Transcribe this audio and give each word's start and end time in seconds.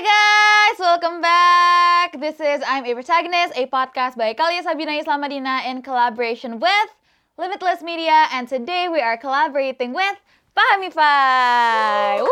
Hi 0.00 0.70
guys, 0.70 0.78
welcome 0.78 1.20
back. 1.20 2.20
This 2.20 2.38
is 2.38 2.62
I'm 2.64 2.86
a 2.86 2.94
Protagonist, 2.94 3.52
a 3.56 3.66
podcast 3.66 4.14
by 4.14 4.32
Kalia 4.32 4.62
Sabina 4.62 4.92
Islamadina 4.92 5.66
in 5.66 5.82
collaboration 5.82 6.60
with 6.60 6.88
Limitless 7.36 7.82
Media, 7.82 8.28
and 8.30 8.46
today 8.46 8.86
we 8.86 9.00
are 9.00 9.16
collaborating 9.16 9.92
with 9.92 10.14
Fahamify. 10.54 12.22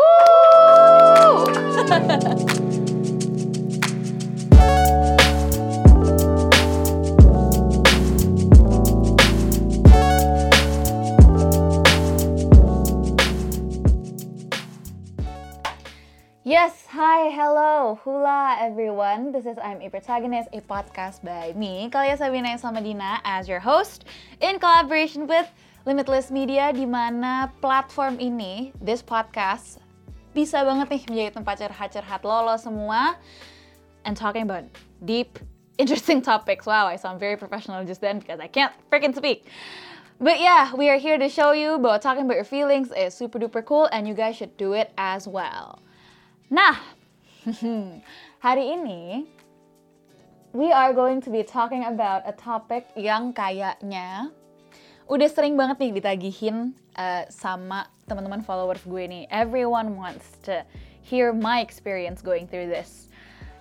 Woo! 2.31 2.47
Yes, 16.47 16.87
hi, 16.87 17.27
hello, 17.27 17.99
hula 18.07 18.55
everyone. 18.63 19.35
This 19.35 19.43
is 19.43 19.59
I'm 19.59 19.83
a 19.83 19.91
Protagonist, 19.91 20.47
a 20.55 20.63
podcast 20.63 21.19
by 21.19 21.51
me, 21.59 21.91
Kalia 21.91 22.15
Sabina 22.15 22.55
Islamadina, 22.55 23.19
as 23.27 23.51
your 23.51 23.59
host, 23.59 24.07
in 24.39 24.55
collaboration 24.55 25.27
with 25.27 25.43
Limitless 25.83 26.31
Media, 26.31 26.71
di 26.71 26.87
mana 26.87 27.51
platform 27.59 28.15
ini, 28.23 28.71
this 28.79 29.03
podcast, 29.03 29.83
bisa 30.31 30.63
banget 30.63 30.87
nih 30.87 31.03
menjadi 31.11 31.31
tempat 31.35 31.67
curhat-curhat 31.67 32.23
lolo 32.23 32.55
semua, 32.55 33.19
and 34.07 34.15
talking 34.15 34.47
about 34.47 34.63
deep, 35.03 35.43
interesting 35.75 36.23
topics. 36.23 36.63
Wow, 36.63 36.87
I 36.87 36.95
sound 36.95 37.19
very 37.19 37.35
professional 37.35 37.83
just 37.83 37.99
then 37.99 38.23
because 38.23 38.39
I 38.39 38.47
can't 38.47 38.71
freaking 38.87 39.11
speak. 39.11 39.51
But 40.23 40.39
yeah, 40.39 40.71
we 40.71 40.87
are 40.87 40.95
here 40.95 41.19
to 41.19 41.27
show 41.27 41.51
you 41.51 41.75
about 41.75 41.99
talking 41.99 42.23
about 42.23 42.39
your 42.39 42.47
feelings 42.47 42.87
is 42.95 43.11
super 43.11 43.35
duper 43.35 43.67
cool 43.67 43.91
and 43.91 44.07
you 44.07 44.15
guys 44.15 44.39
should 44.39 44.55
do 44.55 44.71
it 44.79 44.95
as 44.95 45.27
well. 45.27 45.83
Nah, 46.47 46.79
hari 48.45 48.79
ini 48.79 49.27
we 50.55 50.71
are 50.71 50.95
going 50.95 51.19
to 51.19 51.27
be 51.27 51.43
talking 51.43 51.83
about 51.83 52.23
a 52.23 52.31
topic 52.31 52.87
yang 52.95 53.35
kayaknya 53.35 54.31
udah 55.11 55.27
sering 55.27 55.59
banget 55.59 55.75
nih 55.83 55.91
ditagihin 55.99 56.71
uh, 56.95 57.27
sama 57.27 57.91
teman-teman 58.07 58.39
followers 58.47 58.79
gue 58.87 59.03
nih. 59.11 59.23
Everyone 59.27 59.99
wants 59.99 60.39
to 60.47 60.63
hear 61.03 61.35
my 61.35 61.59
experience 61.59 62.23
going 62.23 62.47
through 62.47 62.71
this. 62.71 63.11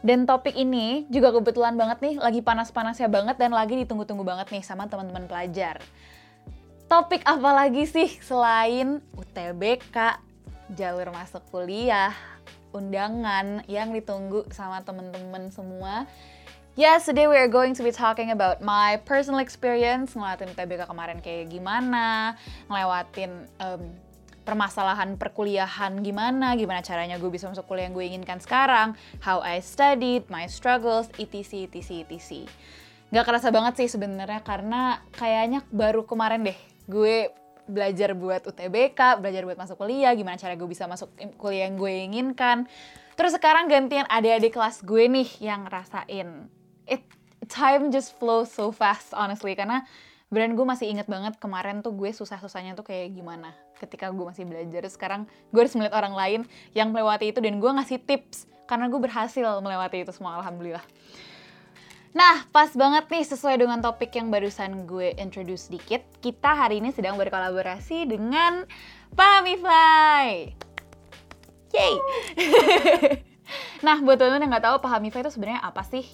Dan 0.06 0.22
topik 0.22 0.54
ini 0.54 1.10
juga 1.10 1.34
kebetulan 1.34 1.74
banget 1.74 1.98
nih, 1.98 2.14
lagi 2.22 2.38
panas-panasnya 2.38 3.10
banget 3.10 3.34
dan 3.34 3.50
lagi 3.50 3.74
ditunggu-tunggu 3.82 4.22
banget 4.22 4.46
nih 4.54 4.62
sama 4.62 4.86
teman-teman 4.86 5.26
pelajar. 5.26 5.82
Topik 6.86 7.26
apa 7.26 7.50
lagi 7.50 7.82
sih 7.82 8.14
selain 8.22 9.02
UTBK, 9.18 10.22
jalur 10.78 11.10
masuk 11.10 11.42
kuliah, 11.50 12.14
undangan 12.74 13.66
yang 13.70 13.92
ditunggu 13.92 14.46
sama 14.50 14.82
temen-temen 14.82 15.50
semua. 15.52 16.08
Yes, 16.76 17.08
today 17.08 17.24
we 17.24 17.40
are 17.40 17.48
going 17.48 17.72
to 17.72 17.80
be 17.80 17.88
talking 17.88 18.36
about 18.36 18.60
my 18.60 19.00
personal 19.08 19.40
experience 19.40 20.12
ngelewatin 20.12 20.52
TBK 20.52 20.84
kemarin 20.84 21.24
kayak 21.24 21.48
gimana, 21.48 22.36
ngelewatin 22.68 23.48
um, 23.64 23.80
permasalahan 24.44 25.16
perkuliahan 25.16 26.04
gimana, 26.04 26.52
gimana 26.54 26.84
caranya 26.84 27.16
gue 27.16 27.32
bisa 27.32 27.48
masuk 27.48 27.64
kuliah 27.64 27.88
yang 27.88 27.96
gue 27.96 28.04
inginkan 28.04 28.38
sekarang, 28.44 28.92
how 29.24 29.40
I 29.40 29.64
studied, 29.64 30.28
my 30.28 30.44
struggles, 30.46 31.08
etc, 31.16 31.64
etc, 31.72 32.06
etc. 32.12 32.44
Gak 33.08 33.24
kerasa 33.24 33.48
banget 33.48 33.80
sih 33.80 33.88
sebenarnya 33.90 34.44
karena 34.44 35.00
kayaknya 35.16 35.64
baru 35.72 36.04
kemarin 36.04 36.44
deh 36.44 36.58
gue 36.86 37.32
belajar 37.66 38.14
buat 38.14 38.42
UTBK, 38.46 39.20
belajar 39.20 39.42
buat 39.42 39.58
masuk 39.58 39.76
kuliah, 39.78 40.14
gimana 40.14 40.38
cara 40.38 40.54
gue 40.54 40.68
bisa 40.70 40.86
masuk 40.86 41.10
kuliah 41.38 41.66
yang 41.68 41.76
gue 41.76 41.92
inginkan. 42.06 42.66
Terus 43.18 43.34
sekarang 43.34 43.66
gantian 43.66 44.06
adik-adik 44.06 44.54
kelas 44.54 44.82
gue 44.86 45.10
nih 45.10 45.28
yang 45.42 45.66
ngerasain. 45.66 46.46
It, 46.86 47.02
time 47.50 47.90
just 47.90 48.14
flows 48.16 48.50
so 48.52 48.70
fast 48.70 49.10
honestly, 49.12 49.58
karena 49.58 49.82
brand 50.26 50.54
gue 50.54 50.66
masih 50.66 50.90
inget 50.90 51.06
banget 51.06 51.38
kemarin 51.38 51.82
tuh 51.82 51.94
gue 51.94 52.10
susah-susahnya 52.10 52.74
tuh 52.74 52.86
kayak 52.86 53.14
gimana 53.14 53.54
ketika 53.78 54.10
gue 54.10 54.24
masih 54.24 54.44
belajar. 54.46 54.82
Sekarang 54.90 55.26
gue 55.50 55.60
harus 55.60 55.74
melihat 55.74 55.94
orang 55.98 56.14
lain 56.14 56.40
yang 56.74 56.90
melewati 56.90 57.30
itu 57.30 57.38
dan 57.42 57.58
gue 57.58 57.70
ngasih 57.70 57.98
tips 58.02 58.50
karena 58.66 58.90
gue 58.90 58.98
berhasil 58.98 59.42
melewati 59.62 60.02
itu 60.02 60.12
semua 60.14 60.38
alhamdulillah. 60.42 60.82
Nah, 62.16 62.48
pas 62.48 62.72
banget 62.72 63.12
nih 63.12 63.28
sesuai 63.28 63.60
dengan 63.60 63.84
topik 63.84 64.08
yang 64.16 64.32
barusan 64.32 64.88
gue 64.88 65.12
introduce 65.20 65.68
sedikit. 65.68 66.00
Kita 66.24 66.56
hari 66.56 66.80
ini 66.80 66.88
sedang 66.88 67.20
berkolaborasi 67.20 68.08
dengan 68.08 68.64
Pahamify. 69.12 70.48
Yay! 71.76 71.94
nah, 73.84 74.00
buat 74.00 74.16
teman-teman 74.16 74.48
yang 74.48 74.52
nggak 74.56 74.64
tahu 74.64 74.76
Pahamify 74.80 75.28
itu 75.28 75.32
sebenarnya 75.36 75.60
apa 75.60 75.84
sih? 75.84 76.08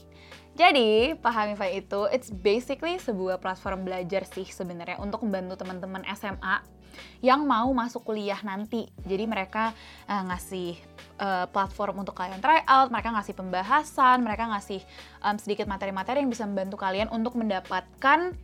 Jadi, 0.59 1.15
Pahamify 1.23 1.79
itu 1.79 2.11
it's 2.11 2.35
basically 2.35 2.99
sebuah 2.99 3.39
platform 3.39 3.87
belajar 3.87 4.27
sih 4.27 4.51
sebenarnya 4.51 4.99
untuk 4.99 5.23
membantu 5.23 5.63
teman-teman 5.63 6.03
SMA 6.19 6.82
yang 7.25 7.45
mau 7.45 7.69
masuk 7.75 8.07
kuliah 8.07 8.39
nanti. 8.45 8.89
Jadi 9.05 9.25
mereka 9.27 9.75
uh, 10.07 10.23
ngasih 10.29 10.77
uh, 11.19 11.47
platform 11.51 12.03
untuk 12.03 12.17
kalian 12.17 12.39
try 12.39 12.63
out, 12.67 12.89
mereka 12.89 13.13
ngasih 13.15 13.35
pembahasan, 13.37 14.23
mereka 14.23 14.49
ngasih 14.51 14.81
um, 15.23 15.37
sedikit 15.37 15.67
materi-materi 15.67 16.23
yang 16.23 16.31
bisa 16.31 16.45
membantu 16.45 16.81
kalian 16.81 17.09
untuk 17.11 17.35
mendapatkan 17.39 18.35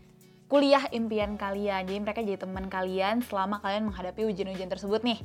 kuliah 0.48 0.84
impian 0.90 1.36
kalian. 1.36 1.84
Jadi 1.84 1.98
mereka 2.00 2.20
jadi 2.24 2.40
teman 2.40 2.66
kalian 2.72 3.20
selama 3.22 3.60
kalian 3.60 3.92
menghadapi 3.92 4.24
ujian-ujian 4.24 4.72
tersebut 4.72 5.04
nih. 5.04 5.20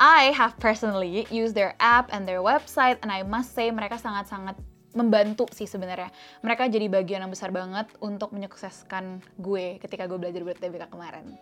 I 0.00 0.32
have 0.32 0.56
personally 0.56 1.28
used 1.28 1.52
their 1.52 1.76
app 1.76 2.08
and 2.16 2.24
their 2.24 2.40
website 2.40 2.96
and 3.04 3.12
I 3.12 3.24
must 3.28 3.52
say 3.52 3.68
mereka 3.68 4.00
sangat-sangat 4.00 4.56
membantu 4.92 5.48
sih 5.52 5.68
sebenarnya. 5.68 6.12
Mereka 6.44 6.68
jadi 6.68 6.88
bagian 6.88 7.24
yang 7.24 7.32
besar 7.32 7.52
banget 7.52 7.88
untuk 8.00 8.32
menyukseskan 8.32 9.20
gue 9.40 9.80
ketika 9.80 10.04
gue 10.08 10.20
belajar 10.20 10.44
buat 10.44 10.56
TBK 10.60 10.92
kemarin. 10.92 11.36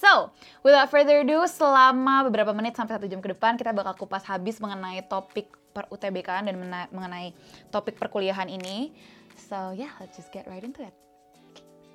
So, 0.00 0.32
without 0.64 0.88
further 0.88 1.20
ado, 1.20 1.44
selama 1.44 2.24
beberapa 2.24 2.56
menit 2.56 2.72
sampai 2.72 2.96
satu 2.96 3.04
jam 3.04 3.20
ke 3.20 3.36
depan, 3.36 3.60
kita 3.60 3.76
bakal 3.76 3.92
kupas 4.00 4.24
habis 4.24 4.56
mengenai 4.56 5.04
topik 5.04 5.52
per 5.76 5.84
UTBK 5.92 6.48
dan 6.48 6.56
mengenai 6.88 7.36
topik 7.68 8.00
perkuliahan 8.00 8.48
ini. 8.48 8.96
So, 9.36 9.76
yeah, 9.76 9.92
let's 10.00 10.16
just 10.16 10.32
get 10.32 10.48
right 10.48 10.64
into 10.64 10.80
it. 10.80 10.96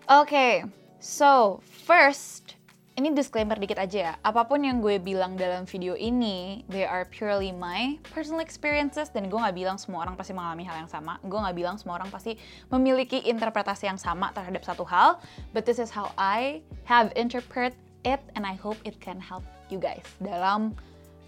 Oke, 0.06 0.30
okay, 0.30 0.54
so 1.02 1.66
first, 1.66 2.54
ini 2.94 3.10
disclaimer 3.10 3.58
dikit 3.58 3.82
aja 3.82 3.98
ya. 3.98 4.14
Apa 4.22 4.46
pun 4.46 4.62
yang 4.62 4.86
gue 4.86 5.02
bilang 5.02 5.34
dalam 5.34 5.66
video 5.66 5.98
ini, 5.98 6.62
they 6.70 6.86
are 6.86 7.10
purely 7.10 7.50
my 7.50 7.98
personal 8.14 8.40
experiences 8.40 9.10
dan 9.10 9.34
gue 9.34 9.36
nggak 9.36 9.58
bilang 9.58 9.82
semua 9.82 10.06
orang 10.06 10.14
pasti 10.14 10.32
mengalami 10.32 10.62
hal 10.64 10.86
yang 10.86 10.92
sama. 10.94 11.18
Gue 11.26 11.42
nggak 11.42 11.58
bilang 11.58 11.76
semua 11.82 11.98
orang 11.98 12.14
pasti 12.14 12.38
memiliki 12.70 13.26
interpretasi 13.26 13.90
yang 13.90 13.98
sama 13.98 14.30
terhadap 14.32 14.62
satu 14.62 14.86
hal. 14.86 15.18
But 15.58 15.66
this 15.66 15.82
is 15.82 15.90
how 15.90 16.14
I 16.16 16.62
have 16.86 17.10
interpret 17.20 17.74
it 18.06 18.22
and 18.38 18.46
I 18.46 18.56
hope 18.56 18.78
it 18.86 19.02
can 19.02 19.18
help 19.18 19.44
you 19.74 19.82
guys 19.82 20.06
dalam 20.22 20.78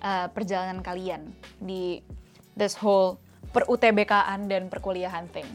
uh, 0.06 0.30
perjalanan 0.32 0.86
kalian 0.86 1.34
di 1.62 2.06
this 2.54 2.78
whole 2.78 3.18
per 3.52 3.66
UTBK-an 3.66 4.50
dan 4.52 4.68
perkuliahan 4.68 5.26
thing. 5.32 5.48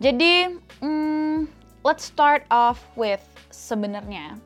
Jadi, 0.00 0.48
mm, 0.80 1.48
let's 1.84 2.08
start 2.08 2.44
off 2.48 2.80
with 2.96 3.20
sebenarnya 3.52 4.36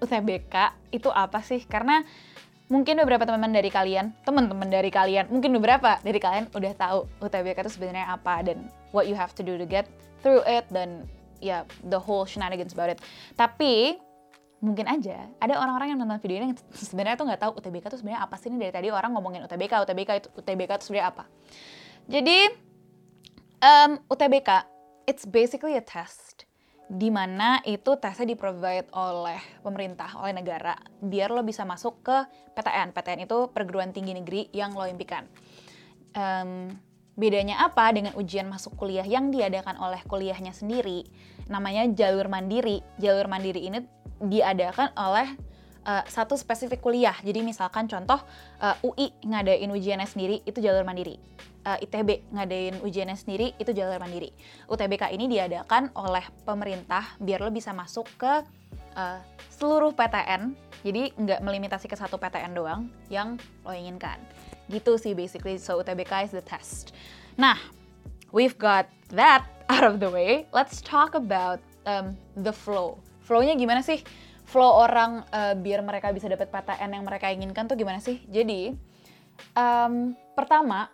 UTBK 0.00 0.72
itu 0.92 1.08
apa 1.12 1.40
sih? 1.44 1.64
Karena 1.64 2.04
mungkin 2.68 3.00
beberapa 3.04 3.24
teman-teman 3.28 3.52
dari 3.52 3.70
kalian, 3.72 4.12
teman-teman 4.24 4.68
dari 4.68 4.88
kalian, 4.92 5.28
mungkin 5.28 5.56
beberapa 5.56 6.00
dari 6.00 6.20
kalian 6.20 6.48
udah 6.52 6.72
tahu 6.76 6.98
UTBK 7.20 7.66
itu 7.66 7.72
sebenarnya 7.80 8.12
apa 8.12 8.44
dan 8.44 8.68
what 8.92 9.08
you 9.08 9.16
have 9.16 9.32
to 9.36 9.44
do 9.44 9.56
to 9.56 9.64
get 9.68 9.88
through 10.20 10.44
it 10.44 10.64
dan 10.72 11.08
ya 11.40 11.60
yeah, 11.60 11.62
the 11.88 11.96
whole 11.96 12.28
shenanigans 12.28 12.76
about 12.76 12.92
it. 12.92 13.00
Tapi 13.36 13.96
mungkin 14.60 14.84
aja 14.84 15.32
ada 15.40 15.56
orang-orang 15.56 15.96
yang 15.96 15.98
nonton 16.04 16.20
video 16.20 16.44
ini 16.44 16.46
yang 16.52 16.58
sebenarnya 16.92 17.16
tuh 17.16 17.26
nggak 17.28 17.40
tahu 17.40 17.52
UTBK 17.60 17.84
itu 17.90 17.98
sebenarnya 18.00 18.22
apa 18.24 18.34
sih? 18.36 18.48
Ini 18.52 18.56
dari 18.60 18.72
tadi 18.72 18.88
orang 18.92 19.16
ngomongin 19.16 19.44
UTBK 19.48 19.72
UTBK 19.88 20.10
itu 20.20 20.28
UTBK 20.36 20.70
itu 20.80 20.84
sebenarnya 20.88 21.08
apa? 21.10 21.24
Jadi 22.06 22.38
um, 23.64 23.90
UTBK 24.06 24.50
it's 25.08 25.24
basically 25.24 25.74
a 25.74 25.84
test 25.84 26.44
di 26.90 27.06
mana 27.06 27.62
itu 27.62 27.94
tesnya 28.02 28.26
di 28.26 28.34
provide 28.34 28.90
oleh 28.98 29.38
pemerintah 29.62 30.10
oleh 30.18 30.34
negara 30.34 30.74
biar 30.98 31.30
lo 31.30 31.46
bisa 31.46 31.62
masuk 31.62 32.02
ke 32.02 32.16
PTN 32.58 32.90
PTN 32.90 33.30
itu 33.30 33.46
perguruan 33.54 33.94
tinggi 33.94 34.10
negeri 34.10 34.50
yang 34.50 34.74
lo 34.74 34.90
impikan. 34.90 35.22
Um, 36.10 36.74
bedanya 37.20 37.60
apa 37.60 37.92
dengan 37.92 38.16
ujian 38.16 38.48
masuk 38.48 38.80
kuliah 38.80 39.04
yang 39.04 39.28
diadakan 39.28 39.76
oleh 39.76 40.00
kuliahnya 40.08 40.56
sendiri 40.56 41.04
namanya 41.52 41.84
jalur 41.92 42.32
mandiri 42.32 42.80
jalur 42.96 43.28
mandiri 43.28 43.68
ini 43.68 43.84
diadakan 44.24 44.96
oleh 44.96 45.36
uh, 45.84 46.04
satu 46.06 46.36
spesifik 46.36 46.84
kuliah. 46.84 47.16
Jadi 47.24 47.40
misalkan 47.40 47.88
contoh 47.88 48.20
uh, 48.60 48.76
eh, 48.76 48.86
UI 48.86 49.06
ngadain 49.24 49.70
ujiannya 49.70 50.08
sendiri 50.08 50.44
itu 50.44 50.58
jalur 50.60 50.84
mandiri. 50.84 51.16
Uh, 51.64 51.76
eh, 51.76 51.84
ITB 51.88 52.32
ngadain 52.32 52.80
ujiannya 52.84 53.16
sendiri 53.16 53.56
itu 53.56 53.70
jalur 53.72 53.96
mandiri. 54.00 54.32
UTBK 54.68 55.12
ini 55.16 55.28
diadakan 55.28 55.92
oleh 55.96 56.24
pemerintah 56.44 57.16
biar 57.20 57.40
lo 57.40 57.50
bisa 57.52 57.72
masuk 57.72 58.08
ke 58.20 58.44
uh, 58.96 59.20
seluruh 59.52 59.92
PTN. 59.96 60.52
Jadi 60.80 61.12
nggak 61.12 61.44
melimitasi 61.44 61.92
ke 61.92 61.96
satu 61.96 62.16
PTN 62.16 62.56
doang 62.56 62.88
yang 63.12 63.36
lo 63.64 63.72
inginkan. 63.72 64.16
Gitu 64.70 64.94
sih 64.96 65.12
basically. 65.12 65.58
So 65.58 65.82
UTBK 65.82 66.30
is 66.30 66.32
the 66.32 66.44
test. 66.46 66.94
Nah, 67.34 67.58
we've 68.30 68.54
got 68.54 68.86
that 69.10 69.44
out 69.72 69.82
of 69.82 69.98
the 69.98 70.08
way. 70.08 70.46
Let's 70.54 70.78
talk 70.78 71.18
about 71.18 71.58
um, 71.84 72.14
the 72.38 72.54
flow. 72.54 73.02
Flow-nya 73.26 73.58
gimana 73.58 73.82
sih? 73.82 74.02
Flow 74.46 74.82
orang 74.82 75.22
uh, 75.30 75.54
biar 75.54 75.82
mereka 75.82 76.10
bisa 76.10 76.26
dapat 76.26 76.50
PTN 76.50 76.90
yang 76.98 77.04
mereka 77.06 77.30
inginkan 77.30 77.70
tuh 77.70 77.78
gimana 77.78 78.02
sih? 78.02 78.18
Jadi, 78.26 78.74
um, 79.54 80.18
pertama 80.34 80.90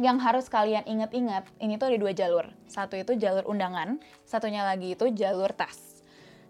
yang 0.00 0.16
harus 0.16 0.48
kalian 0.48 0.84
ingat-ingat 0.88 1.44
ini 1.60 1.76
tuh 1.76 1.92
ada 1.92 1.98
dua 2.00 2.12
jalur. 2.16 2.48
Satu 2.68 2.96
itu 2.96 3.16
jalur 3.20 3.44
undangan, 3.48 4.00
satunya 4.24 4.64
lagi 4.64 4.96
itu 4.96 5.12
jalur 5.12 5.52
tes. 5.52 6.04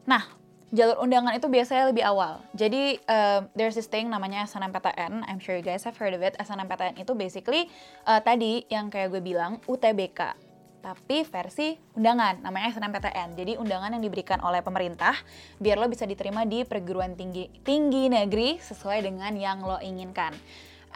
Nah, 0.06 0.22
jalur 0.70 1.02
undangan 1.02 1.34
itu 1.34 1.50
biasanya 1.50 1.90
lebih 1.90 2.06
awal. 2.06 2.42
Jadi 2.54 3.02
uh, 3.10 3.46
there's 3.58 3.74
this 3.74 3.90
thing 3.90 4.06
namanya 4.06 4.46
SNMPTN. 4.46 5.26
I'm 5.26 5.42
sure 5.42 5.58
you 5.58 5.66
guys 5.66 5.82
have 5.82 5.98
heard 5.98 6.14
of 6.14 6.22
it. 6.22 6.38
SNMPTN 6.38 7.02
itu 7.02 7.12
basically 7.18 7.66
uh, 8.06 8.22
tadi 8.22 8.66
yang 8.70 8.88
kayak 8.88 9.10
gue 9.10 9.22
bilang 9.22 9.58
UTBK 9.66 10.50
tapi 10.80 11.28
versi 11.28 11.76
undangan 11.92 12.40
namanya 12.40 12.72
SNMPTN. 12.72 13.36
Jadi 13.36 13.52
undangan 13.60 13.92
yang 13.92 14.02
diberikan 14.02 14.40
oleh 14.40 14.64
pemerintah 14.64 15.12
biar 15.60 15.76
lo 15.76 15.86
bisa 15.92 16.08
diterima 16.08 16.48
di 16.48 16.64
perguruan 16.64 17.12
tinggi 17.14 17.52
tinggi 17.60 18.08
negeri 18.08 18.56
sesuai 18.56 19.04
dengan 19.04 19.36
yang 19.36 19.60
lo 19.60 19.76
inginkan. 19.78 20.32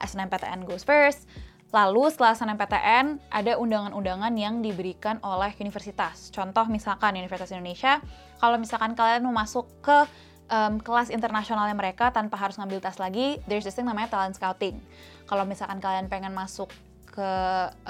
SNMPTN 0.01 0.65
goes 0.67 0.83
first. 0.83 1.29
Lalu 1.75 2.07
setelah 2.07 2.39
SNMPTN 2.39 3.19
ada 3.35 3.59
undangan-undangan 3.59 4.31
yang 4.39 4.63
diberikan 4.63 5.19
oleh 5.27 5.51
universitas. 5.59 6.31
Contoh 6.31 6.71
misalkan 6.71 7.19
Universitas 7.19 7.51
Indonesia, 7.51 7.99
kalau 8.39 8.63
misalkan 8.63 8.95
kalian 8.95 9.27
mau 9.27 9.35
masuk 9.35 9.67
ke 9.83 10.07
um, 10.55 10.79
kelas 10.79 11.11
internasionalnya 11.11 11.75
mereka 11.75 12.15
tanpa 12.15 12.39
harus 12.39 12.55
ngambil 12.63 12.79
tes 12.79 13.03
lagi, 13.03 13.43
there's 13.51 13.67
this 13.67 13.75
thing 13.75 13.91
namanya 13.91 14.07
talent 14.07 14.39
scouting. 14.39 14.79
Kalau 15.27 15.43
misalkan 15.43 15.83
kalian 15.83 16.07
pengen 16.07 16.31
masuk 16.31 16.71
ke 17.11 17.31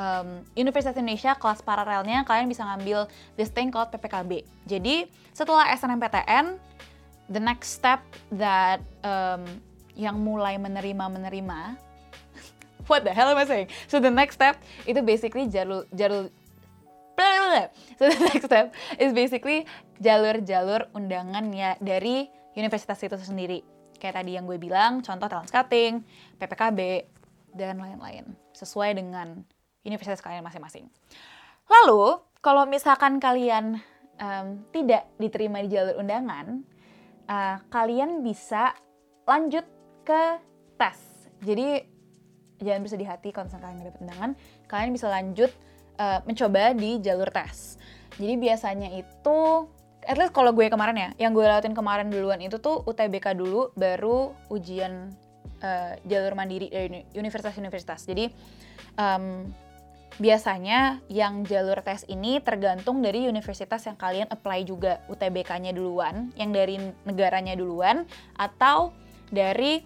um, 0.01 0.41
Universitas 0.57 0.97
Indonesia 0.97 1.37
kelas 1.37 1.61
paralelnya, 1.61 2.25
kalian 2.25 2.49
bisa 2.49 2.65
ngambil 2.65 3.05
this 3.37 3.53
thing 3.53 3.69
called 3.69 3.93
PPKB. 3.93 4.49
Jadi 4.65 5.13
setelah 5.37 5.69
SNMPTN, 5.77 6.57
the 7.29 7.41
next 7.41 7.77
step 7.77 8.01
that 8.33 8.81
um, 9.05 9.45
yang 9.93 10.17
mulai 10.25 10.57
menerima 10.57 11.05
menerima 11.05 11.84
what 12.87 13.05
the 13.05 13.13
hell 13.13 13.31
am 13.31 13.39
I 13.39 13.47
saying? 13.47 13.69
So 13.89 14.01
the 14.01 14.13
next 14.13 14.37
step 14.37 14.61
itu 14.85 15.01
basically 15.01 15.49
jalur 15.49 15.89
jalur 15.95 16.29
So 17.95 18.11
the 18.11 18.19
next 18.31 18.51
step 18.51 18.75
is 18.99 19.15
basically 19.15 19.67
jalur-jalur 20.03 20.91
undangan 20.99 21.47
ya 21.55 21.79
dari 21.79 22.27
universitas 22.59 22.99
itu 23.07 23.15
sendiri. 23.19 23.63
Kayak 24.03 24.21
tadi 24.21 24.35
yang 24.37 24.45
gue 24.45 24.59
bilang, 24.59 25.01
contoh 25.01 25.31
talent 25.31 25.49
scouting, 25.49 26.03
PPKB, 26.37 27.07
dan 27.55 27.79
lain-lain. 27.79 28.35
Sesuai 28.53 28.99
dengan 28.99 29.47
universitas 29.87 30.19
kalian 30.19 30.43
masing-masing. 30.43 30.91
Lalu, 31.71 32.21
kalau 32.43 32.67
misalkan 32.67 33.23
kalian 33.23 33.79
um, 34.19 34.67
tidak 34.75 35.09
diterima 35.17 35.63
di 35.63 35.71
jalur 35.73 36.03
undangan, 36.03 36.67
uh, 37.31 37.57
kalian 37.71 38.21
bisa 38.21 38.75
lanjut 39.25 39.65
ke 40.05 40.23
tes. 40.77 40.99
Jadi 41.41 41.94
jangan 42.63 42.83
bisa 42.83 42.97
di 42.99 43.07
hati 43.07 43.35
kalau 43.35 43.51
misalnya 43.51 43.65
kalian 43.67 43.79
dapet 43.83 44.01
undangan 44.03 44.31
kalian 44.71 44.91
bisa 44.95 45.07
lanjut 45.11 45.51
uh, 45.99 46.21
mencoba 46.27 46.75
di 46.75 46.91
jalur 47.03 47.31
tes. 47.31 47.79
Jadi 48.15 48.35
biasanya 48.39 48.89
itu 48.95 49.39
at 50.05 50.17
least 50.21 50.37
kalau 50.37 50.53
gue 50.53 50.69
kemarin 50.69 50.95
ya 50.95 51.11
yang 51.27 51.33
gue 51.33 51.43
lewatin 51.43 51.75
kemarin 51.75 52.13
duluan 52.13 52.39
itu 52.39 52.61
tuh 52.61 52.85
UTBK 52.85 53.35
dulu 53.35 53.73
baru 53.75 54.37
ujian 54.53 55.11
uh, 55.65 55.93
jalur 56.07 56.33
mandiri 56.37 56.71
dari 56.71 57.03
universitas-universitas. 57.17 58.07
Jadi 58.07 58.31
um, 59.01 59.49
biasanya 60.15 61.03
yang 61.11 61.43
jalur 61.43 61.83
tes 61.83 62.07
ini 62.07 62.39
tergantung 62.39 63.03
dari 63.03 63.27
universitas 63.27 63.83
yang 63.91 63.99
kalian 63.99 64.31
apply 64.31 64.63
juga 64.63 65.03
UTBK-nya 65.11 65.75
duluan, 65.75 66.31
yang 66.39 66.55
dari 66.55 66.79
negaranya 67.03 67.59
duluan, 67.59 68.07
atau 68.39 68.95
dari 69.35 69.83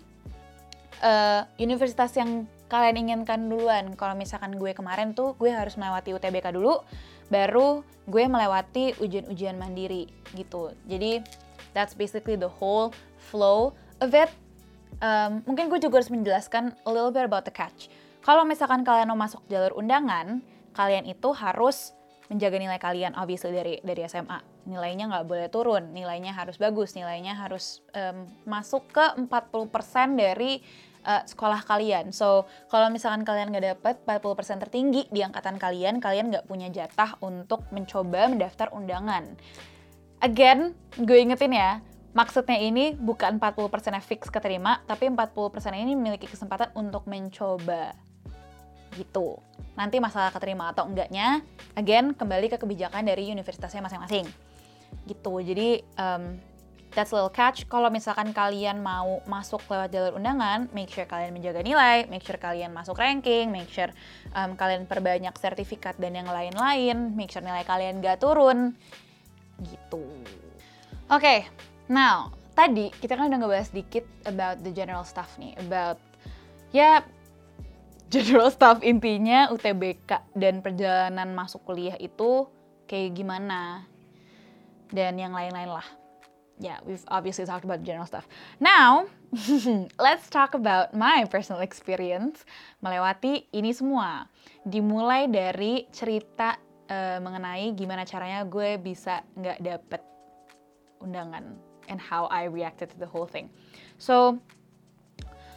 uh, 1.01 1.49
universitas 1.57 2.13
yang 2.21 2.45
kalian 2.69 3.09
inginkan 3.09 3.49
duluan. 3.49 3.97
Kalau 3.97 4.15
misalkan 4.15 4.55
gue 4.55 4.77
kemarin 4.77 5.17
tuh 5.17 5.35
gue 5.41 5.49
harus 5.49 5.75
melewati 5.81 6.13
UTBK 6.13 6.53
dulu, 6.53 6.85
baru 7.33 7.83
gue 8.09 8.25
melewati 8.29 8.97
ujian-ujian 9.01 9.57
mandiri 9.57 10.09
gitu. 10.37 10.73
Jadi 10.89 11.25
that's 11.73 11.97
basically 11.97 12.37
the 12.37 12.49
whole 12.49 12.93
flow 13.33 13.73
of 14.05 14.13
it. 14.13 14.29
Um, 15.01 15.45
mungkin 15.49 15.73
gue 15.73 15.81
juga 15.81 16.01
harus 16.01 16.13
menjelaskan 16.13 16.77
a 16.85 16.91
little 16.93 17.13
bit 17.13 17.25
about 17.25 17.49
the 17.49 17.53
catch. 17.53 17.89
Kalau 18.25 18.45
misalkan 18.45 18.85
kalian 18.85 19.09
mau 19.09 19.19
masuk 19.19 19.41
jalur 19.49 19.73
undangan, 19.79 20.45
kalian 20.77 21.09
itu 21.09 21.33
harus 21.33 21.97
menjaga 22.29 22.61
nilai 22.61 22.77
kalian 22.77 23.17
obviously 23.17 23.57
dari 23.57 23.81
dari 23.81 24.05
SMA. 24.05 24.69
Nilainya 24.69 25.09
nggak 25.09 25.25
boleh 25.25 25.49
turun, 25.49 25.97
nilainya 25.97 26.37
harus 26.37 26.61
bagus, 26.61 26.93
nilainya 26.93 27.33
harus 27.33 27.81
um, 27.97 28.29
masuk 28.45 28.85
ke 28.93 29.05
40% 29.17 29.33
dari 30.13 30.61
uh, 31.05 31.23
sekolah 31.27 31.63
kalian. 31.67 32.11
So, 32.11 32.49
kalau 32.73 32.89
misalkan 32.89 33.23
kalian 33.23 33.53
nggak 33.53 33.67
dapat 33.79 33.95
40% 34.07 34.65
tertinggi 34.65 35.07
di 35.13 35.21
angkatan 35.23 35.61
kalian, 35.61 36.03
kalian 36.03 36.33
nggak 36.33 36.47
punya 36.49 36.73
jatah 36.73 37.19
untuk 37.23 37.67
mencoba 37.71 38.31
mendaftar 38.31 38.73
undangan. 38.73 39.37
Again, 40.19 40.75
gue 40.99 41.19
ingetin 41.19 41.55
ya, 41.55 41.79
maksudnya 42.17 42.59
ini 42.59 42.99
bukan 42.99 43.39
40% 43.39 43.95
yang 43.95 44.03
fix 44.03 44.27
keterima, 44.27 44.83
tapi 44.91 45.07
40% 45.07 45.79
ini 45.79 45.95
memiliki 45.95 46.27
kesempatan 46.27 46.75
untuk 46.75 47.07
mencoba. 47.07 47.95
Gitu. 48.99 49.39
Nanti 49.79 50.03
masalah 50.03 50.35
keterima 50.35 50.75
atau 50.75 50.91
enggaknya, 50.91 51.47
again, 51.79 52.11
kembali 52.19 52.51
ke 52.51 52.59
kebijakan 52.59 53.07
dari 53.07 53.31
universitasnya 53.31 53.79
masing-masing. 53.79 54.27
Gitu. 55.07 55.35
Jadi, 55.47 55.87
um, 55.95 56.48
that's 56.99 57.15
a 57.15 57.17
little 57.23 57.31
catch. 57.31 57.63
Kalau 57.71 57.87
misalkan 57.95 58.35
kalian 58.35 58.83
mau 58.83 59.23
masuk 59.31 59.63
lewat 59.71 59.95
jalur 59.95 60.19
undangan, 60.19 60.67
make 60.75 60.91
sure 60.91 61.07
kalian 61.07 61.31
menjaga 61.31 61.63
nilai, 61.63 62.11
make 62.11 62.27
sure 62.27 62.35
kalian 62.35 62.75
masuk 62.75 62.99
ranking, 62.99 63.55
make 63.55 63.71
sure 63.71 63.87
um, 64.35 64.59
kalian 64.59 64.83
perbanyak 64.83 65.31
sertifikat 65.39 65.95
dan 66.03 66.19
yang 66.19 66.27
lain-lain, 66.27 67.15
make 67.15 67.31
sure 67.31 67.39
nilai 67.39 67.63
kalian 67.63 68.03
gak 68.03 68.19
turun. 68.19 68.75
Gitu. 69.63 70.03
Oke, 71.07 71.23
okay, 71.23 71.39
now 71.87 72.35
tadi 72.59 72.91
kita 72.99 73.15
kan 73.15 73.31
udah 73.31 73.39
ngebahas 73.47 73.71
dikit 73.71 74.03
about 74.27 74.59
the 74.67 74.75
general 74.75 75.07
stuff 75.07 75.39
nih, 75.39 75.55
about 75.63 76.03
ya 76.75 77.07
general 78.11 78.51
stuff 78.51 78.83
intinya 78.83 79.55
UTBK 79.55 80.35
dan 80.35 80.59
perjalanan 80.67 81.31
masuk 81.31 81.63
kuliah 81.63 81.95
itu 82.03 82.51
kayak 82.91 83.15
gimana 83.15 83.87
dan 84.91 85.15
yang 85.21 85.37
lain-lain 85.37 85.71
lah 85.71 85.98
yeah, 86.61 86.79
we've 86.85 87.03
obviously 87.09 87.47
talked 87.47 87.65
about 87.65 87.83
general 87.83 88.07
stuff. 88.07 88.27
Now, 88.61 89.07
let's 89.99 90.29
talk 90.29 90.55
about 90.55 90.95
my 90.95 91.25
personal 91.31 91.63
experience 91.63 92.43
melewati 92.83 93.47
ini 93.55 93.71
semua. 93.71 94.27
Dimulai 94.67 95.31
dari 95.31 95.87
cerita 95.95 96.59
uh, 96.91 97.19
mengenai 97.23 97.73
gimana 97.79 98.03
caranya 98.03 98.43
gue 98.43 98.77
bisa 98.83 99.23
nggak 99.39 99.59
dapet 99.63 100.03
undangan 100.99 101.55
and 101.87 102.03
how 102.03 102.27
I 102.29 102.51
reacted 102.51 102.91
to 102.93 102.99
the 102.99 103.09
whole 103.09 103.27
thing. 103.27 103.49
So, 103.97 104.43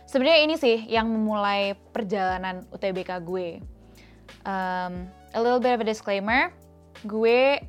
sebenarnya 0.06 0.40
ini 0.46 0.56
sih 0.56 0.78
yang 0.86 1.10
memulai 1.10 1.76
perjalanan 1.92 2.70
UTBK 2.70 3.20
gue. 3.26 3.50
Um, 4.46 5.10
a 5.34 5.40
little 5.42 5.60
bit 5.60 5.76
of 5.76 5.82
a 5.84 5.88
disclaimer, 5.88 6.54
gue 7.04 7.62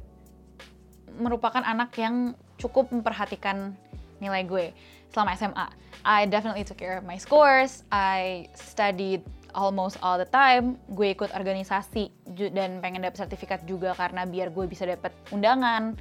merupakan 1.12 1.60
anak 1.60 1.92
yang 2.00 2.32
cukup 2.62 2.94
memperhatikan 2.94 3.74
nilai 4.22 4.46
gue 4.46 4.70
selama 5.10 5.34
SMA. 5.34 5.66
I 6.06 6.26
definitely 6.30 6.62
took 6.62 6.78
care 6.78 6.94
of 6.94 7.02
my 7.02 7.18
scores. 7.18 7.82
I 7.90 8.46
studied 8.54 9.26
almost 9.54 9.98
all 10.00 10.16
the 10.16 10.26
time. 10.30 10.78
Gue 10.94 11.14
ikut 11.14 11.34
organisasi 11.34 12.10
dan 12.54 12.78
pengen 12.78 13.02
dapet 13.02 13.20
sertifikat 13.22 13.66
juga 13.66 13.94
karena 13.98 14.22
biar 14.26 14.54
gue 14.54 14.66
bisa 14.66 14.86
dapet 14.86 15.12
undangan. 15.34 15.98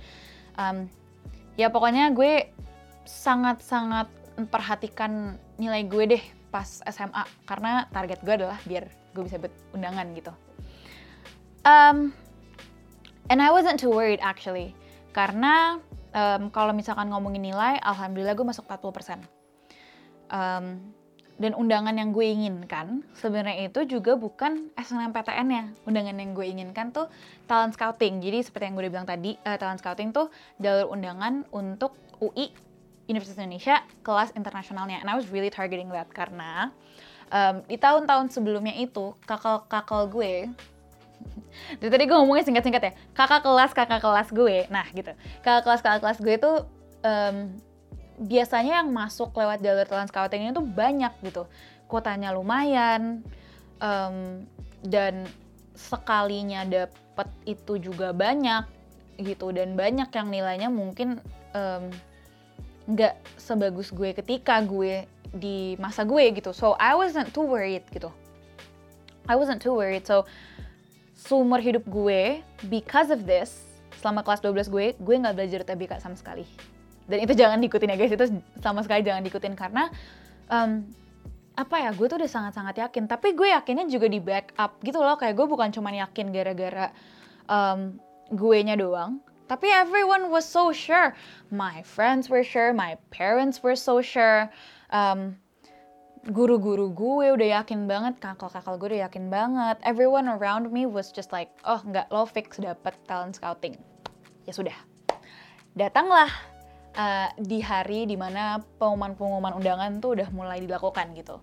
Um, 0.56 0.86
ya 1.58 1.70
pokoknya 1.70 2.14
gue 2.16 2.50
sangat-sangat 3.06 4.08
memperhatikan 4.40 5.36
nilai 5.60 5.86
gue 5.86 6.18
deh 6.18 6.24
pas 6.50 6.82
SMA 6.88 7.24
karena 7.48 7.88
target 7.92 8.20
gue 8.24 8.34
adalah 8.34 8.60
biar 8.68 8.88
gue 9.14 9.24
bisa 9.28 9.38
dapet 9.38 9.54
undangan 9.76 10.08
gitu. 10.16 10.34
Um, 11.62 12.16
and 13.30 13.38
I 13.38 13.54
wasn't 13.54 13.78
too 13.78 13.94
worried 13.94 14.24
actually 14.24 14.74
karena 15.14 15.78
um, 16.16 16.52
kalau 16.52 16.72
misalkan 16.76 17.10
ngomongin 17.12 17.52
nilai, 17.52 17.80
alhamdulillah 17.82 18.36
gue 18.36 18.48
masuk 18.48 18.68
40%. 18.68 19.24
Um, 20.32 20.96
dan 21.42 21.58
undangan 21.58 21.98
yang 21.98 22.14
gue 22.14 22.22
inginkan 22.22 23.02
sebenarnya 23.18 23.66
itu 23.66 23.98
juga 23.98 24.14
bukan 24.14 24.70
SNMPTN-nya. 24.78 25.74
Undangan 25.90 26.14
yang 26.14 26.38
gue 26.38 26.46
inginkan 26.46 26.94
tuh 26.94 27.10
talent 27.50 27.74
scouting. 27.74 28.22
Jadi 28.22 28.46
seperti 28.46 28.70
yang 28.70 28.76
gue 28.78 28.86
udah 28.86 28.94
bilang 28.94 29.10
tadi, 29.10 29.34
uh, 29.42 29.58
talent 29.58 29.82
scouting 29.82 30.14
tuh 30.14 30.30
jalur 30.62 30.94
undangan 30.94 31.50
untuk 31.50 31.98
UI 32.22 32.54
Universitas 33.10 33.42
Indonesia 33.42 33.82
kelas 34.06 34.38
internasionalnya. 34.38 35.02
And 35.02 35.10
I 35.10 35.18
was 35.18 35.34
really 35.34 35.50
targeting 35.50 35.90
that 35.92 36.14
karena 36.14 36.70
um, 37.34 37.66
di 37.66 37.76
tahun-tahun 37.82 38.30
sebelumnya 38.30 38.78
itu 38.78 39.18
kakak-kakak 39.26 40.06
gue 40.14 40.34
Jadi 41.80 41.90
tadi 41.92 42.04
gue 42.08 42.18
ngomongnya 42.18 42.46
singkat-singkat 42.48 42.84
ya. 42.84 42.94
Kakak 43.16 43.42
kelas, 43.44 43.72
kakak 43.76 44.02
kelas 44.02 44.30
gue. 44.32 44.68
Nah 44.72 44.88
gitu. 44.92 45.12
Kakak 45.44 45.64
kelas, 45.68 45.82
kakak 45.84 46.02
kelas 46.04 46.20
gue 46.20 46.34
itu 46.36 46.52
um, 47.04 47.36
biasanya 48.22 48.84
yang 48.84 48.90
masuk 48.94 49.34
lewat 49.34 49.60
jalur 49.60 49.88
scouting 49.88 50.48
ini 50.48 50.52
tuh 50.56 50.66
banyak 50.66 51.14
gitu. 51.26 51.48
Kuotanya 51.92 52.32
lumayan. 52.32 53.26
Um, 53.82 54.46
dan 54.86 55.26
sekalinya 55.74 56.66
dapet 56.66 57.28
itu 57.46 57.78
juga 57.82 58.14
banyak 58.14 58.66
gitu. 59.22 59.52
Dan 59.52 59.76
banyak 59.76 60.10
yang 60.14 60.28
nilainya 60.30 60.70
mungkin 60.72 61.20
nggak 62.88 63.16
um, 63.16 63.26
sebagus 63.36 63.92
gue 63.92 64.16
ketika 64.16 64.62
gue 64.64 65.04
di 65.32 65.80
masa 65.80 66.04
gue 66.04 66.32
gitu. 66.36 66.52
So 66.52 66.76
I 66.80 66.96
wasn't 66.96 67.32
too 67.32 67.48
worried 67.48 67.88
gitu. 67.92 68.12
I 69.30 69.38
wasn't 69.40 69.64
too 69.64 69.76
worried. 69.76 70.04
So 70.04 70.28
seumur 71.22 71.62
hidup 71.62 71.86
gue, 71.86 72.42
because 72.66 73.14
of 73.14 73.30
this, 73.30 73.62
selama 74.02 74.26
kelas 74.26 74.42
12 74.42 74.74
gue, 74.74 74.86
gue 74.98 75.16
nggak 75.22 75.36
belajar 75.38 75.62
TBK 75.62 76.02
sama 76.02 76.18
sekali. 76.18 76.50
Dan 77.06 77.22
itu 77.22 77.38
jangan 77.38 77.62
diikutin 77.62 77.94
ya 77.94 77.98
guys, 77.98 78.14
itu 78.14 78.26
sama 78.58 78.82
sekali 78.82 79.06
jangan 79.06 79.22
diikutin 79.22 79.54
karena 79.54 79.94
um, 80.50 80.82
apa 81.54 81.76
ya, 81.78 81.90
gue 81.94 82.08
tuh 82.10 82.18
udah 82.18 82.32
sangat-sangat 82.32 82.82
yakin. 82.82 83.06
Tapi 83.06 83.38
gue 83.38 83.54
yakinnya 83.54 83.86
juga 83.86 84.10
di 84.10 84.18
backup 84.18 84.82
gitu 84.82 84.98
loh, 84.98 85.14
kayak 85.20 85.38
gue 85.38 85.46
bukan 85.46 85.70
cuma 85.70 85.94
yakin 85.94 86.34
gara-gara 86.34 86.90
um, 87.46 88.02
gue 88.34 88.58
nya 88.66 88.74
doang, 88.74 89.22
tapi 89.46 89.68
everyone 89.68 90.32
was 90.32 90.48
so 90.48 90.72
sure. 90.74 91.14
My 91.52 91.84
friends 91.84 92.32
were 92.32 92.42
sure, 92.42 92.72
my 92.72 92.96
parents 93.12 93.60
were 93.62 93.76
so 93.76 94.00
sure. 94.00 94.48
Um, 94.90 95.38
guru-guru 96.30 96.94
gue 96.94 97.34
udah 97.34 97.48
yakin 97.62 97.90
banget, 97.90 98.22
kakak-kakak 98.22 98.78
gue 98.78 98.88
udah 98.94 99.02
yakin 99.10 99.26
banget. 99.34 99.78
Everyone 99.82 100.30
around 100.30 100.70
me 100.70 100.86
was 100.86 101.10
just 101.10 101.34
like, 101.34 101.50
oh 101.66 101.82
nggak 101.82 102.14
lo 102.14 102.30
fix 102.30 102.62
dapet 102.62 102.94
talent 103.10 103.42
scouting. 103.42 103.74
Ya 104.46 104.54
sudah. 104.54 104.78
Datanglah 105.74 106.30
uh, 106.94 107.34
di 107.42 107.58
hari 107.66 108.06
di 108.06 108.14
mana 108.14 108.62
pengumuman-pengumuman 108.78 109.58
undangan 109.58 109.98
tuh 109.98 110.14
udah 110.14 110.30
mulai 110.30 110.62
dilakukan 110.62 111.18
gitu. 111.18 111.42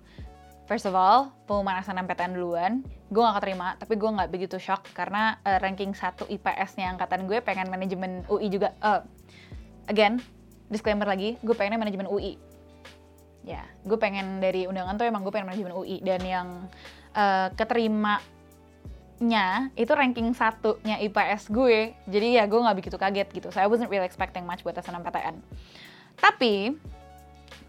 First 0.70 0.86
of 0.86 0.94
all, 0.94 1.32
pengumuman 1.48 1.80
SNMPTN 1.80 2.36
duluan, 2.36 2.84
gue 3.08 3.22
gak 3.24 3.40
keterima, 3.40 3.80
tapi 3.80 3.96
gue 3.96 4.10
gak 4.12 4.28
begitu 4.28 4.60
shock 4.60 4.84
karena 4.92 5.40
uh, 5.42 5.56
ranking 5.64 5.96
1 5.96 6.28
IPS-nya 6.28 6.92
angkatan 6.92 7.24
gue 7.24 7.40
pengen 7.40 7.72
manajemen 7.72 8.20
UI 8.28 8.52
juga. 8.52 8.76
Uh, 8.84 9.00
again, 9.88 10.20
disclaimer 10.68 11.08
lagi, 11.08 11.40
gue 11.40 11.54
pengennya 11.56 11.80
manajemen 11.80 12.04
UI 12.04 12.36
ya 13.46 13.62
gue 13.86 13.98
pengen 13.98 14.42
dari 14.42 14.66
undangan 14.66 14.98
tuh 14.98 15.06
emang 15.06 15.22
gue 15.22 15.32
pengen 15.32 15.48
manajemen 15.48 15.74
UI 15.74 16.02
dan 16.02 16.20
yang 16.22 16.48
uh, 17.14 17.48
keterima 17.54 18.20
nya 19.18 19.74
itu 19.74 19.90
ranking 19.98 20.30
satunya 20.30 20.94
IPS 21.02 21.50
gue. 21.50 21.90
Jadi 22.06 22.38
ya 22.38 22.46
gue 22.46 22.54
nggak 22.54 22.76
begitu 22.78 22.94
kaget 22.94 23.26
gitu. 23.34 23.50
So 23.50 23.58
I 23.58 23.66
wasn't 23.66 23.90
really 23.90 24.06
expecting 24.06 24.46
much 24.46 24.62
buat 24.62 24.78
SNMPTN 24.78 25.42
tapi 26.18 26.74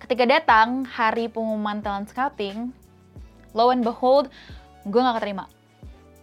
ketika 0.02 0.26
datang 0.26 0.84
hari 0.84 1.30
pengumuman 1.30 1.80
talent 1.86 2.10
scouting 2.10 2.74
lo 3.54 3.70
and 3.70 3.86
behold 3.86 4.30
gue 4.90 5.00
nggak 5.00 5.22
keterima. 5.22 5.46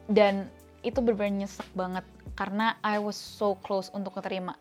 Dan 0.06 0.46
itu 0.86 1.02
bener-bener 1.02 1.46
nyesek 1.46 1.66
banget 1.74 2.06
karena 2.38 2.78
I 2.82 3.02
was 3.02 3.18
so 3.18 3.58
close 3.62 3.90
untuk 3.90 4.14
keterima. 4.14 4.54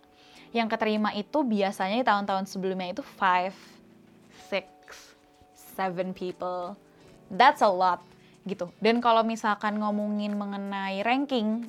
Yang 0.55 0.77
keterima 0.77 1.11
itu 1.13 1.43
biasanya 1.45 2.01
di 2.01 2.05
tahun-tahun 2.07 2.49
sebelumnya 2.49 2.95
itu 2.95 3.03
five 3.03 3.53
seven 5.75 6.15
people. 6.15 6.79
That's 7.29 7.61
a 7.61 7.69
lot 7.69 8.01
gitu. 8.45 8.71
Dan 8.79 9.01
kalau 9.01 9.25
misalkan 9.25 9.81
ngomongin 9.81 10.37
mengenai 10.37 11.01
ranking, 11.01 11.67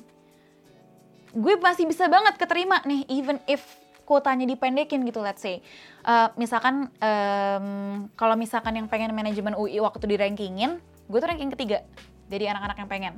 gue 1.33 1.53
masih 1.59 1.89
bisa 1.89 2.07
banget 2.07 2.37
keterima 2.39 2.79
nih 2.85 3.03
even 3.11 3.41
if 3.49 3.61
kuotanya 4.07 4.47
dipendekin 4.47 5.03
gitu 5.03 5.19
let's 5.19 5.43
say. 5.43 5.59
Uh, 6.07 6.31
misalkan 6.39 6.87
um, 7.03 7.67
kalau 8.15 8.39
misalkan 8.39 8.79
yang 8.79 8.87
pengen 8.87 9.11
manajemen 9.11 9.57
UI 9.57 9.83
waktu 9.83 10.07
di 10.07 10.15
rankingin, 10.15 10.79
gue 11.11 11.19
tuh 11.19 11.27
ranking 11.27 11.51
ketiga 11.51 11.83
dari 12.31 12.47
anak-anak 12.47 12.77
yang 12.79 12.89
pengen. 12.89 13.13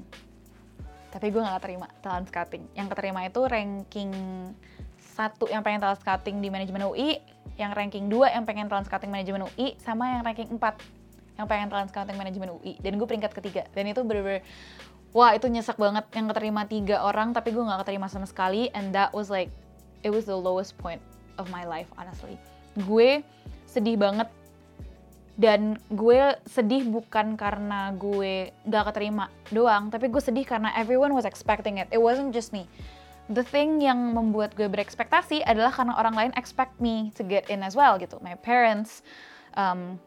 Tapi 1.10 1.30
gue 1.30 1.42
gak 1.42 1.62
terima 1.62 1.88
talent 2.02 2.30
scouting. 2.30 2.64
Yang 2.74 2.88
keterima 2.94 3.26
itu 3.26 3.42
ranking 3.46 4.12
satu 5.20 5.52
yang 5.52 5.60
pengen 5.60 5.84
talent 5.84 6.00
scouting 6.00 6.40
di 6.40 6.48
manajemen 6.48 6.88
UI, 6.88 7.20
yang 7.60 7.76
ranking 7.76 8.08
2 8.08 8.32
yang 8.32 8.48
pengen 8.48 8.72
talent 8.72 8.88
scouting 8.88 9.12
manajemen 9.12 9.44
UI, 9.52 9.76
sama 9.84 10.16
yang 10.16 10.24
ranking 10.24 10.48
4 10.48 10.64
yang 11.36 11.48
pengen 11.48 11.68
talent 11.68 11.92
scouting 11.92 12.16
manajemen 12.16 12.56
UI. 12.56 12.80
Dan 12.80 12.96
gue 12.96 13.04
peringkat 13.04 13.36
ketiga. 13.36 13.68
Dan 13.76 13.92
itu 13.92 14.00
bener-bener, 14.00 14.48
wah 15.12 15.36
itu 15.36 15.52
nyesek 15.52 15.76
banget 15.76 16.08
yang 16.16 16.32
keterima 16.32 16.64
tiga 16.72 17.04
orang, 17.04 17.36
tapi 17.36 17.52
gue 17.52 17.60
gak 17.60 17.84
keterima 17.84 18.08
sama 18.08 18.24
sekali. 18.24 18.72
And 18.72 18.96
that 18.96 19.12
was 19.12 19.28
like, 19.28 19.52
it 20.08 20.12
was 20.16 20.24
the 20.24 20.40
lowest 20.40 20.80
point 20.80 21.04
of 21.36 21.52
my 21.52 21.68
life, 21.68 21.92
honestly. 22.00 22.40
Gue 22.88 23.20
sedih 23.68 24.00
banget 24.00 24.32
dan 25.40 25.80
gue 25.88 26.36
sedih 26.48 26.84
bukan 26.88 27.40
karena 27.40 27.92
gue 27.96 28.56
gak 28.68 28.96
keterima 28.96 29.28
doang, 29.52 29.92
tapi 29.92 30.08
gue 30.08 30.24
sedih 30.24 30.48
karena 30.48 30.72
everyone 30.80 31.12
was 31.12 31.28
expecting 31.28 31.80
it. 31.80 31.92
It 31.92 32.00
wasn't 32.00 32.32
just 32.32 32.56
me 32.56 32.68
the 33.30 33.46
thing 33.46 33.78
yang 33.80 34.18
membuat 34.18 34.58
gue 34.58 34.66
berekspektasi 34.66 35.46
adalah 35.46 35.70
karena 35.70 35.94
orang 35.96 36.18
lain 36.18 36.32
expect 36.34 36.82
me 36.82 37.14
to 37.14 37.22
get 37.22 37.46
in 37.48 37.62
as 37.62 37.78
well 37.78 38.02
gitu. 38.02 38.18
My 38.26 38.34
parents, 38.34 39.06
um, 39.54 40.02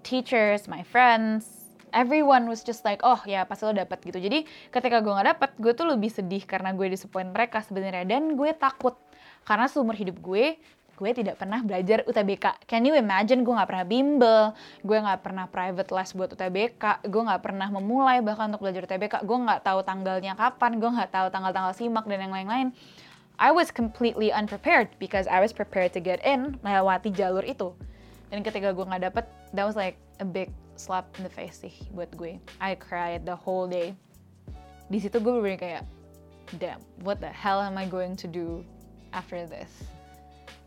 teachers, 0.00 0.64
my 0.66 0.80
friends, 0.80 1.62
everyone 1.92 2.48
was 2.48 2.64
just 2.64 2.82
like, 2.88 3.04
oh 3.04 3.20
ya 3.28 3.44
pasti 3.44 3.68
lo 3.68 3.76
dapet 3.76 4.00
gitu. 4.02 4.18
Jadi 4.18 4.48
ketika 4.72 5.04
gue 5.04 5.12
nggak 5.12 5.28
dapet, 5.36 5.50
gue 5.60 5.72
tuh 5.76 5.86
lebih 5.86 6.08
sedih 6.08 6.42
karena 6.48 6.72
gue 6.72 6.88
disappoint 6.88 7.28
mereka 7.28 7.60
sebenarnya 7.60 8.08
dan 8.08 8.32
gue 8.34 8.50
takut 8.56 8.96
karena 9.44 9.68
seumur 9.68 9.94
hidup 9.94 10.16
gue 10.18 10.56
gue 11.02 11.10
tidak 11.18 11.34
pernah 11.42 11.58
belajar 11.66 12.06
UTBK. 12.06 12.62
Can 12.70 12.86
you 12.86 12.94
imagine 12.94 13.42
gue 13.42 13.50
nggak 13.50 13.66
pernah 13.66 13.82
bimbel, 13.82 14.54
gue 14.86 14.98
nggak 15.02 15.18
pernah 15.18 15.50
private 15.50 15.90
les 15.90 16.10
buat 16.14 16.30
UTBK, 16.30 17.10
gue 17.10 17.22
nggak 17.26 17.42
pernah 17.42 17.66
memulai 17.74 18.22
bahkan 18.22 18.54
untuk 18.54 18.62
belajar 18.62 18.86
UTBK, 18.86 19.26
gue 19.26 19.38
nggak 19.42 19.66
tahu 19.66 19.82
tanggalnya 19.82 20.38
kapan, 20.38 20.78
gue 20.78 20.90
nggak 20.94 21.10
tahu 21.10 21.26
tanggal-tanggal 21.34 21.74
simak 21.74 22.06
dan 22.06 22.22
yang 22.22 22.30
lain-lain. 22.30 22.70
I 23.42 23.50
was 23.50 23.74
completely 23.74 24.30
unprepared 24.30 24.94
because 25.02 25.26
I 25.26 25.42
was 25.42 25.50
prepared 25.50 25.90
to 25.98 26.00
get 26.00 26.22
in 26.22 26.62
melewati 26.62 27.10
jalur 27.10 27.42
itu. 27.42 27.74
Dan 28.30 28.46
ketika 28.46 28.70
gue 28.70 28.86
nggak 28.86 29.10
dapet, 29.10 29.26
that 29.58 29.66
was 29.66 29.74
like 29.74 29.98
a 30.22 30.26
big 30.26 30.54
slap 30.78 31.10
in 31.18 31.26
the 31.26 31.32
face 31.34 31.58
sih 31.58 31.74
buat 31.90 32.14
gue. 32.14 32.38
I 32.62 32.78
cried 32.78 33.26
the 33.26 33.34
whole 33.34 33.66
day. 33.66 33.98
Di 34.86 35.02
situ 35.02 35.18
gue 35.18 35.34
bener 35.34 35.58
kayak, 35.58 35.82
damn, 36.62 36.78
what 37.02 37.18
the 37.18 37.26
hell 37.26 37.58
am 37.58 37.74
I 37.74 37.90
going 37.90 38.14
to 38.22 38.30
do 38.30 38.62
after 39.10 39.42
this? 39.50 39.68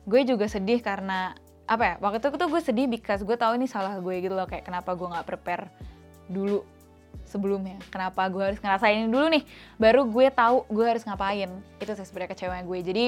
Gue 0.05 0.21
juga 0.23 0.45
sedih 0.45 0.79
karena 0.81 1.33
apa 1.65 1.83
ya 1.83 1.95
waktu 1.97 2.21
itu 2.21 2.37
tuh 2.37 2.49
gue 2.49 2.61
sedih 2.61 2.85
because 2.85 3.25
gue 3.25 3.33
tahu 3.33 3.57
ini 3.57 3.65
salah 3.65 3.97
gue 3.97 4.15
gitu 4.21 4.37
loh 4.37 4.45
kayak 4.45 4.69
kenapa 4.69 4.93
gue 4.93 5.07
nggak 5.09 5.25
prepare 5.25 5.65
dulu 6.29 6.61
sebelumnya. 7.25 7.81
Kenapa 7.89 8.29
gue 8.29 8.43
harus 8.43 8.59
ngerasain 8.61 9.05
ini 9.05 9.09
dulu 9.09 9.27
nih? 9.33 9.43
Baru 9.81 10.07
gue 10.07 10.27
tahu 10.31 10.63
gue 10.69 10.85
harus 10.85 11.03
ngapain. 11.03 11.49
Itu 11.81 11.91
sih 11.97 12.05
sebenarnya 12.05 12.31
kecewa 12.37 12.61
gue. 12.63 12.79
Jadi 12.85 13.05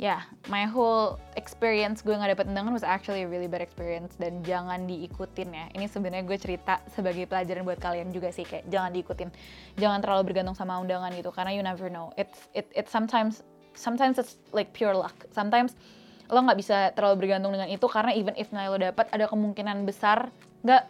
ya 0.00 0.18
yeah, 0.18 0.22
my 0.50 0.66
whole 0.66 1.14
experience 1.38 2.02
gue 2.02 2.10
nggak 2.10 2.34
dapet 2.34 2.50
undangan 2.50 2.74
was 2.74 2.82
actually 2.82 3.22
a 3.22 3.28
really 3.28 3.46
bad 3.46 3.62
experience 3.62 4.18
dan 4.18 4.42
jangan 4.42 4.84
diikutin 4.88 5.48
ya. 5.54 5.66
Ini 5.72 5.86
sebenarnya 5.86 6.26
gue 6.26 6.38
cerita 6.40 6.82
sebagai 6.90 7.30
pelajaran 7.30 7.62
buat 7.62 7.78
kalian 7.78 8.10
juga 8.10 8.34
sih 8.34 8.42
kayak 8.42 8.66
jangan 8.66 8.90
diikutin. 8.90 9.30
Jangan 9.78 10.02
terlalu 10.02 10.34
bergantung 10.34 10.58
sama 10.58 10.82
undangan 10.82 11.14
gitu 11.14 11.30
karena 11.30 11.54
you 11.54 11.62
never 11.62 11.86
know. 11.86 12.10
It's 12.18 12.50
it 12.52 12.66
it 12.74 12.90
sometimes 12.90 13.46
sometimes 13.74 14.18
it's 14.18 14.36
like 14.52 14.72
pure 14.72 14.94
luck. 14.96 15.14
Sometimes 15.30 15.76
lo 16.32 16.40
nggak 16.40 16.58
bisa 16.58 16.78
terlalu 16.96 17.28
bergantung 17.28 17.52
dengan 17.52 17.68
itu 17.68 17.84
karena 17.84 18.16
even 18.16 18.32
if 18.40 18.48
nilai 18.50 18.72
lo 18.72 18.78
dapat 18.80 19.04
ada 19.12 19.28
kemungkinan 19.28 19.84
besar 19.84 20.32
nggak 20.64 20.88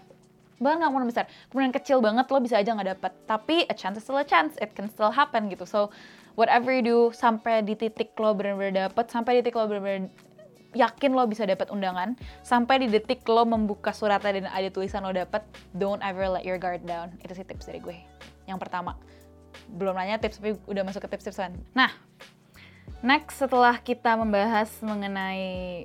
bahkan 0.62 0.78
nggak 0.78 0.90
kemungkinan 0.94 1.10
besar 1.10 1.24
kemungkinan 1.50 1.74
kecil 1.74 1.98
banget 1.98 2.26
lo 2.30 2.38
bisa 2.38 2.54
aja 2.62 2.70
nggak 2.70 2.90
dapat 2.94 3.12
tapi 3.26 3.66
a 3.66 3.74
chance 3.74 3.98
is 3.98 4.06
still 4.06 4.20
a 4.20 4.26
chance. 4.26 4.54
It 4.62 4.78
can 4.78 4.86
still 4.86 5.10
happen 5.10 5.50
gitu. 5.50 5.66
So 5.66 5.90
whatever 6.38 6.70
you 6.70 6.84
do 6.86 6.98
sampai 7.10 7.66
di 7.66 7.74
titik 7.74 8.14
lo 8.22 8.32
benar-benar 8.32 8.90
dapat 8.90 9.10
sampai 9.10 9.42
di 9.42 9.50
titik 9.50 9.58
lo 9.58 9.66
benar-benar 9.66 10.06
yakin 10.72 11.12
lo 11.12 11.28
bisa 11.28 11.44
dapat 11.44 11.68
undangan 11.68 12.16
sampai 12.40 12.80
di 12.80 12.88
detik 12.88 13.20
lo 13.28 13.44
membuka 13.44 13.92
suratnya 13.92 14.40
dan 14.40 14.48
ada 14.48 14.68
tulisan 14.72 15.04
lo 15.04 15.12
dapat 15.12 15.44
don't 15.76 16.00
ever 16.00 16.30
let 16.30 16.46
your 16.46 16.56
guard 16.56 16.80
down. 16.86 17.12
Itu 17.20 17.34
sih 17.36 17.44
tips 17.44 17.68
dari 17.68 17.82
gue. 17.82 17.98
Yang 18.46 18.58
pertama. 18.62 18.96
Belum 19.76 19.92
nanya 19.92 20.16
tips 20.16 20.40
tapi 20.40 20.56
udah 20.64 20.86
masuk 20.86 21.04
ke 21.04 21.08
tips-tipsan. 21.12 21.52
Nah 21.76 21.92
Next, 23.02 23.42
setelah 23.42 23.82
kita 23.82 24.14
membahas 24.14 24.71
mengenai 24.78 25.82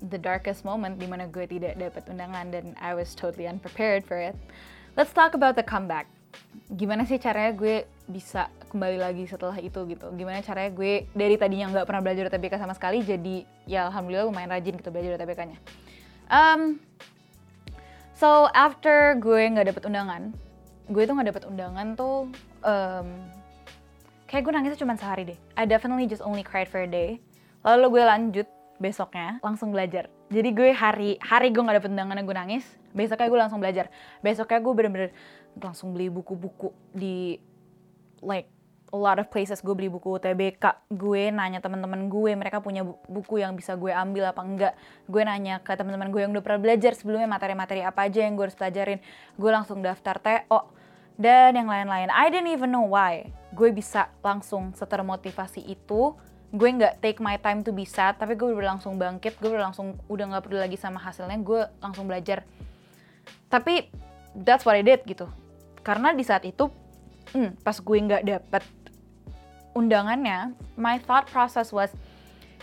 the 0.00 0.16
darkest 0.16 0.64
moment 0.64 0.96
di 0.96 1.04
mana 1.04 1.28
gue 1.28 1.44
tidak 1.44 1.76
dapat 1.76 2.08
undangan 2.08 2.48
dan 2.48 2.72
I 2.80 2.96
was 2.96 3.12
totally 3.12 3.44
unprepared 3.44 4.08
for 4.08 4.16
it, 4.16 4.32
let's 4.96 5.12
talk 5.12 5.36
about 5.36 5.60
the 5.60 5.66
comeback. 5.66 6.08
Gimana 6.72 7.04
sih 7.04 7.20
caranya 7.20 7.52
gue 7.52 7.84
bisa 8.08 8.48
kembali 8.72 8.96
lagi 8.96 9.28
setelah 9.28 9.60
itu 9.60 9.76
gitu? 9.92 10.08
Gimana 10.16 10.40
caranya 10.40 10.72
gue 10.72 11.04
dari 11.12 11.36
tadinya 11.36 11.68
nggak 11.68 11.84
pernah 11.84 12.00
belajar 12.00 12.32
UTBK 12.32 12.56
sama 12.56 12.72
sekali 12.72 13.04
jadi 13.04 13.44
ya 13.68 13.92
alhamdulillah 13.92 14.32
lumayan 14.32 14.48
rajin 14.48 14.80
gitu 14.80 14.88
belajar 14.88 15.20
UTBK-nya. 15.20 15.60
Um, 16.32 16.80
so 18.16 18.48
after 18.56 19.20
gue 19.20 19.52
nggak 19.52 19.68
dapet 19.68 19.84
undangan, 19.84 20.32
gue 20.88 21.02
tuh 21.04 21.12
nggak 21.12 21.28
dapet 21.28 21.44
undangan 21.44 21.86
tuh 21.92 22.32
um, 22.64 23.08
kayak 24.28 24.44
gue 24.44 24.52
nangisnya 24.52 24.78
cuma 24.78 24.94
sehari 24.94 25.24
deh. 25.24 25.38
I 25.56 25.64
definitely 25.64 26.04
just 26.04 26.20
only 26.20 26.44
cried 26.44 26.68
for 26.68 26.84
a 26.84 26.86
day. 26.86 27.18
Lalu 27.64 27.98
gue 27.98 28.04
lanjut 28.04 28.46
besoknya 28.78 29.40
langsung 29.40 29.72
belajar. 29.72 30.12
Jadi 30.28 30.48
gue 30.52 30.70
hari 30.70 31.16
hari 31.24 31.48
gue 31.50 31.64
nggak 31.64 31.82
dapet 31.82 31.90
undangan 31.90 32.22
gue 32.22 32.36
nangis. 32.36 32.64
Besoknya 32.92 33.26
gue 33.32 33.40
langsung 33.40 33.58
belajar. 33.58 33.88
Besoknya 34.20 34.60
gue 34.60 34.72
bener-bener 34.76 35.10
langsung 35.58 35.96
beli 35.96 36.12
buku-buku 36.12 36.70
di 36.92 37.40
like 38.20 38.46
a 38.92 38.98
lot 39.00 39.16
of 39.16 39.32
places. 39.32 39.64
Gue 39.64 39.72
beli 39.72 39.88
buku 39.88 40.20
TBK 40.20 40.92
gue 40.92 41.22
nanya 41.32 41.64
teman-teman 41.64 42.12
gue 42.12 42.36
mereka 42.36 42.60
punya 42.60 42.84
buku 42.84 43.40
yang 43.40 43.56
bisa 43.56 43.80
gue 43.80 43.96
ambil 43.96 44.28
apa 44.28 44.44
enggak. 44.44 44.72
Gue 45.08 45.24
nanya 45.24 45.64
ke 45.64 45.72
teman-teman 45.72 46.12
gue 46.12 46.20
yang 46.28 46.36
udah 46.36 46.44
pernah 46.44 46.60
belajar 46.60 46.92
sebelumnya 46.92 47.26
materi-materi 47.26 47.80
apa 47.80 48.04
aja 48.04 48.28
yang 48.28 48.36
gue 48.36 48.44
harus 48.44 48.58
pelajarin. 48.60 49.00
Gue 49.40 49.50
langsung 49.56 49.80
daftar 49.80 50.20
TO 50.20 50.60
dan 51.16 51.56
yang 51.56 51.66
lain-lain. 51.66 52.12
I 52.12 52.28
didn't 52.28 52.52
even 52.52 52.68
know 52.68 52.84
why 52.84 53.26
gue 53.52 53.72
bisa 53.72 54.12
langsung 54.20 54.76
setermotivasi 54.76 55.64
itu 55.64 56.12
gue 56.48 56.68
nggak 56.68 57.04
take 57.04 57.20
my 57.20 57.36
time 57.36 57.60
to 57.60 57.76
be 57.76 57.84
sad 57.84 58.16
tapi 58.16 58.32
gue 58.32 58.48
udah 58.48 58.76
langsung 58.76 58.96
bangkit 58.96 59.36
gue 59.36 59.52
udah 59.52 59.68
langsung 59.68 60.00
udah 60.08 60.24
nggak 60.32 60.42
peduli 60.48 60.64
lagi 60.64 60.80
sama 60.80 60.96
hasilnya 61.00 61.36
gue 61.40 61.60
langsung 61.80 62.08
belajar. 62.08 62.44
Tapi 63.52 63.88
that's 64.32 64.64
what 64.64 64.76
I 64.76 64.84
did 64.84 65.04
gitu. 65.04 65.28
Karena 65.84 66.12
di 66.16 66.24
saat 66.24 66.44
itu 66.48 66.72
hmm, 67.36 67.60
pas 67.60 67.76
gue 67.76 67.98
nggak 68.00 68.24
dapet 68.24 68.64
undangannya, 69.76 70.56
my 70.80 70.96
thought 71.04 71.28
process 71.28 71.68
was 71.70 71.92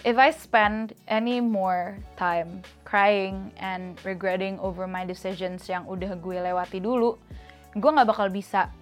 if 0.01 0.18
I 0.18 0.34
spend 0.34 0.98
any 1.06 1.38
more 1.38 1.98
time 2.18 2.65
crying 2.84 3.54
and 3.62 3.98
regretting 4.01 4.58
over 4.62 4.89
my 4.89 5.06
decisions 5.06 5.70
yang 5.70 5.86
udah 5.86 6.18
gue 6.18 6.38
lewati 6.42 6.82
dulu, 6.82 7.22
gue 7.77 7.89
nggak 7.89 8.10
bakal 8.10 8.34
bisa 8.34 8.74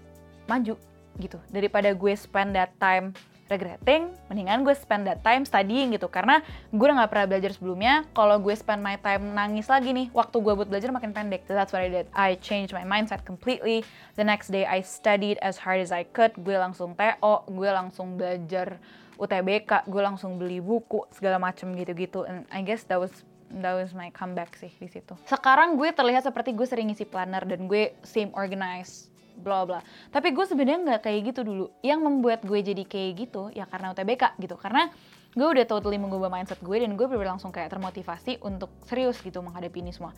maju 0.47 0.79
gitu. 1.19 1.37
Daripada 1.49 1.91
gue 1.93 2.13
spend 2.17 2.57
that 2.57 2.73
time 2.81 3.13
regretting, 3.51 4.09
mendingan 4.31 4.63
gue 4.63 4.73
spend 4.73 5.05
that 5.05 5.21
time 5.21 5.43
studying 5.43 5.93
gitu. 5.93 6.07
Karena 6.07 6.41
gue 6.71 6.85
udah 6.85 7.05
gak 7.05 7.11
pernah 7.11 7.27
belajar 7.29 7.51
sebelumnya, 7.53 8.07
kalau 8.15 8.39
gue 8.39 8.55
spend 8.55 8.81
my 8.81 8.97
time 8.97 9.35
nangis 9.35 9.67
lagi 9.67 9.91
nih, 9.91 10.07
waktu 10.15 10.39
gue 10.39 10.53
buat 10.55 10.69
belajar 10.71 10.89
makin 10.89 11.11
pendek. 11.11 11.45
So 11.45 11.53
that's 11.53 11.75
what 11.75 11.83
I 11.83 11.91
did. 11.91 12.07
I 12.15 12.39
changed 12.39 12.73
my 12.73 12.87
mindset 12.87 13.27
completely. 13.27 13.85
The 14.15 14.25
next 14.25 14.49
day 14.49 14.65
I 14.65 14.81
studied 14.81 15.37
as 15.43 15.59
hard 15.59 15.83
as 15.83 15.93
I 15.93 16.07
could. 16.07 16.33
Gue 16.41 16.55
langsung 16.57 16.97
TO, 16.97 17.45
gue 17.51 17.69
langsung 17.69 18.17
belajar 18.17 18.79
UTBK, 19.21 19.85
gue 19.85 20.01
langsung 20.01 20.41
beli 20.41 20.57
buku, 20.57 21.05
segala 21.13 21.37
macem 21.37 21.69
gitu-gitu. 21.77 22.25
And 22.25 22.49
I 22.49 22.65
guess 22.65 22.87
that 22.89 22.97
was 22.97 23.13
that 23.61 23.77
was 23.77 23.93
my 23.93 24.09
comeback 24.09 24.57
sih 24.57 24.73
di 24.81 24.89
situ. 24.89 25.13
Sekarang 25.29 25.77
gue 25.77 25.93
terlihat 25.93 26.25
seperti 26.25 26.57
gue 26.57 26.65
sering 26.65 26.89
ngisi 26.89 27.05
planner 27.05 27.45
dan 27.45 27.69
gue 27.69 27.93
same 28.01 28.33
organized 28.33 29.12
bla 29.43 29.67
bla. 29.67 29.79
Tapi 30.09 30.31
gue 30.31 30.45
sebenarnya 30.47 30.79
nggak 30.79 31.01
kayak 31.03 31.19
gitu 31.29 31.41
dulu. 31.43 31.65
Yang 31.83 31.99
membuat 31.99 32.39
gue 32.47 32.59
jadi 32.63 32.83
kayak 32.87 33.11
gitu 33.27 33.51
ya 33.51 33.67
karena 33.67 33.91
UTBK 33.91 34.39
gitu. 34.39 34.55
Karena 34.55 34.87
gue 35.33 35.47
udah 35.49 35.65
totally 35.67 35.99
mengubah 35.99 36.31
mindset 36.31 36.61
gue 36.63 36.77
dan 36.79 36.95
gue 36.95 37.05
bener 37.09 37.35
langsung 37.35 37.49
kayak 37.49 37.73
termotivasi 37.73 38.39
untuk 38.45 38.71
serius 38.87 39.19
gitu 39.19 39.43
menghadapi 39.43 39.83
ini 39.83 39.91
semua. 39.91 40.15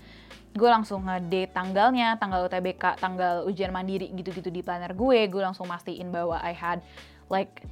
Gue 0.54 0.70
langsung 0.70 1.04
ngedate 1.10 1.52
tanggalnya, 1.56 2.22
tanggal 2.22 2.46
UTBK, 2.46 3.02
tanggal 3.02 3.48
ujian 3.50 3.74
mandiri 3.74 4.14
gitu-gitu 4.14 4.54
di 4.54 4.62
planner 4.62 4.94
gue. 4.94 5.20
Gue 5.26 5.42
langsung 5.42 5.66
mastiin 5.66 6.14
bahwa 6.14 6.38
I 6.44 6.54
had 6.54 6.86
like 7.34 7.66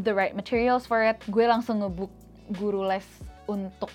the 0.00 0.10
right 0.10 0.34
materials 0.34 0.88
for 0.88 0.98
it. 1.04 1.20
Gue 1.30 1.46
langsung 1.46 1.84
ngebook 1.84 2.10
guru 2.58 2.82
les 2.88 3.06
untuk 3.46 3.92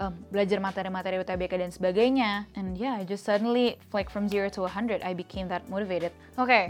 um, 0.00 0.14
belajar 0.30 0.58
materi-materi 0.62 1.18
UTBK 1.20 1.52
dan 1.58 1.70
sebagainya. 1.74 2.46
And 2.54 2.78
yeah, 2.78 2.98
I 2.98 3.04
just 3.04 3.26
suddenly 3.26 3.78
like 3.92 4.08
from 4.08 4.30
zero 4.30 4.48
to 4.54 4.66
100, 4.66 5.02
I 5.02 5.12
became 5.14 5.50
that 5.50 5.66
motivated. 5.66 6.14
Oke, 6.38 6.48
okay, 6.48 6.64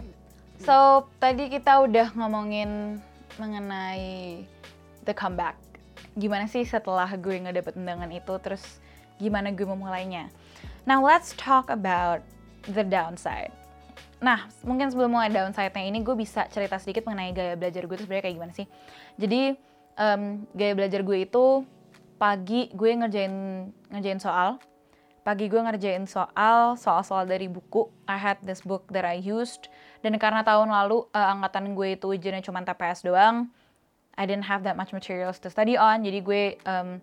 so 0.61 1.07
tadi 1.21 1.53
kita 1.53 1.85
udah 1.85 2.13
ngomongin 2.17 3.01
mengenai 3.37 4.43
the 5.07 5.15
comeback. 5.15 5.57
Gimana 6.19 6.51
sih 6.51 6.67
setelah 6.67 7.07
gue 7.15 7.39
nggak 7.39 7.57
dapet 7.63 7.73
undangan 7.79 8.11
itu, 8.11 8.35
terus 8.43 8.63
gimana 9.23 9.55
gue 9.55 9.67
memulainya. 9.67 10.33
Now 10.89 11.05
let's 11.05 11.37
talk 11.37 11.71
about 11.71 12.25
the 12.67 12.83
downside. 12.83 13.55
Nah, 14.19 14.51
mungkin 14.67 14.91
sebelum 14.91 15.15
mulai 15.15 15.31
downside-nya 15.31 15.87
ini, 15.87 16.03
gue 16.03 16.17
bisa 16.19 16.51
cerita 16.51 16.75
sedikit 16.83 17.07
mengenai 17.07 17.31
gaya 17.31 17.55
belajar 17.55 17.87
gue 17.87 17.95
itu 17.95 18.03
sebenarnya 18.03 18.25
kayak 18.27 18.37
gimana 18.43 18.53
sih. 18.57 18.67
Jadi, 19.15 19.55
um, 19.95 20.43
gaya 20.59 20.75
belajar 20.75 21.07
gue 21.07 21.19
itu 21.23 21.63
pagi 22.19 22.69
gue 22.75 22.91
ngerjain 22.99 23.35
ngerjain 23.95 24.21
soal. 24.21 24.59
Pagi 25.23 25.47
gue 25.47 25.61
ngerjain 25.61 26.05
soal 26.05 26.75
soal-soal 26.75 27.25
dari 27.25 27.47
buku. 27.47 27.87
I 28.11 28.19
had 28.19 28.43
this 28.43 28.67
book 28.67 28.91
that 28.91 29.07
I 29.07 29.23
used. 29.23 29.71
Dan 30.03 30.19
karena 30.19 30.43
tahun 30.43 30.69
lalu 30.69 31.07
uh, 31.15 31.33
angkatan 31.39 31.73
gue 31.79 31.95
itu 31.95 32.07
ujiannya 32.11 32.43
cuma 32.43 32.63
TPS 32.63 33.07
doang 33.07 33.51
I 34.19 34.27
didn't 34.27 34.51
have 34.51 34.67
that 34.67 34.75
much 34.75 34.91
materials 34.91 35.39
to 35.47 35.49
study 35.49 35.79
on. 35.79 36.03
Jadi 36.03 36.19
gue 36.27 36.43
um, 36.67 36.99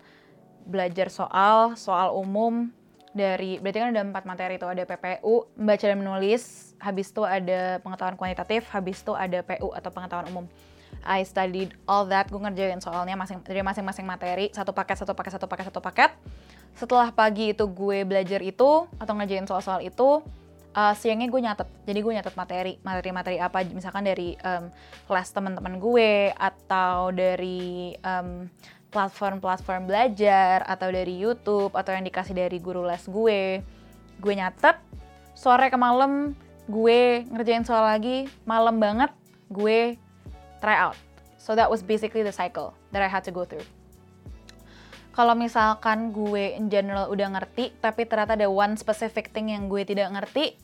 belajar 0.68 1.08
soal 1.08 1.80
soal 1.80 2.12
umum 2.12 2.76
dari 3.16 3.64
berarti 3.64 3.80
kan 3.80 3.96
ada 3.96 4.04
empat 4.04 4.28
materi 4.28 4.60
itu 4.60 4.68
ada 4.68 4.84
PPU 4.84 5.48
membaca 5.56 5.86
dan 5.88 5.96
menulis 5.96 6.76
habis 6.84 7.08
itu 7.16 7.24
ada 7.24 7.80
pengetahuan 7.80 8.20
kuantitatif 8.20 8.68
habis 8.68 9.00
itu 9.00 9.16
ada 9.16 9.40
PU 9.40 9.72
atau 9.72 9.88
pengetahuan 9.88 10.28
umum 10.36 10.46
I 11.06 11.22
studied 11.24 11.78
all 11.86 12.10
that 12.10 12.28
gue 12.34 12.42
ngerjain 12.42 12.82
soalnya 12.82 13.14
masing 13.14 13.46
dari 13.46 13.62
masing-masing 13.62 14.04
materi 14.04 14.50
satu 14.52 14.74
paket 14.74 15.06
satu 15.06 15.14
paket 15.14 15.38
satu 15.38 15.48
paket 15.48 15.66
satu 15.70 15.80
paket. 15.80 16.12
Setelah 16.76 17.14
pagi 17.14 17.56
itu 17.56 17.64
gue 17.70 18.04
belajar 18.04 18.42
itu 18.44 18.90
atau 19.00 19.14
ngerjain 19.16 19.48
soal-soal 19.48 19.80
itu 19.86 20.20
uh, 20.76 20.94
siangnya 20.98 21.32
gue 21.32 21.42
nyatet. 21.42 21.70
Jadi 21.88 22.00
gue 22.04 22.14
nyatet 22.18 22.36
materi 22.36 22.74
materi-materi 22.84 23.38
apa 23.40 23.64
misalkan 23.70 24.04
dari 24.04 24.36
um, 24.44 24.68
kelas 25.08 25.32
teman-teman 25.32 25.80
gue 25.80 26.36
atau 26.36 27.14
dari 27.16 27.96
um, 28.04 28.50
platform-platform 28.92 29.88
belajar 29.88 30.66
atau 30.68 30.88
dari 30.92 31.16
YouTube 31.16 31.72
atau 31.78 31.92
yang 31.96 32.04
dikasih 32.04 32.36
dari 32.36 32.58
guru 32.60 32.84
les 32.84 33.06
gue. 33.08 33.64
Gue 34.20 34.34
nyatet 34.36 34.82
sore 35.36 35.68
ke 35.72 35.78
malam 35.80 36.36
gue 36.66 37.28
ngerjain 37.30 37.62
soal 37.62 37.86
lagi 37.86 38.26
malam 38.48 38.82
banget 38.82 39.14
gue 39.52 40.00
try 40.60 40.76
out. 40.78 40.96
So 41.42 41.54
that 41.54 41.70
was 41.70 41.86
basically 41.86 42.26
the 42.26 42.34
cycle 42.34 42.74
that 42.90 43.06
I 43.06 43.10
had 43.10 43.22
to 43.28 43.34
go 43.34 43.46
through. 43.46 43.66
Kalau 45.16 45.32
misalkan 45.32 46.12
gue 46.12 46.60
in 46.60 46.68
general 46.68 47.08
udah 47.08 47.40
ngerti, 47.40 47.72
tapi 47.80 48.04
ternyata 48.04 48.36
ada 48.36 48.52
one 48.52 48.76
specific 48.76 49.32
thing 49.32 49.48
yang 49.48 49.72
gue 49.72 49.88
tidak 49.88 50.12
ngerti, 50.12 50.60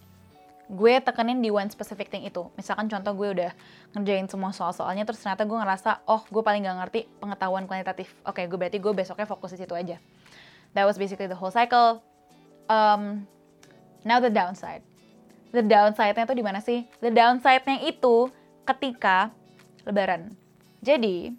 gue 0.68 0.94
tekenin 1.00 1.40
di 1.40 1.48
one 1.48 1.72
specific 1.72 2.12
thing 2.12 2.28
itu. 2.28 2.48
Misalkan 2.60 2.92
contoh 2.92 3.16
gue 3.16 3.30
udah 3.32 3.52
ngerjain 3.96 4.28
semua 4.28 4.52
soal-soalnya, 4.52 5.08
terus 5.08 5.24
ternyata 5.24 5.48
gue 5.48 5.56
ngerasa, 5.56 6.04
oh 6.04 6.28
gue 6.28 6.44
paling 6.44 6.68
gak 6.68 6.78
ngerti 6.84 7.00
pengetahuan 7.24 7.64
kuantitatif. 7.64 8.12
Oke, 8.28 8.44
okay, 8.44 8.46
gue 8.52 8.60
berarti 8.60 8.80
gue 8.80 8.92
besoknya 8.92 9.24
fokus 9.24 9.56
di 9.56 9.64
situ 9.64 9.72
aja. 9.72 9.96
That 10.76 10.84
was 10.84 11.00
basically 11.00 11.32
the 11.32 11.36
whole 11.36 11.52
cycle. 11.52 12.04
Um, 12.68 13.28
now 14.04 14.20
the 14.20 14.32
downside. 14.32 14.84
The 15.52 15.64
downside-nya 15.64 16.28
tuh 16.28 16.36
di 16.36 16.44
mana 16.44 16.64
sih? 16.64 16.88
The 17.04 17.12
downside-nya 17.12 17.84
itu 17.84 18.32
ketika 18.64 19.36
Lebaran. 19.86 20.34
Jadi, 20.82 21.34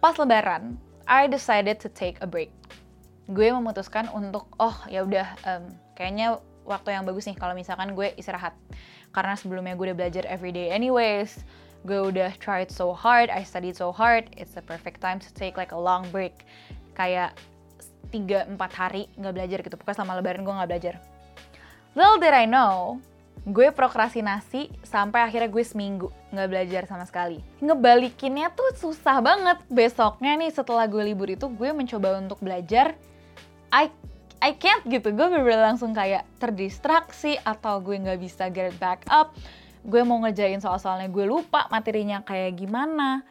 pas 0.00 0.16
Lebaran, 0.16 0.76
I 1.06 1.30
decided 1.30 1.78
to 1.80 1.88
take 1.92 2.18
a 2.20 2.28
break. 2.28 2.50
Gue 3.30 3.50
memutuskan 3.50 4.10
untuk, 4.12 4.46
oh 4.58 4.74
ya 4.86 5.02
udah, 5.02 5.34
um, 5.46 5.64
kayaknya 5.98 6.38
waktu 6.66 6.98
yang 6.98 7.06
bagus 7.06 7.30
nih 7.30 7.38
kalau 7.38 7.54
misalkan 7.54 7.94
gue 7.94 8.12
istirahat. 8.18 8.52
Karena 9.14 9.38
sebelumnya 9.38 9.78
gue 9.78 9.94
udah 9.94 9.98
belajar 9.98 10.26
everyday 10.28 10.68
anyways, 10.74 11.46
gue 11.86 11.96
udah 11.96 12.34
tried 12.42 12.68
so 12.68 12.92
hard, 12.92 13.30
I 13.30 13.46
studied 13.46 13.78
so 13.78 13.94
hard, 13.94 14.28
it's 14.34 14.52
the 14.58 14.62
perfect 14.62 15.00
time 15.00 15.22
to 15.22 15.30
take 15.32 15.54
like 15.54 15.72
a 15.72 15.78
long 15.78 16.04
break. 16.10 16.44
Kayak 16.98 17.38
3-4 18.10 18.58
hari 18.74 19.02
nggak 19.18 19.34
belajar 19.34 19.58
gitu, 19.62 19.74
pokoknya 19.78 19.96
selama 20.02 20.12
lebaran 20.20 20.42
gue 20.42 20.54
nggak 20.54 20.70
belajar. 20.70 20.94
Little 21.96 22.18
did 22.20 22.34
I 22.36 22.44
know, 22.44 23.00
gue 23.46 23.68
prokrastinasi 23.70 24.72
sampai 24.82 25.22
akhirnya 25.22 25.46
gue 25.46 25.62
seminggu 25.62 26.08
nggak 26.34 26.48
belajar 26.50 26.82
sama 26.90 27.04
sekali. 27.06 27.44
Ngebalikinnya 27.62 28.50
tuh 28.50 28.74
susah 28.74 29.22
banget. 29.22 29.62
Besoknya 29.70 30.34
nih 30.34 30.50
setelah 30.50 30.88
gue 30.90 31.02
libur 31.02 31.30
itu 31.30 31.46
gue 31.46 31.70
mencoba 31.70 32.18
untuk 32.18 32.42
belajar. 32.42 32.96
I 33.70 33.92
I 34.42 34.52
can't 34.58 34.84
gitu. 34.86 35.14
Gue 35.14 35.26
bener, 35.30 35.46
langsung 35.46 35.94
kayak 35.94 36.26
terdistraksi 36.42 37.40
atau 37.40 37.80
gue 37.80 37.96
nggak 37.96 38.20
bisa 38.20 38.50
get 38.50 38.74
back 38.82 39.06
up. 39.08 39.32
Gue 39.86 40.02
mau 40.02 40.18
ngejain 40.26 40.58
soal-soalnya 40.58 41.06
gue 41.06 41.24
lupa 41.24 41.70
materinya 41.70 42.20
kayak 42.26 42.58
gimana. 42.58 43.22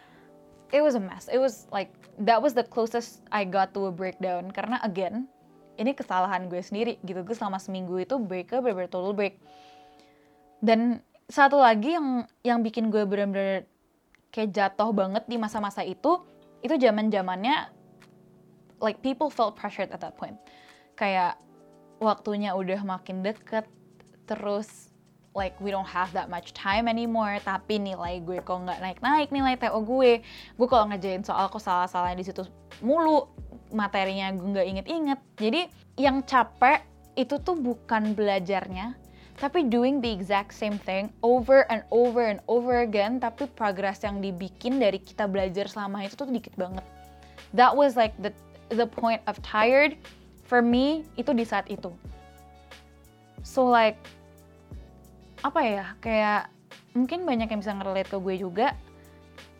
It 0.72 0.80
was 0.82 0.96
a 0.96 1.04
mess. 1.04 1.28
It 1.28 1.38
was 1.38 1.68
like 1.70 1.92
that 2.24 2.40
was 2.40 2.56
the 2.56 2.64
closest 2.64 3.22
I 3.30 3.44
got 3.44 3.76
to 3.76 3.88
a 3.88 3.94
breakdown 3.94 4.50
karena 4.50 4.80
again 4.82 5.28
ini 5.76 5.92
kesalahan 5.92 6.48
gue 6.48 6.64
sendiri 6.64 6.98
gitu. 7.04 7.20
Gue 7.22 7.36
selama 7.36 7.60
seminggu 7.60 8.00
itu 8.00 8.16
break 8.16 8.56
bener-bener 8.56 8.88
total 8.88 9.12
break 9.12 9.44
dan 10.66 11.06
satu 11.30 11.62
lagi 11.62 11.94
yang 11.94 12.26
yang 12.42 12.60
bikin 12.66 12.90
gue 12.90 13.06
bener-bener 13.06 13.70
kayak 14.34 14.50
jatuh 14.52 14.90
banget 14.90 15.24
di 15.30 15.38
masa-masa 15.38 15.86
itu 15.86 16.22
itu 16.66 16.74
zaman 16.82 17.14
zamannya 17.14 17.70
like 18.82 19.00
people 19.06 19.30
felt 19.30 19.54
pressured 19.54 19.94
at 19.94 20.02
that 20.02 20.18
point. 20.18 20.36
Kayak 20.98 21.38
waktunya 22.02 22.52
udah 22.52 22.82
makin 22.82 23.22
deket 23.22 23.70
terus 24.26 24.90
like 25.38 25.54
we 25.62 25.70
don't 25.70 25.88
have 25.88 26.10
that 26.12 26.28
much 26.28 26.52
time 26.58 26.90
anymore 26.90 27.38
tapi 27.46 27.78
nilai 27.78 28.20
gue 28.26 28.42
kok 28.42 28.66
nggak 28.66 28.82
naik-naik 28.82 29.30
nilai 29.30 29.54
TO 29.62 29.80
gue. 29.86 30.26
Gue 30.58 30.68
kalau 30.68 30.90
ngejain 30.90 31.22
soal 31.22 31.46
kok 31.48 31.62
salah-salah 31.62 32.18
di 32.18 32.26
situ 32.26 32.42
mulu 32.82 33.30
materinya 33.70 34.34
gue 34.34 34.50
nggak 34.50 34.68
inget-inget. 34.68 35.20
Jadi 35.38 35.62
yang 36.02 36.26
capek 36.26 36.82
itu 37.16 37.40
tuh 37.40 37.56
bukan 37.56 38.12
belajarnya 38.12 39.05
tapi 39.36 39.68
doing 39.68 40.00
the 40.00 40.08
exact 40.08 40.56
same 40.56 40.80
thing 40.80 41.12
over 41.20 41.68
and 41.68 41.84
over 41.92 42.24
and 42.24 42.40
over 42.48 42.88
again 42.88 43.20
tapi 43.20 43.52
progres 43.52 44.00
yang 44.08 44.24
dibikin 44.24 44.80
dari 44.80 44.96
kita 44.96 45.28
belajar 45.28 45.68
selama 45.68 46.08
itu 46.08 46.16
tuh 46.16 46.28
dikit 46.32 46.56
banget. 46.56 46.84
That 47.52 47.76
was 47.76 48.00
like 48.00 48.16
the 48.20 48.32
the 48.72 48.88
point 48.88 49.20
of 49.28 49.40
tired. 49.44 50.00
For 50.46 50.62
me 50.62 51.02
itu 51.18 51.34
di 51.34 51.42
saat 51.42 51.66
itu. 51.74 51.90
So 53.42 53.66
like 53.66 53.98
apa 55.42 55.62
ya 55.62 55.86
kayak 56.00 56.54
mungkin 56.94 57.26
banyak 57.26 57.50
yang 57.50 57.60
bisa 57.66 57.74
ngerelate 57.74 58.14
ke 58.14 58.18
gue 58.22 58.36
juga. 58.38 58.68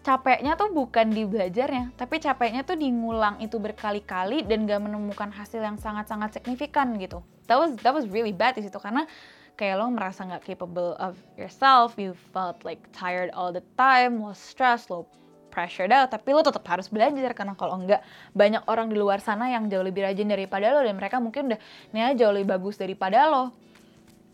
Capeknya 0.06 0.54
tuh 0.54 0.70
bukan 0.70 1.10
di 1.10 1.26
belajarnya 1.26 1.98
tapi 1.98 2.22
capeknya 2.22 2.62
tuh 2.62 2.78
di 2.78 2.94
ngulang 2.94 3.42
itu 3.42 3.58
berkali-kali 3.58 4.46
dan 4.46 4.70
gak 4.70 4.86
menemukan 4.86 5.34
hasil 5.34 5.58
yang 5.66 5.82
sangat-sangat 5.82 6.38
signifikan 6.38 6.94
gitu. 7.02 7.26
That 7.50 7.58
was 7.58 7.74
that 7.82 7.90
was 7.90 8.06
really 8.06 8.30
bad 8.30 8.54
di 8.54 8.62
situ 8.62 8.78
karena 8.78 9.10
kayak 9.56 9.80
lo 9.80 9.88
merasa 9.92 10.28
nggak 10.28 10.44
capable 10.44 11.00
of 11.00 11.16
yourself, 11.40 11.96
you 11.96 12.16
felt 12.36 12.60
like 12.68 12.80
tired 12.92 13.32
all 13.32 13.56
the 13.56 13.64
time, 13.80 14.20
lo 14.20 14.36
stress, 14.36 14.92
lo 14.92 15.08
pressured 15.52 15.96
out, 15.96 16.12
tapi 16.12 16.36
lo 16.36 16.44
tetap 16.44 16.68
harus 16.68 16.92
belajar 16.92 17.32
karena 17.32 17.56
kalau 17.56 17.80
enggak 17.80 18.04
banyak 18.36 18.60
orang 18.68 18.92
di 18.92 19.00
luar 19.00 19.24
sana 19.24 19.48
yang 19.48 19.72
jauh 19.72 19.88
lebih 19.88 20.04
rajin 20.04 20.28
daripada 20.28 20.76
lo 20.76 20.84
dan 20.84 21.00
mereka 21.00 21.24
mungkin 21.24 21.48
udah 21.48 21.60
nih 21.96 22.20
jauh 22.20 22.36
lebih 22.36 22.60
bagus 22.60 22.76
daripada 22.76 23.32
lo. 23.32 23.56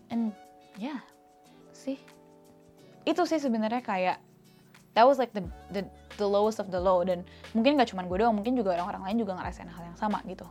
And 0.09 0.33
yeah, 0.81 1.05
sih 1.71 2.01
itu 3.05 3.21
sih 3.29 3.37
sebenarnya 3.37 3.85
kayak 3.85 4.17
that 4.97 5.05
was 5.05 5.21
like 5.21 5.33
the 5.37 5.45
the 5.69 5.85
the 6.17 6.25
lowest 6.25 6.57
of 6.57 6.73
the 6.73 6.81
low 6.81 7.05
dan 7.05 7.21
mungkin 7.53 7.77
gak 7.77 7.93
cuma 7.93 8.03
gue 8.05 8.17
doang, 8.17 8.35
mungkin 8.35 8.57
juga 8.57 8.75
orang-orang 8.77 9.13
lain 9.13 9.17
juga 9.21 9.37
ngerasain 9.37 9.69
hal 9.69 9.83
yang 9.93 9.97
sama 9.97 10.19
gitu. 10.25 10.45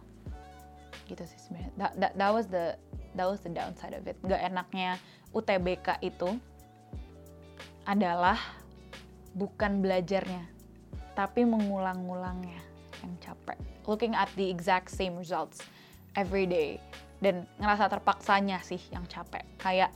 Gitu 1.10 1.22
sih 1.26 1.38
sebenarnya. 1.42 1.70
That, 1.76 1.92
that, 1.98 2.12
that 2.14 2.30
was 2.30 2.46
the 2.46 2.78
that 3.14 3.26
was 3.26 3.40
the 3.42 3.52
downside 3.52 3.94
of 3.94 4.06
it. 4.06 4.18
Gak 4.26 4.40
enaknya 4.40 4.98
UTBK 5.34 6.02
itu 6.02 6.38
adalah 7.86 8.38
bukan 9.34 9.82
belajarnya, 9.82 10.46
tapi 11.14 11.46
mengulang-ulangnya 11.46 12.60
yang 13.02 13.14
capek. 13.22 13.58
Looking 13.86 14.14
at 14.14 14.30
the 14.36 14.46
exact 14.46 14.92
same 14.92 15.18
results 15.18 15.62
every 16.14 16.46
day 16.46 16.78
dan 17.22 17.46
ngerasa 17.58 17.90
terpaksanya 17.90 18.62
sih 18.62 18.80
yang 18.90 19.06
capek. 19.06 19.42
Kayak 19.58 19.90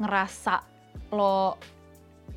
ngerasa 0.00 0.64
lo 1.12 1.60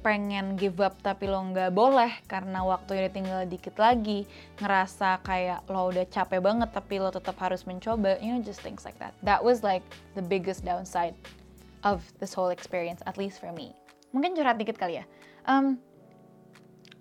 pengen 0.06 0.54
give 0.54 0.78
up 0.86 0.94
tapi 1.02 1.26
lo 1.26 1.42
nggak 1.42 1.74
boleh 1.74 2.14
karena 2.30 2.62
waktunya 2.62 3.10
tinggal 3.10 3.42
dikit 3.50 3.74
lagi 3.82 4.30
ngerasa 4.62 5.18
kayak 5.26 5.66
lo 5.66 5.90
udah 5.90 6.06
capek 6.06 6.46
banget 6.46 6.70
tapi 6.70 7.02
lo 7.02 7.10
tetap 7.10 7.34
harus 7.42 7.66
mencoba 7.66 8.22
you 8.22 8.30
know 8.30 8.38
just 8.46 8.62
things 8.62 8.86
like 8.86 8.98
that. 9.02 9.18
That 9.26 9.42
was 9.42 9.66
like 9.66 9.82
the 10.14 10.22
biggest 10.22 10.62
downside 10.62 11.18
of 11.82 12.06
this 12.22 12.38
whole 12.38 12.54
experience 12.54 13.02
at 13.10 13.18
least 13.18 13.42
for 13.42 13.50
me. 13.50 13.74
Mungkin 14.14 14.38
curhat 14.38 14.62
dikit 14.62 14.78
kali 14.78 15.02
ya. 15.02 15.06
Um, 15.50 15.82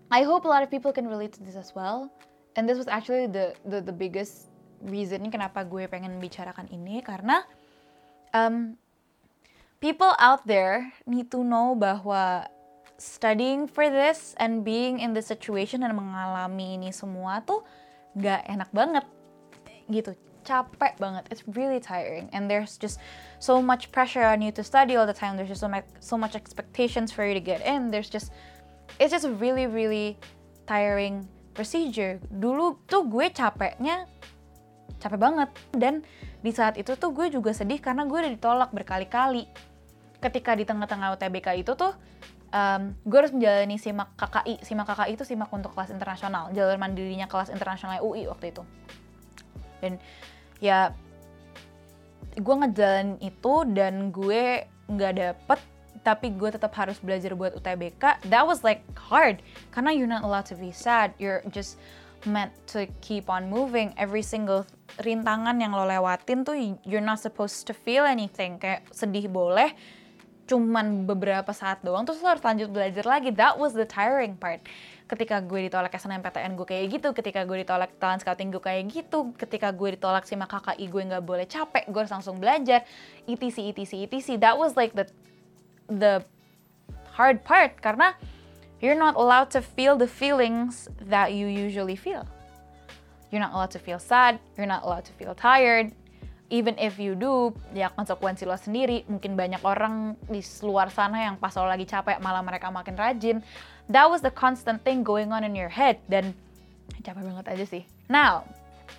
I 0.09 0.25
hope 0.25 0.49
a 0.49 0.51
lot 0.51 0.65
of 0.65 0.73
people 0.73 0.93
can 0.93 1.05
relate 1.05 1.37
to 1.37 1.45
this 1.45 1.61
as 1.61 1.77
well. 1.77 2.09
And 2.57 2.65
this 2.65 2.81
was 2.81 2.89
actually 2.89 3.29
the 3.29 3.53
the, 3.69 3.85
the 3.85 3.93
biggest 3.93 4.49
reason 4.81 5.29
kenapa 5.29 5.69
gue 5.69 5.85
pengen 5.93 6.17
bicarakan 6.21 6.73
ini 6.73 7.05
karena 7.05 7.45
um, 8.33 8.81
people 9.85 10.17
out 10.17 10.41
there 10.49 10.89
need 11.05 11.29
to 11.29 11.45
know 11.45 11.77
bahwa 11.77 12.49
studying 12.99 13.67
for 13.67 13.91
this 13.91 14.35
and 14.39 14.63
being 14.63 15.01
in 15.03 15.15
the 15.15 15.23
situation 15.23 15.83
dan 15.83 15.95
mengalami 15.95 16.79
ini 16.79 16.95
semua 16.95 17.43
tuh 17.43 17.67
gak 18.15 18.47
enak 18.47 18.71
banget. 18.71 19.05
Gitu 19.91 20.15
capek 20.45 21.01
banget. 21.01 21.25
It's 21.33 21.43
really 21.57 21.81
tiring. 21.81 22.29
And 22.37 22.47
there's 22.47 22.77
just 22.77 23.01
so 23.41 23.59
much 23.65 23.91
pressure 23.91 24.23
on 24.23 24.45
you 24.45 24.53
to 24.53 24.63
study 24.63 24.95
all 24.95 25.09
the 25.09 25.17
time. 25.17 25.41
There's 25.41 25.49
just 25.49 25.65
so 25.65 25.73
much 25.73 25.89
so 25.99 26.21
much 26.21 26.37
expectations 26.37 27.11
for 27.11 27.25
you 27.25 27.33
to 27.35 27.43
get 27.43 27.65
in. 27.65 27.91
There's 27.91 28.13
just 28.13 28.31
it's 29.01 29.11
just 29.11 29.27
really 29.41 29.67
really 29.67 30.21
tiring 30.69 31.27
procedure. 31.57 32.21
Dulu 32.29 32.85
tuh 32.87 33.09
gue 33.09 33.33
capeknya 33.33 34.05
capek 35.01 35.19
banget. 35.19 35.51
Dan 35.73 36.05
di 36.45 36.53
saat 36.53 36.77
itu 36.77 36.93
tuh 36.95 37.11
gue 37.11 37.33
juga 37.33 37.57
sedih 37.57 37.81
karena 37.81 38.05
gue 38.05 38.19
udah 38.21 38.33
ditolak 38.37 38.71
berkali-kali. 38.71 39.49
Ketika 40.21 40.57
di 40.57 40.69
tengah-tengah 40.69 41.17
UTBK 41.17 41.65
itu 41.65 41.73
tuh 41.77 41.93
um, 42.55 42.95
gue 43.03 43.19
harus 43.19 43.35
menjalani 43.35 43.77
simak 43.77 44.15
KKI. 44.15 44.63
Simak 44.63 44.87
KKI 44.95 45.13
itu 45.19 45.27
simak 45.27 45.51
untuk 45.51 45.75
kelas 45.75 45.91
internasional. 45.91 46.55
Jalur 46.55 46.79
mandirinya 46.79 47.27
kelas 47.27 47.51
internasional 47.51 47.99
UI 48.01 48.31
waktu 48.31 48.55
itu. 48.55 48.63
Dan 49.83 49.99
ya 50.63 50.95
gue 52.39 52.55
ngejalanin 52.55 53.19
itu 53.19 53.55
dan 53.75 54.15
gue 54.15 54.67
nggak 54.91 55.13
dapet 55.19 55.61
tapi 56.05 56.37
gue 56.37 56.51
tetap 56.53 56.75
harus 56.77 57.01
belajar 57.01 57.33
buat 57.33 57.57
UTBK 57.57 58.29
that 58.29 58.45
was 58.45 58.61
like 58.61 58.85
hard 58.99 59.41
karena 59.73 59.95
you're 59.95 60.11
not 60.11 60.21
allowed 60.21 60.45
to 60.45 60.59
be 60.59 60.69
sad 60.69 61.15
you're 61.17 61.41
just 61.55 61.81
meant 62.29 62.53
to 62.69 62.85
keep 63.01 63.31
on 63.33 63.49
moving 63.49 63.95
every 63.97 64.21
single 64.21 64.67
rintangan 65.01 65.57
yang 65.63 65.73
lo 65.73 65.87
lewatin 65.87 66.45
tuh 66.45 66.57
you're 66.85 67.05
not 67.05 67.23
supposed 67.23 67.65
to 67.65 67.73
feel 67.73 68.05
anything 68.05 68.61
kayak 68.61 68.85
sedih 68.93 69.31
boleh 69.31 69.73
cuman 70.45 71.09
beberapa 71.09 71.57
saat 71.57 71.81
doang 71.81 72.05
terus 72.05 72.21
lo 72.21 72.29
harus 72.29 72.45
lanjut 72.45 72.69
belajar 72.69 73.05
lagi. 73.09 73.33
That 73.33 73.57
was 73.57 73.73
the 73.73 73.89
tiring 73.89 74.37
part. 74.37 74.61
Ketika 75.09 75.41
gue 75.41 75.69
ditolak 75.69 75.93
SNMPTN 75.97 76.57
gue 76.57 76.67
kayak 76.69 76.85
gitu 77.01 77.09
ketika 77.17 77.45
gue 77.45 77.65
ditolak 77.65 77.97
talent 77.97 78.21
scouting 78.21 78.53
gue 78.53 78.61
kayak 78.61 78.89
gitu 78.93 79.33
ketika 79.37 79.73
gue 79.73 79.97
ditolak 79.97 80.29
sama 80.29 80.45
KKI 80.45 80.85
gue 80.89 81.03
nggak 81.13 81.25
boleh 81.25 81.49
capek 81.49 81.89
gue 81.89 82.01
harus 82.01 82.13
langsung 82.13 82.37
belajar. 82.37 82.85
Etc 83.25 83.73
etc 83.73 83.89
etc 84.13 84.37
that 84.41 84.55
was 84.57 84.77
like 84.77 84.93
the 84.93 85.09
the 85.89 86.21
hard 87.17 87.41
part 87.45 87.81
karena 87.81 88.13
you're 88.85 88.99
not 88.99 89.17
allowed 89.17 89.49
to 89.49 89.65
feel 89.65 89.97
the 89.97 90.09
feelings 90.09 90.93
that 91.01 91.33
you 91.33 91.49
usually 91.49 91.97
feel. 91.97 92.29
You're 93.33 93.43
not 93.43 93.57
allowed 93.57 93.73
to 93.75 93.83
feel 93.83 93.99
sad 93.99 94.39
you're 94.55 94.69
not 94.69 94.85
allowed 94.85 95.09
to 95.09 95.15
feel 95.17 95.35
tired 95.35 95.91
even 96.55 96.79
if 96.79 97.03
you 97.03 97.19
do, 97.19 97.51
ya 97.75 97.91
konsekuensi 97.91 98.47
lo 98.47 98.55
sendiri. 98.55 99.03
Mungkin 99.11 99.35
banyak 99.35 99.59
orang 99.67 100.15
di 100.31 100.39
luar 100.63 100.87
sana 100.95 101.27
yang 101.27 101.35
pas 101.35 101.51
lo 101.59 101.67
lagi 101.67 101.83
capek 101.83 102.23
malah 102.23 102.47
mereka 102.47 102.71
makin 102.71 102.95
rajin. 102.95 103.43
That 103.91 104.07
was 104.07 104.23
the 104.23 104.31
constant 104.31 104.87
thing 104.87 105.03
going 105.03 105.35
on 105.35 105.43
in 105.43 105.59
your 105.59 105.69
head 105.69 105.99
dan 106.07 106.31
capek 107.03 107.27
banget 107.27 107.47
aja 107.51 107.65
sih. 107.67 107.83
Now, 108.07 108.47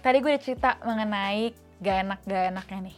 tadi 0.03 0.19
gue 0.19 0.35
udah 0.35 0.43
cerita 0.43 0.75
mengenai 0.83 1.55
gak 1.79 1.97
enak 2.03 2.19
gak 2.27 2.43
enaknya 2.51 2.91
nih. 2.91 2.97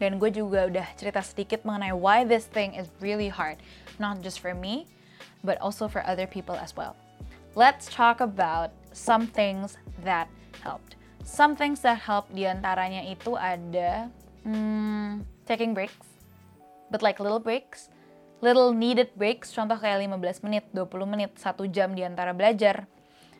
Dan 0.00 0.16
gue 0.16 0.32
juga 0.32 0.66
udah 0.66 0.86
cerita 0.96 1.20
sedikit 1.20 1.62
mengenai 1.68 1.92
why 1.92 2.24
this 2.24 2.48
thing 2.48 2.72
is 2.72 2.88
really 3.04 3.28
hard. 3.28 3.60
Not 4.00 4.24
just 4.24 4.40
for 4.40 4.56
me, 4.56 4.88
but 5.44 5.60
also 5.60 5.86
for 5.86 6.00
other 6.08 6.24
people 6.24 6.56
as 6.56 6.72
well. 6.72 6.96
Let's 7.52 7.86
talk 7.92 8.24
about 8.24 8.72
some 8.96 9.28
things 9.28 9.76
that 10.02 10.26
helped. 10.64 10.96
Some 11.22 11.54
things 11.54 11.78
that 11.86 12.02
help 12.02 12.26
di 12.34 12.50
antaranya 12.50 13.06
itu 13.06 13.38
ada 13.38 14.10
hmm, 14.42 15.22
taking 15.46 15.70
breaks, 15.70 16.18
but 16.90 16.98
like 16.98 17.22
little 17.22 17.38
breaks, 17.38 17.94
little 18.42 18.74
needed 18.74 19.14
breaks, 19.14 19.54
contoh 19.54 19.78
kayak 19.78 20.02
15 20.02 20.42
menit, 20.42 20.66
20 20.74 21.06
menit, 21.06 21.30
1 21.38 21.70
jam 21.70 21.94
di 21.94 22.02
antara 22.02 22.34
belajar. 22.34 22.90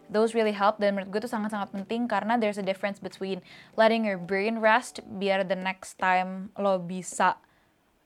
Those 0.07 0.31
really 0.31 0.55
help 0.55 0.79
dan 0.79 0.95
menurut 0.95 1.11
gue 1.11 1.21
itu 1.27 1.31
sangat-sangat 1.31 1.75
penting 1.75 2.07
karena 2.07 2.39
there's 2.39 2.61
a 2.61 2.67
difference 2.67 3.03
between 3.03 3.43
letting 3.75 4.07
your 4.07 4.21
brain 4.21 4.63
rest 4.63 5.03
biar 5.19 5.43
the 5.43 5.59
next 5.59 5.99
time 5.99 6.55
lo 6.55 6.79
bisa 6.79 7.41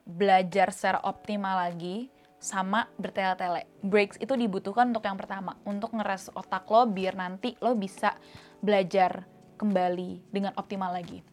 belajar 0.08 0.72
secara 0.72 1.04
optimal 1.04 1.68
lagi 1.68 2.08
sama 2.40 2.88
bertele-tele. 2.96 3.68
Breaks 3.84 4.16
itu 4.22 4.32
dibutuhkan 4.38 4.88
untuk 4.88 5.04
yang 5.04 5.20
pertama, 5.20 5.60
untuk 5.68 5.92
ngeres 5.92 6.32
otak 6.32 6.64
lo 6.72 6.88
biar 6.88 7.12
nanti 7.18 7.58
lo 7.60 7.76
bisa 7.76 8.14
belajar 8.62 9.35
kembali 9.56 10.22
dengan 10.30 10.52
optimal 10.54 10.92
lagi. 10.92 11.24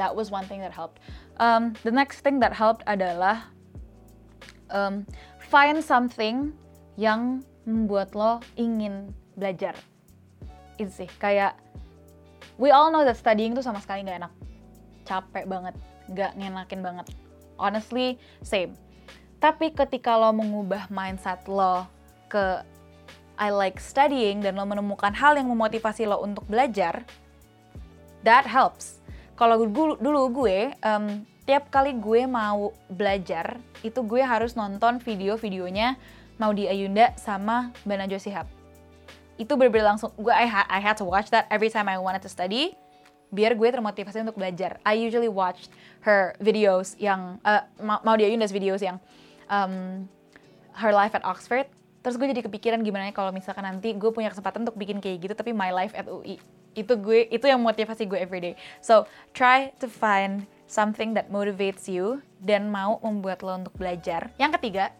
That 0.00 0.16
was 0.16 0.32
one 0.32 0.48
thing 0.48 0.64
that 0.64 0.72
helped. 0.72 1.02
Um, 1.36 1.76
the 1.84 1.92
next 1.92 2.24
thing 2.24 2.40
that 2.40 2.56
helped 2.56 2.82
adalah 2.88 3.52
um, 4.72 5.04
find 5.38 5.80
something 5.84 6.56
yang 6.96 7.44
membuat 7.68 8.16
lo 8.16 8.40
ingin 8.56 9.12
belajar. 9.36 9.76
Itu 10.80 10.90
sih, 10.90 11.10
kayak 11.20 11.54
we 12.56 12.72
all 12.72 12.88
know 12.88 13.04
that 13.04 13.16
studying 13.20 13.52
tuh 13.52 13.62
sama 13.62 13.78
sekali 13.84 14.08
nggak 14.08 14.18
enak. 14.24 14.32
Capek 15.04 15.44
banget, 15.44 15.74
nggak 16.10 16.32
ngenakin 16.36 16.80
banget. 16.80 17.06
Honestly, 17.60 18.16
same. 18.40 18.72
Tapi 19.38 19.70
ketika 19.70 20.18
lo 20.18 20.34
mengubah 20.34 20.90
mindset 20.90 21.46
lo 21.46 21.86
ke 22.26 22.62
I 23.38 23.54
like 23.54 23.78
studying 23.78 24.42
dan 24.42 24.58
lo 24.58 24.66
menemukan 24.66 25.14
hal 25.14 25.38
yang 25.38 25.46
memotivasi 25.46 26.10
lo 26.10 26.18
untuk 26.18 26.42
belajar, 26.50 27.06
that 28.24 28.46
helps. 28.46 28.98
Kalau 29.38 29.62
dulu, 29.66 29.94
dulu 30.02 30.20
gue 30.44 30.74
um, 30.82 31.22
setiap 31.48 31.72
kali 31.72 31.96
gue 31.96 32.28
mau 32.28 32.76
belajar, 32.92 33.56
itu 33.80 34.04
gue 34.04 34.20
harus 34.20 34.52
nonton 34.52 35.00
video-videonya 35.00 35.96
Maudi 36.36 36.68
Ayunda 36.68 37.16
sama 37.16 37.72
Mbak 37.88 37.96
Najwa 38.04 38.20
Shihab. 38.20 38.46
Itu 39.40 39.56
bener-bener 39.56 39.94
langsung, 39.94 40.12
gue 40.18 40.28
I, 40.28 40.44
ha 40.44 40.68
I 40.68 40.82
had 40.82 41.00
to 41.00 41.06
watch 41.06 41.30
that 41.32 41.48
every 41.48 41.72
time 41.72 41.88
I 41.88 41.96
wanted 41.96 42.20
to 42.26 42.30
study, 42.30 42.76
biar 43.32 43.56
gue 43.56 43.64
termotivasi 43.64 44.26
untuk 44.26 44.36
belajar. 44.36 44.76
I 44.84 44.98
usually 44.98 45.30
watch 45.30 45.70
her 46.04 46.36
videos 46.42 46.98
yang, 47.00 47.40
uh, 47.46 47.64
Maudi 47.80 48.28
Ayunda's 48.28 48.52
videos 48.52 48.82
yang 48.82 49.00
um, 49.48 50.04
her 50.76 50.92
life 50.92 51.16
at 51.16 51.24
Oxford, 51.24 51.64
terus 52.02 52.20
gue 52.20 52.28
jadi 52.28 52.42
kepikiran 52.44 52.84
gimana 52.84 53.08
ya 53.08 53.14
kalau 53.16 53.32
misalkan 53.32 53.64
nanti 53.64 53.96
gue 53.96 54.10
punya 54.12 54.28
kesempatan 54.28 54.68
untuk 54.68 54.76
bikin 54.76 55.00
kayak 55.00 55.24
gitu 55.24 55.34
tapi 55.34 55.56
my 55.56 55.72
life 55.72 55.96
at 55.96 56.06
UI 56.06 56.38
itu 56.78 56.94
gue 56.94 57.26
itu 57.28 57.46
yang 57.50 57.58
motivasi 57.58 58.06
gue 58.06 58.18
everyday 58.18 58.54
so 58.78 59.04
try 59.34 59.74
to 59.82 59.90
find 59.90 60.46
something 60.68 61.16
that 61.16 61.32
motivates 61.32 61.88
you 61.88 62.20
dan 62.44 62.68
mau 62.68 63.00
membuat 63.00 63.40
lo 63.40 63.56
untuk 63.56 63.74
belajar. 63.80 64.28
Yang 64.36 64.60
ketiga 64.60 64.92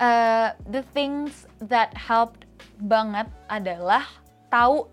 uh, 0.00 0.54
the 0.70 0.86
things 0.94 1.44
that 1.58 1.92
helped 1.92 2.46
banget 2.80 3.26
adalah 3.50 4.06
tahu 4.48 4.88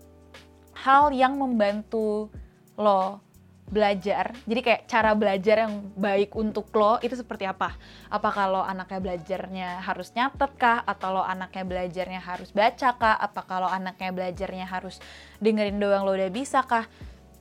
hal 0.74 1.14
yang 1.14 1.38
membantu 1.38 2.28
lo 2.74 3.22
belajar. 3.68 4.36
Jadi 4.44 4.60
kayak 4.60 4.82
cara 4.86 5.16
belajar 5.16 5.66
yang 5.66 5.88
baik 5.96 6.36
untuk 6.36 6.68
lo 6.76 7.00
itu 7.00 7.16
seperti 7.16 7.48
apa? 7.48 7.74
Apa 8.12 8.28
kalau 8.30 8.60
anaknya 8.60 9.00
belajarnya 9.00 9.68
harus 9.80 10.12
nyatet 10.12 10.52
kah? 10.60 10.84
Atau 10.84 11.16
lo 11.16 11.22
anaknya 11.24 11.64
belajarnya 11.64 12.20
harus 12.20 12.52
baca 12.52 12.88
kah? 12.94 13.16
Apa 13.16 13.40
kalau 13.48 13.68
anaknya 13.68 14.12
belajarnya 14.12 14.66
harus 14.68 15.00
dengerin 15.40 15.80
doang 15.80 16.04
lo 16.04 16.12
udah 16.12 16.30
bisa 16.30 16.60
kah? 16.62 16.84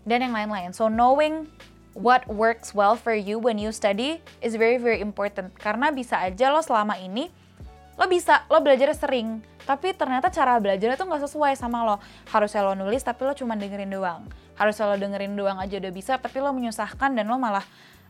Dan 0.07 0.23
yang 0.25 0.33
lain-lain. 0.36 0.71
So 0.71 0.88
knowing 0.88 1.47
what 1.93 2.25
works 2.25 2.73
well 2.73 2.97
for 2.97 3.13
you 3.13 3.38
when 3.38 3.59
you 3.62 3.75
study 3.75 4.23
is 4.39 4.55
very 4.55 4.79
very 4.79 5.03
important. 5.03 5.51
Karena 5.59 5.91
bisa 5.91 6.17
aja 6.23 6.49
lo 6.49 6.63
selama 6.63 6.97
ini 6.97 7.29
lo 7.93 8.09
bisa 8.09 8.41
lo 8.49 8.57
belajar 8.57 8.89
sering 8.97 9.38
tapi 9.63 9.95
ternyata 9.95 10.27
cara 10.27 10.57
belajarnya 10.59 10.97
tuh 10.97 11.07
nggak 11.07 11.23
sesuai 11.29 11.53
sama 11.55 11.86
lo 11.86 11.95
harusnya 12.33 12.65
lo 12.65 12.73
nulis 12.73 13.05
tapi 13.05 13.23
lo 13.23 13.38
cuma 13.38 13.53
dengerin 13.53 13.93
doang 13.93 14.25
harus 14.57 14.77
lo 14.77 14.95
dengerin 14.95 15.33
doang 15.33 15.57
aja 15.57 15.81
udah 15.81 15.93
bisa 15.93 16.13
tapi 16.21 16.37
lo 16.37 16.53
menyusahkan 16.53 17.13
dan 17.17 17.25
lo 17.25 17.41
malah 17.41 17.65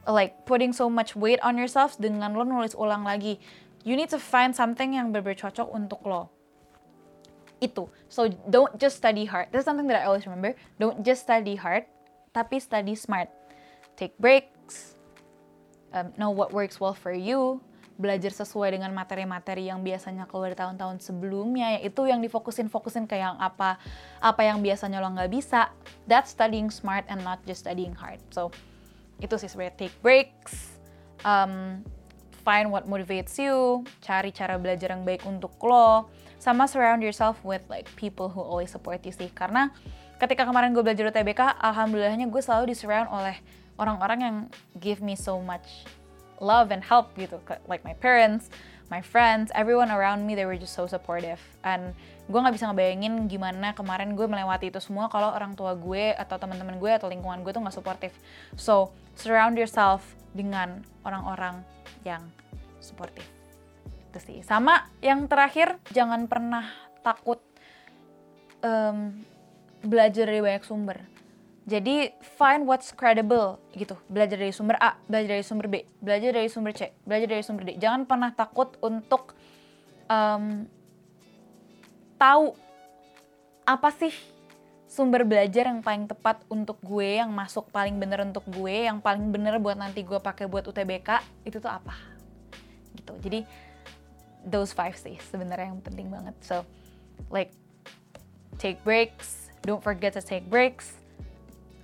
like 0.08 0.44
putting 0.44 0.76
so 0.76 0.92
much 0.92 1.16
weight 1.16 1.40
on 1.40 1.56
yourself 1.56 1.96
dengan 1.96 2.36
lo 2.36 2.44
nulis 2.44 2.76
ulang 2.76 3.08
lagi. 3.08 3.40
You 3.84 4.00
need 4.00 4.12
to 4.16 4.20
find 4.20 4.56
something 4.56 4.96
yang 4.96 5.12
bener 5.12 5.36
cocok 5.36 5.68
untuk 5.72 6.04
lo. 6.08 6.32
Itu. 7.60 7.88
So 8.12 8.28
don't 8.48 8.76
just 8.76 9.00
study 9.00 9.28
hard. 9.28 9.52
That's 9.52 9.68
something 9.68 9.88
that 9.88 10.04
I 10.04 10.08
always 10.08 10.28
remember. 10.28 10.56
Don't 10.80 11.04
just 11.04 11.24
study 11.24 11.56
hard 11.56 11.88
tapi 12.36 12.60
study 12.60 12.96
smart. 12.96 13.32
Take 13.96 14.16
breaks. 14.20 14.98
Um, 15.94 16.10
know 16.18 16.34
what 16.34 16.50
works 16.50 16.82
well 16.82 16.98
for 16.98 17.14
you 17.14 17.62
belajar 17.94 18.34
sesuai 18.34 18.74
dengan 18.74 18.90
materi-materi 18.92 19.70
yang 19.70 19.86
biasanya 19.86 20.26
keluar 20.26 20.54
di 20.54 20.58
tahun-tahun 20.58 20.98
sebelumnya 20.98 21.78
ya 21.78 21.80
itu 21.86 22.10
yang 22.10 22.20
difokusin 22.26 22.66
fokusin 22.66 23.06
ke 23.06 23.22
yang 23.22 23.38
apa 23.38 23.78
apa 24.18 24.42
yang 24.42 24.60
biasanya 24.66 24.98
lo 24.98 25.14
nggak 25.14 25.30
bisa. 25.30 25.70
That's 26.10 26.34
studying 26.34 26.74
smart 26.74 27.06
and 27.08 27.22
not 27.22 27.46
just 27.46 27.66
studying 27.66 27.94
hard. 27.94 28.22
So 28.34 28.50
itu 29.22 29.38
sih 29.38 29.50
sebenarnya. 29.50 29.88
Take 29.88 29.96
breaks 30.02 30.74
um, 31.22 31.86
find 32.44 32.74
what 32.74 32.90
motivates 32.90 33.38
you 33.40 33.86
cari 34.04 34.34
cara 34.34 34.58
belajar 34.58 34.92
yang 34.92 35.06
baik 35.08 35.24
untuk 35.24 35.56
lo 35.64 36.10
sama 36.42 36.68
surround 36.68 37.00
yourself 37.00 37.40
with 37.48 37.64
like 37.72 37.88
people 37.96 38.28
who 38.28 38.42
always 38.44 38.74
support 38.74 39.00
you 39.08 39.14
sih. 39.16 39.32
Karena 39.32 39.72
ketika 40.20 40.44
kemarin 40.44 40.76
gue 40.76 40.84
belajar 40.84 41.08
UTBK 41.14 41.62
alhamdulillahnya 41.62 42.28
gue 42.28 42.42
selalu 42.44 42.76
disurround 42.76 43.08
oleh 43.14 43.38
orang-orang 43.80 44.20
yang 44.20 44.36
give 44.78 45.00
me 45.00 45.16
so 45.18 45.40
much 45.40 45.88
love 46.44 46.70
and 46.76 46.84
help 46.84 47.16
gitu 47.16 47.40
like 47.72 47.82
my 47.88 47.96
parents 48.04 48.52
my 48.94 49.02
friends 49.02 49.50
everyone 49.58 49.90
around 49.90 50.22
me 50.22 50.38
they 50.38 50.46
were 50.46 50.54
just 50.54 50.78
so 50.78 50.86
supportive. 50.86 51.42
And 51.66 51.98
gue 52.30 52.40
nggak 52.40 52.54
bisa 52.54 52.70
ngebayangin 52.70 53.26
gimana 53.26 53.74
kemarin 53.74 54.14
gue 54.14 54.30
melewati 54.30 54.70
itu 54.70 54.78
semua 54.78 55.10
kalau 55.10 55.34
orang 55.34 55.58
tua 55.58 55.74
gue 55.74 56.14
atau 56.14 56.38
teman-teman 56.38 56.78
gue 56.78 56.92
atau 56.94 57.10
lingkungan 57.10 57.42
gue 57.42 57.50
tuh 57.50 57.62
nggak 57.66 57.74
supportive. 57.74 58.16
So 58.54 58.94
surround 59.18 59.58
yourself 59.58 60.06
dengan 60.38 60.86
orang-orang 61.02 61.66
yang 62.06 62.22
supportive. 62.78 63.26
Itu 64.14 64.20
sih. 64.22 64.40
Sama 64.46 64.86
yang 65.02 65.26
terakhir 65.26 65.82
jangan 65.90 66.30
pernah 66.30 66.70
takut 67.02 67.42
um, 68.62 69.26
belajar 69.84 70.30
dari 70.30 70.40
banyak 70.40 70.64
sumber 70.64 71.13
jadi 71.64 72.12
find 72.36 72.68
what's 72.68 72.92
credible 72.92 73.56
gitu. 73.72 73.96
Belajar 74.12 74.36
dari 74.36 74.52
sumber 74.52 74.76
A, 74.84 75.00
belajar 75.08 75.40
dari 75.40 75.46
sumber 75.48 75.72
B, 75.72 75.88
belajar 76.04 76.36
dari 76.36 76.52
sumber 76.52 76.76
C, 76.76 76.92
belajar 77.08 77.28
dari 77.32 77.44
sumber 77.44 77.64
D. 77.64 77.80
Jangan 77.80 78.04
pernah 78.04 78.36
takut 78.36 78.76
untuk 78.84 79.32
um, 80.12 80.68
tahu 82.20 82.52
apa 83.64 83.90
sih 83.96 84.12
sumber 84.92 85.24
belajar 85.24 85.72
yang 85.72 85.80
paling 85.80 86.04
tepat 86.04 86.44
untuk 86.52 86.76
gue, 86.84 87.24
yang 87.24 87.32
masuk 87.32 87.72
paling 87.72 87.96
bener 87.96 88.28
untuk 88.28 88.44
gue, 88.52 88.92
yang 88.92 89.00
paling 89.00 89.32
bener 89.32 89.56
buat 89.56 89.80
nanti 89.80 90.04
gue 90.04 90.20
pakai 90.20 90.52
buat 90.52 90.68
UTBK 90.68 91.24
itu 91.48 91.64
tuh 91.64 91.72
apa? 91.72 91.96
Gitu. 92.92 93.14
Jadi 93.24 93.40
those 94.44 94.76
five 94.76 95.00
sih 95.00 95.16
sebenarnya 95.32 95.72
yang 95.72 95.80
penting 95.80 96.12
banget. 96.12 96.36
So 96.44 96.68
like 97.32 97.56
take 98.60 98.84
breaks, 98.84 99.48
don't 99.64 99.80
forget 99.80 100.12
to 100.12 100.22
take 100.22 100.44
breaks 100.52 101.03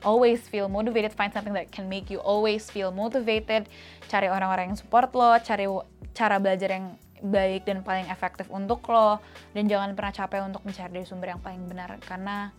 always 0.03 0.39
feel 0.47 0.71
motivated, 0.71 1.12
find 1.12 1.33
something 1.33 1.53
that 1.53 1.71
can 1.71 1.88
make 1.91 2.07
you 2.07 2.19
always 2.23 2.71
feel 2.71 2.91
motivated, 2.91 3.67
cari 4.07 4.31
orang-orang 4.31 4.71
yang 4.73 4.79
support 4.79 5.12
lo, 5.12 5.35
cari 5.43 5.67
cara 6.15 6.39
belajar 6.39 6.71
yang 6.71 6.95
baik 7.19 7.67
dan 7.67 7.83
paling 7.83 8.07
efektif 8.07 8.47
untuk 8.47 8.88
lo, 8.88 9.19
dan 9.51 9.67
jangan 9.67 9.91
pernah 9.95 10.13
capek 10.15 10.39
untuk 10.47 10.63
mencari 10.63 10.91
dari 10.91 11.05
sumber 11.07 11.35
yang 11.35 11.41
paling 11.43 11.63
benar, 11.67 11.99
karena 12.07 12.55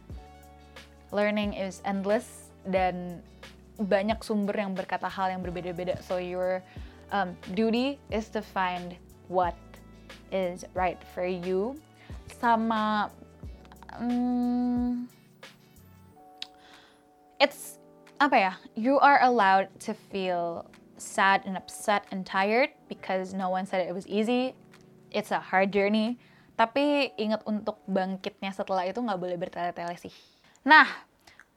learning 1.13 1.57
is 1.57 1.81
endless, 1.89 2.53
dan 2.69 3.25
banyak 3.81 4.21
sumber 4.21 4.53
yang 4.53 4.77
berkata 4.77 5.09
hal 5.09 5.33
yang 5.33 5.41
berbeda-beda, 5.41 5.97
so 6.05 6.21
your 6.21 6.61
um, 7.09 7.33
duty 7.57 7.97
is 8.13 8.29
to 8.29 8.45
find 8.45 8.93
what 9.33 9.57
is 10.29 10.69
right 10.77 11.01
for 11.17 11.25
you, 11.25 11.73
sama... 12.37 13.09
Um, 13.97 15.09
it's 17.41 17.81
apa 18.21 18.37
ya? 18.37 18.53
You 18.77 19.01
are 19.01 19.19
allowed 19.25 19.73
to 19.89 19.97
feel 19.97 20.69
sad 21.01 21.43
and 21.49 21.57
upset 21.57 22.05
and 22.13 22.29
tired 22.29 22.69
because 22.87 23.33
no 23.33 23.49
one 23.49 23.65
said 23.65 23.81
it 23.81 23.97
was 23.97 24.05
easy. 24.07 24.53
It's 25.09 25.33
a 25.33 25.41
hard 25.41 25.73
journey. 25.73 26.21
Tapi 26.61 27.17
ingat 27.17 27.41
untuk 27.49 27.81
bangkitnya 27.89 28.53
setelah 28.53 28.85
itu 28.85 29.01
nggak 29.01 29.17
boleh 29.17 29.41
bertele-tele 29.41 29.97
sih. 29.97 30.13
Nah, 30.69 30.85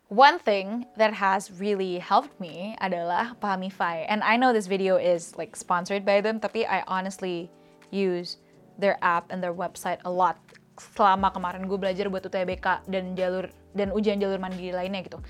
one 0.08 0.40
thing 0.40 0.88
that 0.96 1.20
has 1.20 1.52
really 1.52 2.00
helped 2.00 2.32
me 2.40 2.80
adalah 2.80 3.36
Pahamify. 3.44 4.08
And 4.08 4.24
I 4.24 4.40
know 4.40 4.56
this 4.56 4.72
video 4.72 4.96
is 4.96 5.36
like 5.36 5.60
sponsored 5.60 6.08
by 6.08 6.24
them, 6.24 6.40
tapi 6.40 6.64
I 6.64 6.88
honestly 6.88 7.52
use 7.92 8.40
their 8.80 8.96
app 9.04 9.28
and 9.28 9.44
their 9.44 9.54
website 9.54 10.00
a 10.08 10.10
lot 10.10 10.40
selama 10.80 11.30
kemarin 11.30 11.70
gue 11.70 11.78
belajar 11.78 12.10
buat 12.10 12.26
UTBK 12.26 12.90
dan 12.90 13.14
jalur 13.14 13.46
dan 13.78 13.94
ujian 13.94 14.18
jalur 14.18 14.42
mandiri 14.42 14.74
lainnya 14.74 15.06
gitu 15.06 15.22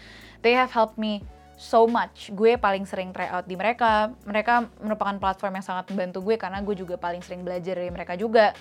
they 0.44 0.54
have 0.54 0.70
helped 0.70 1.00
me 1.00 1.24
so 1.56 1.88
much. 1.88 2.30
Gue 2.36 2.60
paling 2.60 2.84
sering 2.84 3.16
try 3.16 3.32
out 3.32 3.48
di 3.48 3.56
mereka. 3.56 4.12
Mereka 4.28 4.84
merupakan 4.84 5.16
platform 5.18 5.58
yang 5.58 5.66
sangat 5.66 5.90
membantu 5.90 6.20
gue 6.22 6.36
karena 6.36 6.60
gue 6.60 6.76
juga 6.76 7.00
paling 7.00 7.24
sering 7.24 7.48
belajar 7.48 7.80
dari 7.80 7.90
mereka 7.90 8.20
juga. 8.20 8.52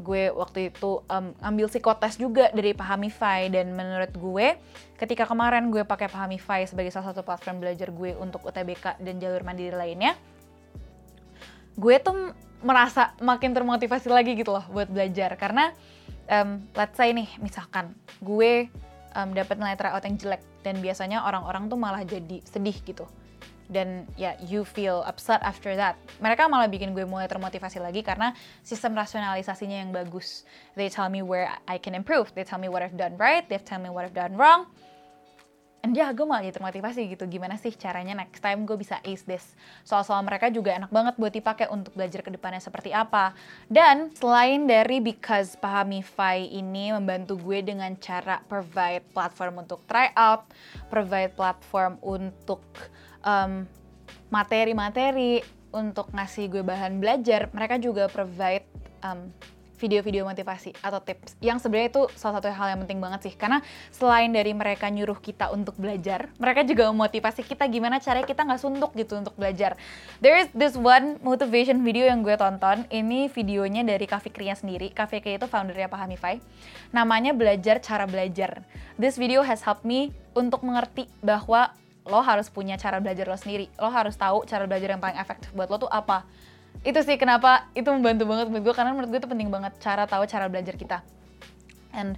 Gue 0.00 0.32
waktu 0.32 0.72
itu 0.72 1.04
um, 1.06 1.36
ambil 1.44 1.68
psikotes 1.68 2.16
juga 2.16 2.48
dari 2.50 2.72
Pahamify 2.72 3.52
dan 3.52 3.76
menurut 3.76 4.10
gue 4.16 4.56
ketika 4.96 5.28
kemarin 5.28 5.68
gue 5.68 5.84
pakai 5.84 6.08
Pahamify 6.08 6.64
sebagai 6.64 6.90
salah 6.90 7.12
satu 7.12 7.20
platform 7.20 7.60
belajar 7.60 7.92
gue 7.92 8.16
untuk 8.16 8.42
UTBK 8.48 8.96
dan 8.96 9.14
jalur 9.20 9.44
mandiri 9.44 9.76
lainnya, 9.76 10.16
gue 11.76 11.96
tuh 12.00 12.32
merasa 12.64 13.12
makin 13.20 13.52
termotivasi 13.52 14.08
lagi 14.08 14.36
gitu 14.36 14.52
loh 14.56 14.64
buat 14.72 14.88
belajar 14.88 15.36
karena 15.36 15.72
um, 16.28 16.64
let's 16.76 16.96
say 16.96 17.12
nih 17.12 17.28
misalkan 17.40 17.96
gue 18.20 18.68
um, 19.16 19.28
dapat 19.32 19.56
nilai 19.56 19.76
tryout 19.76 20.04
yang 20.04 20.16
jelek 20.20 20.42
dan 20.60 20.78
biasanya 20.78 21.24
orang-orang 21.24 21.68
tuh 21.68 21.78
malah 21.80 22.04
jadi 22.04 22.40
sedih 22.44 22.76
gitu 22.84 23.08
dan 23.70 24.02
ya 24.18 24.34
you 24.42 24.66
feel 24.66 25.06
upset 25.06 25.38
after 25.46 25.78
that. 25.78 25.94
Mereka 26.18 26.50
malah 26.50 26.66
bikin 26.66 26.90
gue 26.90 27.06
mulai 27.06 27.30
termotivasi 27.30 27.78
lagi 27.78 28.02
karena 28.02 28.34
sistem 28.66 28.98
rasionalisasinya 28.98 29.86
yang 29.86 29.94
bagus. 29.94 30.42
They 30.74 30.90
tell 30.90 31.06
me 31.06 31.22
where 31.22 31.46
I 31.70 31.78
can 31.78 31.94
improve. 31.94 32.34
They 32.34 32.42
tell 32.42 32.58
me 32.58 32.66
what 32.66 32.82
I've 32.82 32.98
done 32.98 33.14
right. 33.14 33.46
They 33.46 33.62
tell 33.62 33.78
me 33.78 33.86
what 33.88 34.02
I've 34.02 34.18
done 34.18 34.34
wrong 34.34 34.66
and 35.80 35.96
ya 35.96 36.12
gue 36.12 36.24
malah 36.24 36.44
jadi 36.44 36.56
termotivasi 36.60 37.08
gitu. 37.12 37.24
Gimana 37.26 37.56
sih 37.56 37.72
caranya 37.74 38.12
next 38.16 38.40
time 38.40 38.68
gue 38.68 38.76
bisa 38.76 39.00
ace 39.04 39.24
this? 39.24 39.56
Soal-soal 39.84 40.20
mereka 40.22 40.52
juga 40.52 40.76
enak 40.76 40.92
banget 40.92 41.14
buat 41.16 41.32
dipakai 41.32 41.66
untuk 41.72 41.96
belajar 41.96 42.20
ke 42.20 42.30
depannya 42.32 42.60
seperti 42.60 42.92
apa. 42.92 43.32
Dan 43.66 44.12
selain 44.12 44.68
dari 44.68 45.00
because 45.00 45.56
Pahamify 45.56 46.44
ini 46.44 46.92
membantu 46.92 47.40
gue 47.40 47.64
dengan 47.64 47.92
cara 47.96 48.44
provide 48.44 49.04
platform 49.12 49.64
untuk 49.64 49.80
try 49.88 50.12
out 50.16 50.48
provide 50.92 51.32
platform 51.34 51.96
untuk 52.04 52.60
um, 53.24 53.64
materi-materi 54.30 55.42
untuk 55.70 56.10
ngasih 56.10 56.50
gue 56.50 56.62
bahan 56.66 56.98
belajar, 56.98 57.46
mereka 57.54 57.78
juga 57.78 58.10
provide 58.10 58.66
um, 59.06 59.30
video-video 59.80 60.28
motivasi 60.28 60.76
atau 60.84 61.00
tips. 61.00 61.40
Yang 61.40 61.64
sebenarnya 61.64 61.88
itu 61.88 62.02
salah 62.20 62.38
satu 62.38 62.52
hal 62.52 62.76
yang 62.76 62.80
penting 62.84 63.00
banget 63.00 63.20
sih. 63.24 63.34
Karena 63.34 63.64
selain 63.88 64.28
dari 64.28 64.52
mereka 64.52 64.92
nyuruh 64.92 65.16
kita 65.16 65.48
untuk 65.48 65.80
belajar 65.80 66.28
mereka 66.36 66.60
juga 66.66 66.90
memotivasi 66.92 67.46
kita 67.46 67.64
gimana 67.70 68.02
caranya 68.02 68.26
kita 68.26 68.44
nggak 68.44 68.60
suntuk 68.60 68.92
gitu 68.92 69.16
untuk 69.16 69.32
belajar. 69.38 69.78
There 70.20 70.36
is 70.36 70.48
this 70.52 70.76
one 70.76 71.16
motivation 71.24 71.80
video 71.80 72.04
yang 72.04 72.20
gue 72.20 72.36
tonton. 72.36 72.84
Ini 72.92 73.32
videonya 73.32 73.86
dari 73.86 74.04
Kak 74.04 74.26
Fikrinya 74.26 74.58
sendiri. 74.58 74.92
Kak 74.92 75.08
Fikri 75.08 75.40
itu 75.40 75.46
foundernya 75.48 75.88
Pahamify 75.88 76.42
namanya 76.90 77.32
belajar 77.32 77.78
cara 77.80 78.04
belajar. 78.04 78.66
This 79.00 79.16
video 79.16 79.40
has 79.46 79.64
helped 79.64 79.86
me 79.86 80.12
untuk 80.36 80.60
mengerti 80.66 81.08
bahwa 81.24 81.72
lo 82.08 82.20
harus 82.24 82.50
punya 82.50 82.74
cara 82.80 82.98
belajar 82.98 83.28
lo 83.28 83.38
sendiri. 83.38 83.70
Lo 83.78 83.88
harus 83.88 84.18
tahu 84.18 84.42
cara 84.44 84.66
belajar 84.66 84.96
yang 84.96 85.02
paling 85.02 85.18
efektif 85.20 85.54
buat 85.54 85.70
lo 85.70 85.78
tuh 85.78 85.92
apa 85.92 86.26
itu 86.80 87.00
sih 87.04 87.16
kenapa 87.20 87.68
itu 87.76 87.88
membantu 87.92 88.24
banget 88.24 88.46
buat 88.48 88.62
gue 88.64 88.74
karena 88.74 88.90
menurut 88.96 89.08
gue 89.12 89.20
itu 89.20 89.28
penting 89.28 89.48
banget 89.52 89.72
cara 89.82 90.08
tahu 90.08 90.24
cara 90.24 90.48
belajar 90.48 90.74
kita 90.80 91.04
and 91.92 92.16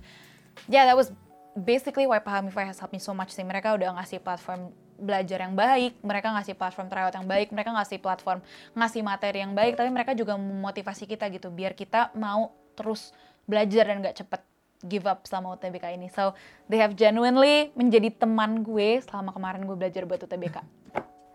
yeah 0.71 0.87
that 0.87 0.95
was 0.95 1.11
basically 1.59 2.07
why 2.07 2.23
Pahamify 2.23 2.65
has 2.65 2.79
helped 2.79 2.95
me 2.95 3.03
so 3.03 3.13
much 3.13 3.35
sih 3.35 3.43
mereka 3.43 3.75
udah 3.75 3.99
ngasih 4.01 4.23
platform 4.23 4.73
belajar 5.03 5.43
yang 5.43 5.59
baik, 5.59 5.99
mereka 6.01 6.31
ngasih 6.31 6.55
platform 6.55 6.87
tryout 6.87 7.15
yang 7.19 7.27
baik, 7.27 7.51
mereka 7.51 7.75
ngasih 7.75 7.99
platform 7.99 8.39
ngasih 8.79 9.03
materi 9.03 9.43
yang 9.43 9.53
baik, 9.53 9.75
tapi 9.75 9.91
mereka 9.91 10.15
juga 10.15 10.39
memotivasi 10.39 11.11
kita 11.11 11.27
gitu 11.35 11.51
biar 11.51 11.75
kita 11.75 12.15
mau 12.15 12.55
terus 12.79 13.11
belajar 13.45 13.91
dan 13.91 13.99
gak 14.01 14.23
cepet 14.23 14.41
give 14.87 15.07
up 15.07 15.27
selama 15.27 15.59
UTBK 15.59 15.99
ini. 15.99 16.07
So 16.11 16.39
they 16.71 16.79
have 16.79 16.95
genuinely 16.95 17.75
menjadi 17.75 18.15
teman 18.15 18.63
gue 18.63 19.03
selama 19.03 19.35
kemarin 19.35 19.67
gue 19.67 19.75
belajar 19.75 20.07
buat 20.07 20.23
UTBK. 20.23 20.63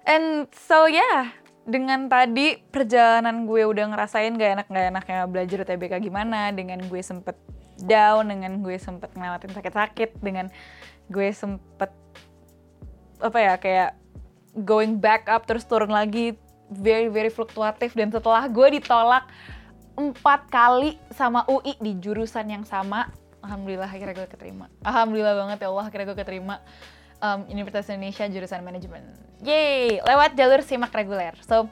And 0.07 0.47
so 0.55 0.87
yeah, 0.87 1.35
dengan 1.67 2.07
tadi 2.07 2.55
perjalanan 2.71 3.43
gue 3.43 3.67
udah 3.67 3.91
ngerasain 3.91 4.31
gak 4.39 4.51
enak 4.55 4.67
gak 4.71 4.87
enaknya 4.87 5.19
belajar 5.27 5.57
UTBK 5.67 5.99
gimana 5.99 6.55
dengan 6.55 6.79
gue 6.87 7.01
sempet 7.03 7.35
down 7.83 8.31
dengan 8.31 8.63
gue 8.63 8.79
sempet 8.79 9.11
ngelewatin 9.13 9.51
sakit-sakit 9.51 10.17
dengan 10.23 10.47
gue 11.11 11.29
sempet 11.35 11.91
apa 13.19 13.37
ya 13.37 13.53
kayak 13.59 13.91
going 14.63 14.97
back 14.97 15.27
up 15.27 15.45
terus 15.45 15.67
turun 15.67 15.91
lagi 15.91 16.39
very 16.71 17.11
very 17.11 17.29
fluktuatif. 17.29 17.93
Dan 17.93 18.09
setelah 18.09 18.47
gue 18.47 18.79
ditolak 18.79 19.27
empat 19.97 20.49
kali 20.49 20.95
sama 21.13 21.43
UI 21.49 21.73
di 21.81 21.97
jurusan 21.97 22.47
yang 22.47 22.63
sama 22.63 23.09
alhamdulillah 23.41 23.89
akhirnya 23.89 24.23
gue 24.23 24.29
keterima. 24.29 24.65
Alhamdulillah 24.81 25.35
banget 25.35 25.57
ya 25.65 25.67
Allah 25.73 25.85
akhirnya 25.85 26.05
gue 26.13 26.17
keterima 26.17 26.55
um, 27.21 27.39
Universitas 27.49 27.89
Indonesia 27.89 28.25
jurusan 28.29 28.61
manajemen. 28.61 29.03
Yeay, 29.41 30.01
lewat 30.01 30.33
jalur 30.33 30.61
simak 30.65 30.93
reguler. 30.93 31.37
So, 31.45 31.69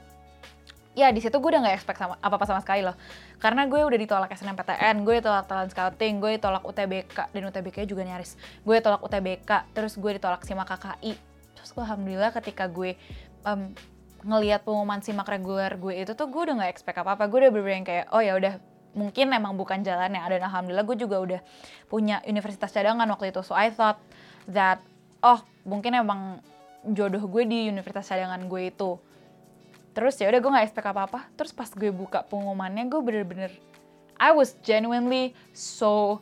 ya 0.95 1.11
di 1.11 1.19
situ 1.19 1.35
gue 1.37 1.49
udah 1.51 1.61
nggak 1.67 1.75
expect 1.75 1.99
sama 1.99 2.15
apa-apa 2.23 2.45
sama 2.47 2.61
sekali 2.63 2.81
loh. 2.81 2.95
Karena 3.37 3.67
gue 3.67 3.81
udah 3.83 3.99
ditolak 3.99 4.31
SNMPTN, 4.31 5.03
gue 5.03 5.19
ditolak 5.19 5.45
talent 5.45 5.69
scouting, 5.69 6.23
gue 6.23 6.39
ditolak 6.39 6.63
UTBK 6.63 7.17
dan 7.35 7.41
UTBK 7.51 7.77
juga 7.85 8.07
nyaris. 8.07 8.39
Gue 8.63 8.79
ditolak 8.79 9.03
UTBK, 9.03 9.75
terus 9.75 9.93
gue 9.99 10.11
ditolak 10.15 10.41
simak 10.47 10.71
KKI. 10.71 11.13
Terus 11.59 11.69
gue 11.75 11.83
alhamdulillah 11.83 12.31
ketika 12.31 12.71
gue 12.71 12.95
um, 13.43 13.75
ngelihat 14.25 14.65
pengumuman 14.65 15.05
simak 15.05 15.29
reguler 15.29 15.77
gue 15.77 16.01
itu 16.01 16.17
tuh 16.17 16.25
gue 16.31 16.41
udah 16.49 16.55
nggak 16.63 16.71
expect 16.71 16.97
apa-apa. 16.97 17.27
Gue 17.29 17.45
udah 17.45 17.51
bener 17.53 17.83
kayak 17.85 18.05
oh 18.15 18.23
ya 18.23 18.33
udah 18.39 18.57
mungkin 18.95 19.35
emang 19.35 19.59
bukan 19.59 19.83
jalannya. 19.83 20.23
Dan 20.31 20.47
alhamdulillah 20.47 20.87
gue 20.87 20.97
juga 20.97 21.17
udah 21.19 21.39
punya 21.91 22.23
universitas 22.23 22.71
cadangan 22.71 23.05
waktu 23.11 23.35
itu. 23.35 23.43
So 23.43 23.51
I 23.51 23.69
thought 23.69 23.99
that 24.47 24.79
oh 25.25 25.41
mungkin 25.65 25.97
emang 25.97 26.39
jodoh 26.85 27.25
gue 27.25 27.43
di 27.49 27.59
universitas 27.73 28.13
cadangan 28.13 28.45
gue 28.45 28.69
itu. 28.69 29.01
Terus 29.97 30.21
ya 30.21 30.29
udah 30.29 30.39
gue 30.39 30.51
nggak 30.53 30.65
expect 30.69 30.87
apa 30.91 31.01
apa 31.09 31.19
terus 31.33 31.55
pas 31.55 31.71
gue 31.71 31.89
buka 31.89 32.21
pengumumannya 32.27 32.85
gue 32.91 33.01
bener-bener 33.01 33.51
I 34.19 34.31
was 34.31 34.55
genuinely 34.63 35.35
so 35.51 36.21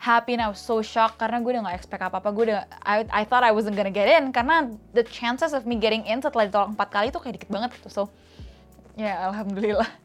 happy 0.00 0.36
and 0.36 0.42
I 0.44 0.52
was 0.52 0.60
so 0.60 0.84
shocked 0.84 1.16
karena 1.16 1.40
gue 1.40 1.56
udah 1.56 1.64
gak 1.64 1.76
expect 1.80 2.02
apa-apa. 2.04 2.28
Gue 2.32 2.52
udah 2.52 2.68
I, 2.84 3.08
I 3.08 3.22
thought 3.24 3.44
I 3.44 3.52
wasn't 3.52 3.76
gonna 3.76 3.92
get 3.92 4.08
in 4.08 4.32
karena 4.36 4.68
the 4.92 5.04
chances 5.04 5.56
of 5.56 5.64
me 5.64 5.80
getting 5.80 6.04
in 6.04 6.20
setelah 6.20 6.48
ditolak 6.48 6.76
empat 6.76 6.88
kali 6.92 7.06
itu 7.08 7.18
kayak 7.20 7.34
dikit 7.40 7.50
banget 7.50 7.70
gitu. 7.80 7.88
So 7.88 8.02
ya 8.94 9.08
yeah, 9.10 9.16
alhamdulillah. 9.28 9.88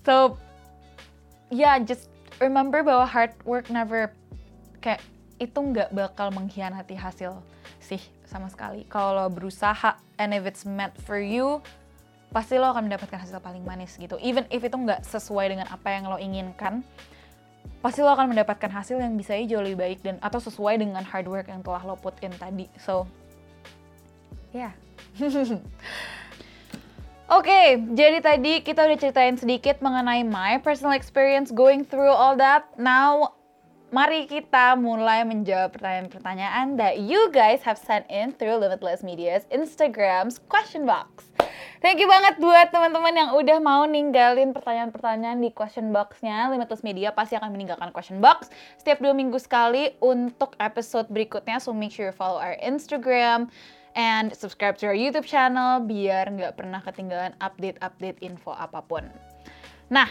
So 0.00 0.40
yeah 1.52 1.76
just 1.76 2.08
remember 2.40 2.80
bahwa 2.80 3.04
hard 3.04 3.36
work 3.44 3.68
never 3.68 4.10
kayak 4.80 5.04
itu 5.36 5.58
nggak 5.60 5.92
bakal 5.92 6.32
mengkhianati 6.32 6.96
hasil 6.96 7.36
sih 7.90 8.02
sama 8.22 8.46
sekali. 8.46 8.86
Kalau 8.86 9.26
berusaha 9.26 9.98
and 10.22 10.30
if 10.30 10.46
it's 10.46 10.62
meant 10.62 10.94
for 11.02 11.18
you, 11.18 11.58
pasti 12.30 12.54
lo 12.62 12.70
akan 12.70 12.86
mendapatkan 12.86 13.18
hasil 13.18 13.42
paling 13.42 13.66
manis 13.66 13.98
gitu. 13.98 14.14
Even 14.22 14.46
if 14.54 14.62
itu 14.62 14.76
nggak 14.78 15.02
sesuai 15.02 15.50
dengan 15.50 15.66
apa 15.66 15.90
yang 15.90 16.06
lo 16.06 16.16
inginkan, 16.22 16.86
pasti 17.82 18.06
lo 18.06 18.14
akan 18.14 18.30
mendapatkan 18.30 18.70
hasil 18.70 19.02
yang 19.02 19.18
bisa 19.18 19.34
jauh 19.50 19.66
lebih 19.66 19.78
baik 19.82 19.98
dan 20.06 20.22
atau 20.22 20.38
sesuai 20.38 20.78
dengan 20.78 21.02
hard 21.02 21.26
work 21.26 21.50
yang 21.50 21.66
telah 21.66 21.82
lo 21.82 21.98
put 21.98 22.14
in 22.22 22.30
tadi. 22.38 22.70
So, 22.78 23.10
ya. 24.54 24.70
Yeah. 25.18 25.58
Oke, 27.30 27.46
okay, 27.46 27.66
jadi 27.94 28.18
tadi 28.18 28.58
kita 28.58 28.90
udah 28.90 28.98
ceritain 28.98 29.38
sedikit 29.38 29.78
mengenai 29.78 30.26
my 30.26 30.58
personal 30.58 30.98
experience 30.98 31.54
going 31.54 31.86
through 31.86 32.10
all 32.10 32.34
that. 32.34 32.66
Now, 32.74 33.38
mari 33.90 34.30
kita 34.30 34.78
mulai 34.78 35.26
menjawab 35.26 35.74
pertanyaan-pertanyaan 35.74 36.78
that 36.78 37.02
you 37.02 37.30
guys 37.34 37.58
have 37.66 37.74
sent 37.74 38.06
in 38.06 38.30
through 38.38 38.54
Limitless 38.54 39.02
Media's 39.02 39.46
Instagram's 39.50 40.38
question 40.46 40.86
box. 40.86 41.26
Thank 41.82 41.98
you 41.98 42.06
banget 42.06 42.38
buat 42.38 42.70
teman-teman 42.70 43.14
yang 43.16 43.30
udah 43.34 43.58
mau 43.58 43.82
ninggalin 43.88 44.54
pertanyaan-pertanyaan 44.54 45.42
di 45.42 45.50
question 45.50 45.90
box-nya. 45.90 46.46
Limitless 46.54 46.86
Media 46.86 47.10
pasti 47.10 47.34
akan 47.34 47.50
meninggalkan 47.50 47.90
question 47.90 48.22
box 48.22 48.52
setiap 48.78 49.02
dua 49.02 49.10
minggu 49.10 49.40
sekali 49.42 49.98
untuk 49.98 50.54
episode 50.62 51.10
berikutnya. 51.10 51.58
So 51.58 51.74
make 51.74 51.90
sure 51.90 52.06
you 52.06 52.14
follow 52.14 52.38
our 52.38 52.54
Instagram 52.62 53.50
and 53.98 54.30
subscribe 54.36 54.78
to 54.78 54.86
our 54.86 54.94
YouTube 54.94 55.26
channel 55.26 55.82
biar 55.82 56.30
nggak 56.30 56.54
pernah 56.54 56.78
ketinggalan 56.78 57.34
update-update 57.42 58.22
info 58.22 58.54
apa 58.54 58.86
pun. 58.86 59.10
Nah, 59.90 60.06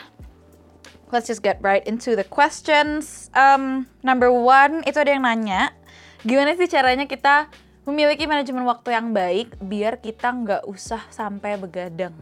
let's 1.11 1.27
just 1.27 1.41
get 1.41 1.57
right 1.61 1.85
into 1.85 2.15
the 2.15 2.25
questions. 2.25 3.29
Um, 3.33 3.89
number 4.05 4.29
one, 4.29 4.85
itu 4.85 4.97
ada 4.97 5.11
yang 5.13 5.25
nanya, 5.25 5.73
gimana 6.21 6.53
sih 6.55 6.69
caranya 6.69 7.09
kita 7.09 7.49
memiliki 7.89 8.29
manajemen 8.29 8.65
waktu 8.69 8.93
yang 8.93 9.09
baik 9.09 9.57
biar 9.57 9.97
kita 9.97 10.29
nggak 10.29 10.63
usah 10.69 11.01
sampai 11.09 11.57
begadang? 11.57 12.13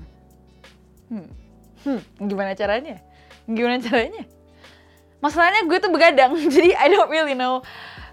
Hmm. 1.12 1.28
hmm, 1.84 2.02
gimana 2.28 2.56
caranya? 2.56 3.04
Gimana 3.48 3.80
caranya? 3.84 4.24
Masalahnya 5.20 5.66
gue 5.68 5.80
tuh 5.80 5.92
begadang, 5.92 6.36
jadi 6.56 6.76
I 6.78 6.88
don't 6.88 7.12
really 7.12 7.36
know 7.36 7.64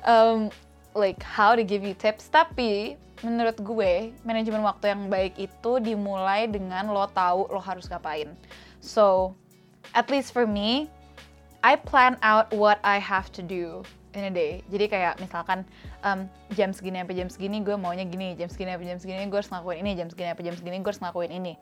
um, 0.02 0.50
like 0.94 1.22
how 1.22 1.54
to 1.54 1.62
give 1.62 1.86
you 1.86 1.94
tips. 1.94 2.26
Tapi 2.30 2.98
menurut 3.22 3.56
gue 3.62 4.12
manajemen 4.26 4.60
waktu 4.66 4.90
yang 4.90 5.06
baik 5.06 5.38
itu 5.38 5.72
dimulai 5.78 6.50
dengan 6.50 6.90
lo 6.90 7.06
tahu 7.06 7.46
lo 7.50 7.60
harus 7.62 7.86
ngapain. 7.86 8.34
So 8.82 9.36
at 9.92 10.08
least 10.08 10.32
for 10.32 10.46
me, 10.48 10.88
I 11.64 11.76
plan 11.76 12.16
out 12.24 12.52
what 12.52 12.80
I 12.84 12.96
have 13.00 13.32
to 13.36 13.42
do 13.42 13.84
in 14.14 14.30
a 14.30 14.32
day. 14.32 14.62
Jadi 14.70 14.86
kayak 14.88 15.18
misalkan 15.18 15.66
um, 16.06 16.30
jam 16.54 16.70
segini 16.70 17.02
sampai 17.02 17.16
jam 17.18 17.28
segini 17.28 17.58
gue 17.60 17.74
maunya 17.74 18.06
gini, 18.06 18.38
jam 18.38 18.46
segini 18.46 18.72
sampai 18.72 18.88
jam 18.88 18.98
segini 19.02 19.26
gue 19.26 19.38
harus 19.38 19.50
ngelakuin 19.50 19.78
ini, 19.82 19.92
jam 19.98 20.08
segini 20.08 20.28
sampai 20.32 20.44
jam 20.46 20.54
segini 20.56 20.76
gue 20.80 20.90
harus 20.90 21.02
ngelakuin 21.02 21.32
ini. 21.34 21.52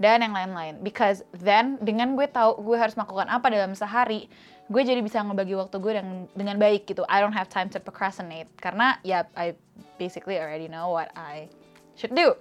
Dan 0.00 0.24
yang 0.24 0.34
lain-lain. 0.34 0.80
Because 0.80 1.22
then 1.36 1.76
dengan 1.84 2.16
gue 2.16 2.26
tahu 2.26 2.58
gue 2.64 2.78
harus 2.80 2.96
melakukan 2.96 3.28
apa 3.28 3.46
dalam 3.52 3.76
sehari, 3.76 4.30
gue 4.72 4.82
jadi 4.82 5.02
bisa 5.04 5.20
ngebagi 5.20 5.54
waktu 5.58 5.76
gue 5.78 5.92
dengan, 6.00 6.16
dengan 6.32 6.56
baik 6.56 6.88
gitu. 6.88 7.04
I 7.06 7.20
don't 7.20 7.36
have 7.36 7.52
time 7.52 7.68
to 7.74 7.78
procrastinate. 7.82 8.48
Karena 8.58 8.96
ya 9.04 9.28
I 9.36 9.52
basically 10.00 10.40
already 10.40 10.66
know 10.66 10.88
what 10.90 11.12
I 11.12 11.52
should 11.98 12.16
do. 12.16 12.38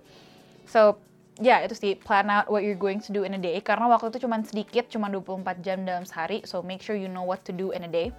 So 0.69 1.01
ya 1.37 1.61
itu 1.61 1.73
sih 1.77 1.93
plan 1.93 2.29
out 2.29 2.49
what 2.49 2.65
you're 2.65 2.77
going 2.77 3.01
to 3.01 3.13
do 3.13 3.23
in 3.23 3.37
a 3.37 3.41
day. 3.41 3.57
Karena 3.61 3.89
waktu 3.89 4.13
itu 4.13 4.25
cuma 4.25 4.41
sedikit 4.41 4.89
cuma 4.89 5.09
24 5.09 5.65
jam 5.65 5.85
dalam 5.85 6.03
sehari. 6.03 6.43
So 6.45 6.61
make 6.65 6.81
sure 6.81 6.97
you 6.97 7.09
know 7.09 7.25
what 7.25 7.45
to 7.45 7.53
do 7.53 7.73
in 7.73 7.85
a 7.85 7.91
day. 7.91 8.09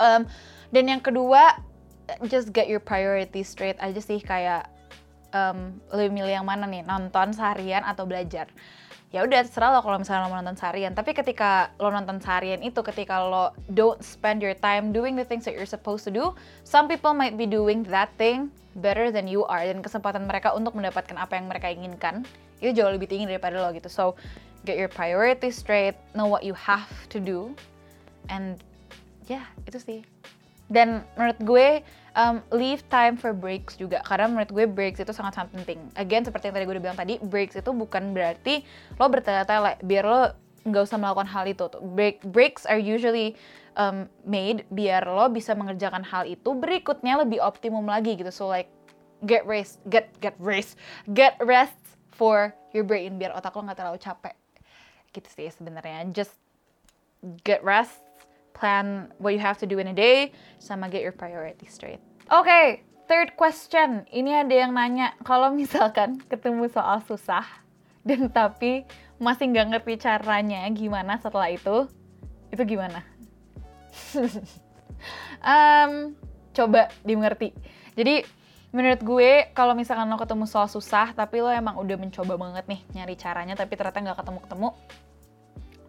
Um, 0.00 0.26
dan 0.74 0.90
yang 0.90 1.00
kedua 1.04 1.60
just 2.26 2.50
get 2.50 2.66
your 2.66 2.82
priorities 2.82 3.48
straight 3.48 3.76
aja 3.78 4.00
sih. 4.00 4.18
Kayak 4.20 4.68
um, 5.36 5.76
lebih 5.92 6.24
milih 6.24 6.32
yang 6.42 6.48
mana 6.48 6.64
nih? 6.64 6.82
Nonton 6.82 7.36
seharian 7.36 7.84
atau 7.84 8.08
belajar 8.08 8.48
ya 9.14 9.22
udah 9.22 9.46
terserah 9.46 9.70
lo 9.70 9.80
kalau 9.86 10.02
misalnya 10.02 10.26
lo 10.26 10.34
mau 10.34 10.42
nonton 10.42 10.58
seharian. 10.58 10.90
Tapi 10.90 11.14
ketika 11.14 11.70
lo 11.78 11.94
nonton 11.94 12.18
seharian 12.18 12.58
itu 12.66 12.82
ketika 12.82 13.22
lo 13.22 13.54
don't 13.70 14.02
spend 14.02 14.42
your 14.42 14.58
time 14.58 14.90
doing 14.90 15.14
the 15.14 15.22
things 15.22 15.46
that 15.46 15.54
you're 15.54 15.70
supposed 15.70 16.02
to 16.02 16.10
do 16.10 16.34
some 16.66 16.90
people 16.90 17.14
might 17.14 17.38
be 17.38 17.46
doing 17.46 17.86
that 17.86 18.10
thing 18.18 18.50
better 18.82 19.14
than 19.14 19.30
you 19.30 19.46
are. 19.46 19.62
Dan 19.62 19.86
kesempatan 19.86 20.26
mereka 20.26 20.50
untuk 20.50 20.74
mendapatkan 20.74 21.14
apa 21.14 21.38
yang 21.38 21.46
mereka 21.46 21.70
inginkan 21.70 22.26
itu 22.58 22.74
jauh 22.74 22.90
lebih 22.90 23.06
tinggi 23.06 23.30
daripada 23.30 23.62
lo 23.62 23.70
gitu. 23.70 23.86
So 23.86 24.18
get 24.66 24.74
your 24.74 24.90
priorities 24.90 25.54
straight 25.54 25.94
know 26.18 26.26
what 26.26 26.42
you 26.42 26.58
have 26.58 26.90
to 27.14 27.22
do 27.22 27.54
and 28.32 28.58
yeah, 29.30 29.46
itu 29.70 29.78
sih 29.78 30.00
dan 30.72 31.04
menurut 31.18 31.38
gue 31.44 31.68
um, 32.16 32.40
leave 32.54 32.80
time 32.88 33.18
for 33.18 33.36
breaks 33.36 33.76
juga 33.76 34.00
karena 34.06 34.30
menurut 34.30 34.50
gue 34.50 34.64
breaks 34.64 35.02
itu 35.02 35.12
sangat-sangat 35.12 35.52
penting. 35.52 35.78
Again 35.98 36.24
seperti 36.24 36.48
yang 36.48 36.54
tadi 36.56 36.64
gue 36.64 36.74
udah 36.78 36.84
bilang 36.90 36.98
tadi, 36.98 37.14
breaks 37.20 37.58
itu 37.58 37.70
bukan 37.74 38.16
berarti 38.16 38.64
lo 38.96 39.06
bertele-tele 39.10 39.76
biar 39.84 40.04
lo 40.06 40.22
nggak 40.64 40.82
usah 40.88 40.96
melakukan 40.96 41.28
hal 41.28 41.44
itu 41.44 41.64
tuh. 41.68 41.82
Break 41.84 42.24
breaks 42.24 42.64
are 42.64 42.80
usually 42.80 43.36
um, 43.76 44.08
made 44.24 44.64
biar 44.72 45.04
lo 45.04 45.28
bisa 45.28 45.52
mengerjakan 45.52 46.00
hal 46.06 46.24
itu 46.24 46.56
berikutnya 46.56 47.20
lebih 47.20 47.44
optimum 47.44 47.84
lagi 47.84 48.16
gitu. 48.16 48.32
So 48.32 48.48
like 48.48 48.72
get 49.28 49.44
rest, 49.44 49.84
get 49.92 50.08
get 50.24 50.36
rest, 50.40 50.80
get 51.12 51.36
rest 51.44 51.76
for 52.14 52.54
your 52.72 52.86
brain 52.86 53.20
biar 53.20 53.36
otak 53.36 53.52
lo 53.52 53.68
nggak 53.68 53.78
terlalu 53.78 54.00
capek. 54.00 54.36
Gitu 55.12 55.28
sih 55.28 55.48
sebenarnya. 55.52 56.08
Just 56.16 56.32
get 57.44 57.60
rest 57.64 58.03
plan 58.54 59.10
what 59.18 59.34
you 59.34 59.42
have 59.42 59.58
to 59.60 59.66
do 59.66 59.82
in 59.82 59.90
a 59.90 59.96
day, 59.96 60.30
sama 60.62 60.88
get 60.88 61.02
your 61.02 61.12
priorities 61.12 61.74
straight. 61.74 62.00
Oke, 62.32 62.48
okay, 62.48 62.66
third 63.10 63.36
question. 63.36 64.06
Ini 64.08 64.46
ada 64.46 64.54
yang 64.54 64.72
nanya, 64.72 65.12
kalau 65.26 65.52
misalkan 65.52 66.22
ketemu 66.30 66.70
soal 66.72 67.02
susah, 67.04 67.44
dan 68.06 68.30
tapi 68.30 68.86
masih 69.20 69.50
nggak 69.50 69.66
ngerti 69.76 69.94
caranya 70.06 70.64
gimana 70.72 71.20
setelah 71.20 71.50
itu, 71.52 71.90
itu 72.54 72.62
gimana? 72.64 73.02
um, 75.44 76.14
coba 76.54 76.88
dimengerti. 77.02 77.52
Jadi, 77.98 78.24
menurut 78.74 79.00
gue 79.02 79.30
kalau 79.54 79.76
misalkan 79.76 80.08
lo 80.08 80.18
ketemu 80.18 80.46
soal 80.48 80.66
susah, 80.70 81.12
tapi 81.12 81.42
lo 81.42 81.50
emang 81.50 81.78
udah 81.78 81.98
mencoba 81.98 82.34
banget 82.38 82.64
nih 82.70 82.80
nyari 82.94 83.14
caranya, 83.18 83.54
tapi 83.58 83.74
ternyata 83.76 84.00
nggak 84.00 84.18
ketemu-ketemu, 84.22 84.68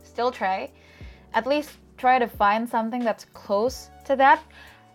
still 0.03 0.29
try. 0.33 0.69
At 1.35 1.43
least 1.43 1.84
try 1.95 2.19
to 2.19 2.27
find 2.27 2.67
something 2.67 3.03
that's 3.03 3.27
close 3.35 3.91
to 4.07 4.15
that. 4.15 4.39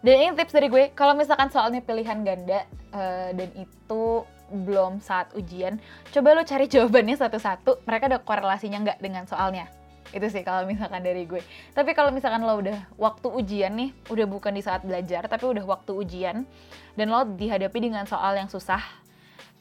Dan 0.00 0.16
ini 0.16 0.28
tips 0.32 0.56
dari 0.56 0.72
gue, 0.72 0.88
kalau 0.96 1.12
misalkan 1.12 1.52
soalnya 1.52 1.84
pilihan 1.84 2.24
ganda 2.24 2.64
uh, 2.96 3.36
dan 3.36 3.48
itu 3.52 4.24
belum 4.50 4.98
saat 5.04 5.30
ujian, 5.36 5.76
coba 6.10 6.34
lo 6.34 6.42
cari 6.42 6.66
jawabannya 6.66 7.20
satu-satu. 7.20 7.84
Mereka 7.84 8.08
ada 8.08 8.18
korelasinya 8.18 8.80
nggak 8.80 8.98
dengan 9.04 9.28
soalnya. 9.28 9.68
Itu 10.10 10.26
sih 10.26 10.42
kalau 10.42 10.66
misalkan 10.66 11.04
dari 11.04 11.28
gue. 11.28 11.44
Tapi 11.76 11.94
kalau 11.94 12.10
misalkan 12.10 12.42
lo 12.42 12.58
udah 12.58 12.80
waktu 12.96 13.28
ujian 13.30 13.76
nih, 13.76 13.92
udah 14.10 14.26
bukan 14.26 14.56
di 14.56 14.64
saat 14.64 14.82
belajar, 14.82 15.28
tapi 15.28 15.46
udah 15.46 15.62
waktu 15.68 15.92
ujian, 15.94 16.48
dan 16.96 17.06
lo 17.12 17.22
dihadapi 17.22 17.78
dengan 17.78 18.08
soal 18.08 18.34
yang 18.34 18.50
susah, 18.50 18.82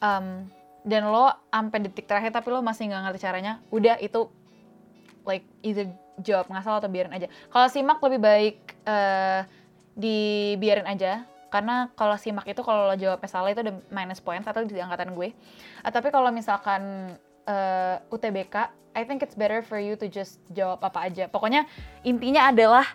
um, 0.01 0.49
dan 0.87 1.05
lo 1.05 1.29
sampai 1.53 1.85
detik 1.85 2.07
terakhir 2.09 2.33
tapi 2.33 2.49
lo 2.49 2.63
masih 2.65 2.89
nggak 2.89 3.11
ngerti 3.11 3.19
caranya, 3.21 3.61
udah 3.69 3.99
itu 4.01 4.25
like 5.27 5.45
either 5.61 5.85
jawab 6.21 6.47
ngasal 6.51 6.79
atau 6.79 6.89
biarin 6.91 7.13
aja. 7.13 7.27
Kalau 7.49 7.67
simak 7.67 7.99
lebih 8.03 8.19
baik 8.19 8.57
uh, 8.85 9.41
dibiarin 9.95 10.87
aja 10.87 11.23
karena 11.49 11.89
kalau 11.97 12.13
simak 12.15 12.45
itu 12.45 12.61
kalau 12.61 12.85
lo 12.85 12.95
jawabnya 12.95 13.29
salah 13.29 13.49
itu 13.49 13.65
udah 13.65 13.75
minus 13.89 14.21
point 14.21 14.45
atau 14.45 14.61
di 14.63 14.77
angkatan 14.77 15.17
gue. 15.17 15.33
Uh, 15.81 15.91
tapi 15.91 16.13
kalau 16.13 16.29
misalkan 16.29 17.13
uh, 17.49 17.97
eh, 17.97 18.13
UTBK, 18.13 18.55
I 18.93 19.01
think 19.05 19.25
it's 19.25 19.33
better 19.33 19.65
for 19.65 19.81
you 19.81 19.97
to 19.97 20.05
just 20.05 20.37
jawab 20.53 20.83
apa 20.85 21.09
aja. 21.09 21.25
Pokoknya 21.25 21.65
intinya 22.05 22.53
adalah 22.53 22.85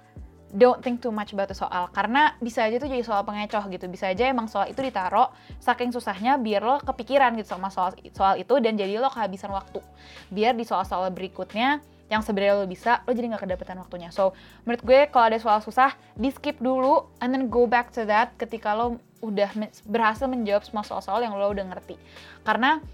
don't 0.54 0.80
think 0.80 1.02
too 1.02 1.10
much 1.10 1.34
about 1.34 1.50
the 1.50 1.56
soal 1.58 1.90
karena 1.90 2.38
bisa 2.38 2.62
aja 2.62 2.78
tuh 2.78 2.86
jadi 2.86 3.02
soal 3.02 3.26
pengecoh 3.26 3.66
gitu 3.74 3.90
bisa 3.90 4.14
aja 4.14 4.30
emang 4.30 4.46
soal 4.46 4.70
itu 4.70 4.78
ditaruh 4.78 5.26
saking 5.58 5.90
susahnya 5.90 6.38
biar 6.38 6.62
lo 6.62 6.78
kepikiran 6.78 7.34
gitu 7.34 7.58
sama 7.58 7.74
soal 7.74 7.90
soal 8.14 8.38
itu 8.38 8.54
dan 8.62 8.78
jadi 8.78 9.02
lo 9.02 9.10
kehabisan 9.10 9.50
waktu 9.50 9.82
biar 10.30 10.54
di 10.54 10.62
soal-soal 10.62 11.10
berikutnya 11.10 11.82
yang 12.12 12.20
sebenarnya 12.20 12.60
lo 12.60 12.66
bisa, 12.68 13.00
lo 13.08 13.16
jadi 13.16 13.32
nggak 13.32 13.48
kedapetan 13.48 13.80
waktunya. 13.80 14.12
So, 14.12 14.36
menurut 14.68 14.82
gue 14.84 15.00
kalau 15.08 15.32
ada 15.32 15.38
soal 15.40 15.64
susah, 15.64 15.96
di 16.14 16.28
skip 16.28 16.60
dulu, 16.60 17.08
and 17.24 17.32
then 17.32 17.48
go 17.48 17.64
back 17.64 17.90
to 17.96 18.04
that 18.04 18.36
ketika 18.36 18.76
lo 18.76 19.00
udah 19.24 19.48
berhasil 19.88 20.28
menjawab 20.28 20.68
semua 20.68 20.84
soal-soal 20.84 21.24
yang 21.24 21.32
lo 21.32 21.48
udah 21.48 21.64
ngerti. 21.64 21.96
Karena 22.44 22.84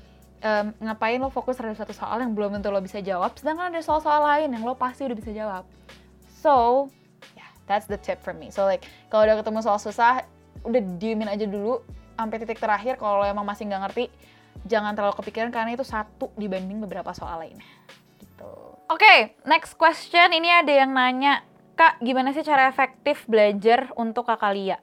um, 0.47 0.67
ngapain 0.79 1.19
lo 1.19 1.29
fokus 1.29 1.59
terhadap 1.59 1.83
satu 1.83 1.91
soal 1.91 2.23
yang 2.23 2.39
belum 2.39 2.55
tentu 2.55 2.71
lo 2.71 2.79
bisa 2.79 3.03
jawab, 3.03 3.35
sedangkan 3.35 3.75
ada 3.75 3.83
soal-soal 3.83 4.23
lain 4.23 4.55
yang 4.55 4.63
lo 4.63 4.79
pasti 4.79 5.03
udah 5.03 5.17
bisa 5.19 5.35
jawab. 5.35 5.67
So, 6.39 6.87
yeah, 7.35 7.51
that's 7.67 7.91
the 7.91 7.99
tip 7.99 8.23
for 8.23 8.31
me. 8.31 8.55
So 8.55 8.63
like, 8.63 8.87
kalau 9.11 9.27
udah 9.27 9.43
ketemu 9.43 9.59
soal 9.67 9.83
susah, 9.83 10.23
udah 10.63 10.81
diemin 11.03 11.27
aja 11.27 11.51
dulu 11.51 11.83
sampai 12.15 12.37
titik 12.39 12.63
terakhir. 12.63 12.95
Kalau 12.95 13.21
lo 13.21 13.27
emang 13.27 13.45
masih 13.45 13.67
nggak 13.67 13.91
ngerti, 13.91 14.07
jangan 14.71 14.95
terlalu 14.95 15.19
kepikiran 15.19 15.51
karena 15.51 15.75
itu 15.75 15.83
satu 15.83 16.31
dibanding 16.39 16.79
beberapa 16.79 17.11
soal 17.11 17.43
lainnya. 17.43 17.67
Oke, 18.91 19.07
okay, 19.07 19.19
next 19.47 19.79
question. 19.79 20.35
Ini 20.35 20.67
ada 20.67 20.73
yang 20.75 20.91
nanya, 20.91 21.47
Kak, 21.79 22.03
gimana 22.03 22.35
sih 22.35 22.43
cara 22.43 22.67
efektif 22.67 23.23
belajar 23.31 23.87
untuk 23.95 24.27
kakak 24.27 24.51
Lia? 24.51 24.83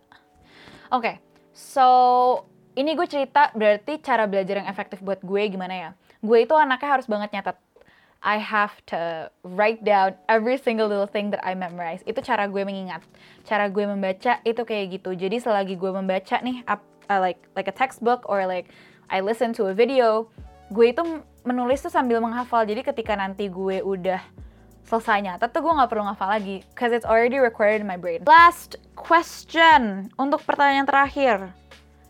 Oke, 0.95 0.95
okay, 0.95 1.15
so 1.51 1.83
ini 2.79 2.95
gue 2.95 3.03
cerita 3.03 3.51
berarti 3.51 3.99
cara 3.99 4.23
belajar 4.23 4.63
yang 4.63 4.71
efektif 4.71 5.03
buat 5.03 5.19
gue 5.19 5.51
gimana 5.51 5.75
ya? 5.75 5.89
Gue 6.23 6.47
itu 6.47 6.55
anaknya 6.55 6.87
harus 6.87 7.03
banget 7.03 7.35
nyatet. 7.35 7.59
I 8.23 8.39
have 8.39 8.79
to 8.95 9.27
write 9.43 9.83
down 9.83 10.15
every 10.31 10.55
single 10.55 10.87
little 10.87 11.11
thing 11.11 11.27
that 11.35 11.43
I 11.43 11.51
memorize. 11.51 11.99
Itu 12.07 12.23
cara 12.23 12.47
gue 12.47 12.63
mengingat. 12.63 13.03
Cara 13.43 13.67
gue 13.67 13.83
membaca 13.83 14.39
itu 14.47 14.63
kayak 14.63 15.03
gitu. 15.03 15.19
Jadi 15.19 15.43
selagi 15.43 15.75
gue 15.75 15.91
membaca 15.91 16.39
nih, 16.39 16.63
up, 16.63 16.79
uh, 17.11 17.19
like 17.19 17.43
like 17.59 17.67
a 17.67 17.75
textbook 17.75 18.23
or 18.31 18.47
like 18.47 18.71
I 19.11 19.19
listen 19.19 19.51
to 19.59 19.67
a 19.67 19.75
video, 19.75 20.31
gue 20.67 20.85
itu 20.91 21.01
menulis 21.47 21.79
tuh 21.79 21.91
sambil 21.91 22.19
menghafal. 22.19 22.67
Jadi 22.67 22.83
ketika 22.83 23.15
nanti 23.15 23.47
gue 23.47 23.79
udah 23.83 24.19
selesai 24.87 25.19
nyatet 25.19 25.51
tuh 25.51 25.59
gue 25.59 25.73
nggak 25.75 25.91
perlu 25.91 26.07
ngafal 26.07 26.31
lagi 26.31 26.63
cause 26.71 26.95
it's 26.95 27.03
already 27.03 27.39
recorded 27.39 27.83
in 27.83 27.87
my 27.87 27.99
brain. 27.99 28.23
Last 28.23 28.79
question 28.95 30.07
untuk 30.15 30.43
pertanyaan 30.47 30.87
terakhir. 30.87 31.51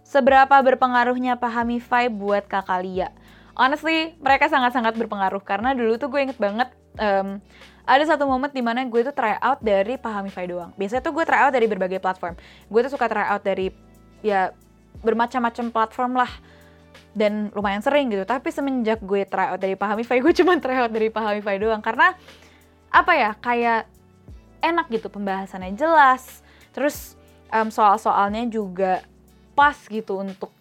Seberapa 0.08 0.56
berpengaruhnya 0.64 1.36
pahami 1.36 1.84
vibe 1.84 2.16
buat 2.16 2.44
kakak 2.48 2.80
Lia 2.86 3.10
honestly 3.58 4.14
mereka 4.22 4.48
sangat-sangat 4.48 4.94
berpengaruh 4.96 5.42
karena 5.42 5.74
dulu 5.74 5.98
tuh 5.98 6.08
gue 6.14 6.30
inget 6.30 6.38
banget 6.38 6.70
um, 7.02 7.42
ada 7.84 8.04
satu 8.06 8.30
momen 8.30 8.54
di 8.54 8.62
mana 8.62 8.86
gue 8.86 9.02
tuh 9.02 9.16
try 9.16 9.36
out 9.42 9.60
dari 9.60 9.98
pahami 9.98 10.30
vibe 10.30 10.50
doang. 10.54 10.72
Biasanya 10.78 11.02
tuh 11.02 11.12
gue 11.16 11.24
try 11.26 11.48
out 11.48 11.56
dari 11.56 11.66
berbagai 11.66 12.04
platform. 12.04 12.38
Gue 12.70 12.80
tuh 12.86 12.94
suka 12.94 13.10
try 13.10 13.26
out 13.32 13.42
dari 13.42 13.74
ya 14.22 14.54
bermacam-macam 15.02 15.66
platform 15.74 16.12
lah 16.20 16.32
dan 17.18 17.50
lumayan 17.54 17.82
sering 17.82 18.12
gitu. 18.14 18.24
Tapi 18.24 18.50
semenjak 18.54 19.02
gue 19.02 19.26
try 19.26 19.54
out 19.54 19.62
dari 19.62 19.74
Pahamify 19.74 20.20
gue 20.26 20.34
cuma 20.36 20.58
try 20.62 20.86
out 20.86 20.94
dari 20.94 21.10
Pahamify 21.10 21.56
doang. 21.58 21.82
Karena 21.82 22.14
apa 22.88 23.14
ya 23.14 23.32
kayak 23.38 23.90
enak 24.62 24.88
gitu 24.90 25.08
pembahasannya 25.10 25.74
jelas. 25.78 26.42
Terus 26.72 27.18
um, 27.54 27.70
soal-soalnya 27.74 28.46
juga 28.48 29.04
pas 29.58 29.76
gitu 29.90 30.22
untuk 30.22 30.54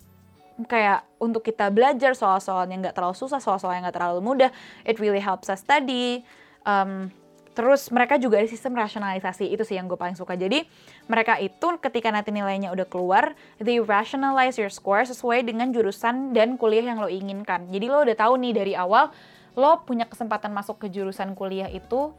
kayak 0.65 1.05
untuk 1.21 1.45
kita 1.45 1.69
belajar 1.69 2.17
soal-soalnya 2.17 2.89
nggak 2.89 2.97
terlalu 2.97 3.13
susah 3.13 3.37
soal-soalnya 3.45 3.89
nggak 3.89 3.97
terlalu 4.01 4.21
mudah. 4.25 4.51
It 4.89 4.97
really 4.97 5.21
helps 5.21 5.53
us 5.53 5.61
study. 5.61 6.25
Um, 6.65 7.13
Terus 7.57 7.89
mereka 7.89 8.21
juga 8.21 8.37
ada 8.37 8.45
sistem 8.45 8.77
rasionalisasi, 8.77 9.49
itu 9.49 9.65
sih 9.65 9.81
yang 9.81 9.89
gue 9.89 9.97
paling 9.97 10.13
suka. 10.13 10.37
Jadi 10.37 10.69
mereka 11.09 11.41
itu 11.41 11.81
ketika 11.81 12.13
nanti 12.13 12.29
nilainya 12.29 12.69
udah 12.69 12.85
keluar, 12.85 13.33
they 13.57 13.81
rationalize 13.81 14.61
your 14.61 14.69
score 14.69 15.01
sesuai 15.09 15.49
dengan 15.49 15.73
jurusan 15.73 16.37
dan 16.37 16.61
kuliah 16.61 16.93
yang 16.93 17.01
lo 17.01 17.09
inginkan. 17.09 17.65
Jadi 17.73 17.87
lo 17.89 18.05
udah 18.05 18.13
tahu 18.13 18.37
nih 18.37 18.53
dari 18.53 18.73
awal, 18.77 19.09
lo 19.57 19.81
punya 19.89 20.05
kesempatan 20.05 20.53
masuk 20.53 20.85
ke 20.85 20.93
jurusan 20.93 21.33
kuliah 21.33 21.73
itu 21.73 22.13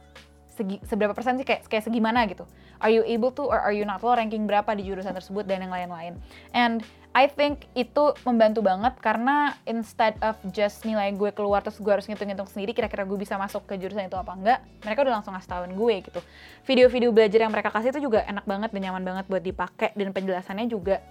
segi, 0.58 0.82
seberapa 0.82 1.14
persen 1.14 1.38
sih 1.38 1.46
kayak 1.46 1.70
kayak 1.70 1.86
segimana 1.86 2.26
gitu. 2.26 2.42
Are 2.82 2.90
you 2.90 3.06
able 3.06 3.30
to 3.30 3.46
or 3.46 3.62
are 3.62 3.70
you 3.70 3.86
not? 3.86 4.02
Lo 4.02 4.10
ranking 4.18 4.42
berapa 4.50 4.74
di 4.74 4.90
jurusan 4.90 5.14
tersebut 5.14 5.46
dan 5.46 5.62
yang 5.62 5.70
lain-lain. 5.70 6.18
And 6.50 6.82
I 7.16 7.26
think 7.26 7.64
itu 7.72 8.14
membantu 8.22 8.60
banget 8.60 8.94
karena 9.00 9.56
instead 9.64 10.14
of 10.20 10.36
just 10.52 10.84
nilai 10.84 11.10
gue 11.16 11.32
keluar 11.32 11.64
terus 11.64 11.80
gue 11.80 11.88
harus 11.88 12.04
ngitung-ngitung 12.06 12.46
sendiri 12.46 12.76
kira-kira 12.76 13.02
gue 13.08 13.18
bisa 13.18 13.34
masuk 13.40 13.64
ke 13.64 13.80
jurusan 13.80 14.06
itu 14.06 14.14
apa 14.14 14.32
enggak, 14.36 14.60
mereka 14.84 14.98
udah 15.08 15.14
langsung 15.18 15.32
ngasih 15.34 15.50
tahuin 15.50 15.72
gue 15.74 15.94
gitu. 16.04 16.20
Video-video 16.68 17.10
belajar 17.10 17.40
yang 17.48 17.52
mereka 17.52 17.72
kasih 17.72 17.90
itu 17.96 18.06
juga 18.06 18.22
enak 18.28 18.44
banget 18.44 18.70
dan 18.70 18.80
nyaman 18.86 19.02
banget 19.02 19.24
buat 19.26 19.42
dipakai 19.42 19.96
dan 19.96 20.12
penjelasannya 20.14 20.68
juga 20.70 21.02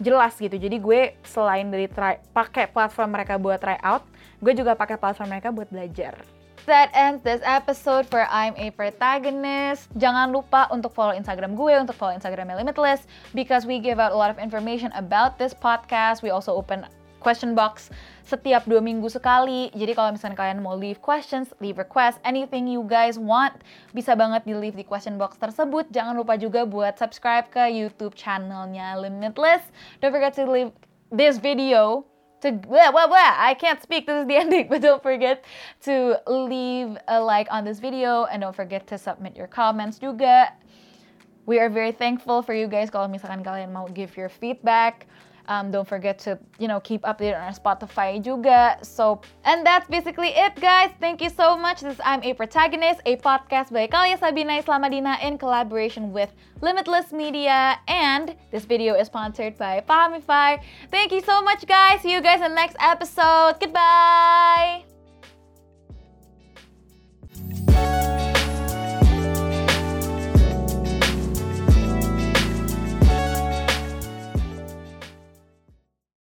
jelas 0.00 0.32
gitu. 0.38 0.56
Jadi 0.56 0.76
gue 0.80 1.00
selain 1.26 1.68
dari 1.68 1.90
try, 1.90 2.22
pakai 2.32 2.70
platform 2.70 3.10
mereka 3.12 3.36
buat 3.36 3.60
try 3.60 3.76
out, 3.84 4.06
gue 4.40 4.56
juga 4.56 4.72
pakai 4.72 4.96
platform 4.96 5.28
mereka 5.28 5.52
buat 5.52 5.68
belajar. 5.68 6.39
That 6.68 6.92
ends 6.92 7.24
this 7.24 7.40
episode 7.40 8.04
for 8.04 8.28
I'm 8.28 8.52
a 8.60 8.68
Protagonist. 8.68 9.88
Jangan 9.96 10.28
lupa 10.28 10.68
untuk 10.68 10.92
follow 10.92 11.16
Instagram 11.16 11.56
gue, 11.56 11.72
untuk 11.80 11.96
follow 11.96 12.12
Instagramnya 12.12 12.60
Limitless, 12.60 13.08
because 13.32 13.64
we 13.64 13.80
give 13.80 13.96
out 13.96 14.12
a 14.12 14.18
lot 14.18 14.28
of 14.28 14.36
information 14.36 14.92
about 14.92 15.40
this 15.40 15.56
podcast. 15.56 16.20
We 16.20 16.28
also 16.28 16.52
open 16.52 16.84
question 17.20 17.56
box 17.56 17.88
setiap 18.28 18.68
dua 18.68 18.84
minggu 18.84 19.08
sekali. 19.08 19.72
Jadi 19.72 19.92
kalau 19.96 20.12
misalnya 20.12 20.36
kalian 20.36 20.60
mau 20.60 20.76
leave 20.76 21.00
questions, 21.00 21.48
leave 21.64 21.80
requests, 21.80 22.20
anything 22.28 22.68
you 22.68 22.84
guys 22.84 23.16
want, 23.16 23.56
bisa 23.96 24.12
banget 24.12 24.44
di 24.44 24.52
leave 24.52 24.76
di 24.76 24.84
question 24.84 25.16
box 25.16 25.40
tersebut. 25.40 25.88
Jangan 25.92 26.12
lupa 26.12 26.36
juga 26.36 26.68
buat 26.68 26.96
subscribe 27.00 27.48
ke 27.48 27.72
YouTube 27.72 28.12
channelnya 28.12 29.00
Limitless. 29.00 29.64
Don't 30.04 30.12
forget 30.12 30.36
to 30.36 30.44
leave 30.44 30.72
this 31.08 31.40
video 31.40 32.09
to 32.42 32.52
blah, 32.52 32.90
blah, 32.90 33.06
blah. 33.06 33.34
I 33.36 33.54
can't 33.54 33.82
speak. 33.82 34.06
This 34.06 34.22
is 34.22 34.26
the 34.26 34.36
ending. 34.42 34.68
But 34.68 34.82
don't 34.82 35.02
forget 35.02 35.44
to 35.84 36.20
leave 36.26 36.96
a 37.08 37.20
like 37.20 37.48
on 37.50 37.64
this 37.64 37.78
video 37.80 38.24
and 38.24 38.42
don't 38.42 38.56
forget 38.56 38.86
to 38.88 38.98
submit 38.98 39.36
your 39.36 39.46
comments 39.46 39.98
juga. 39.98 40.52
We 41.46 41.58
are 41.58 41.70
very 41.70 41.92
thankful 41.92 42.42
for 42.42 42.54
you 42.54 42.68
guys 42.68 42.90
kalau 42.90 43.08
misalkan 43.10 43.42
kalian 43.42 43.72
mau 43.72 43.88
give 43.90 44.14
your 44.16 44.28
feedback. 44.28 45.08
Um, 45.48 45.70
don't 45.70 45.88
forget 45.88 46.18
to, 46.20 46.38
you 46.58 46.68
know, 46.68 46.80
keep 46.80 47.02
updated 47.02 47.40
on 47.40 47.54
Spotify 47.54 48.22
juga. 48.22 48.84
So, 48.84 49.20
and 49.44 49.64
that's 49.64 49.88
basically 49.88 50.28
it, 50.36 50.54
guys. 50.60 50.90
Thank 51.00 51.22
you 51.22 51.30
so 51.30 51.56
much. 51.56 51.80
This 51.80 51.94
is 51.94 52.00
I'm 52.04 52.22
a 52.22 52.34
Protagonist, 52.34 53.00
a 53.06 53.16
podcast 53.16 53.72
by 53.72 53.86
Kalia 53.86 54.18
Sabina 54.18 54.60
Islamadina 54.62 55.22
in 55.22 55.38
collaboration 55.38 56.12
with 56.12 56.30
Limitless 56.60 57.12
Media. 57.12 57.78
And 57.88 58.36
this 58.50 58.64
video 58.64 58.94
is 58.94 59.06
sponsored 59.06 59.56
by 59.56 59.80
Pahamify. 59.80 60.58
Thank 60.90 61.12
you 61.12 61.22
so 61.22 61.42
much, 61.42 61.66
guys. 61.66 62.02
See 62.02 62.12
you 62.12 62.20
guys 62.20 62.40
in 62.40 62.52
the 62.52 62.54
next 62.54 62.76
episode. 62.80 63.56
Goodbye. 63.60 64.89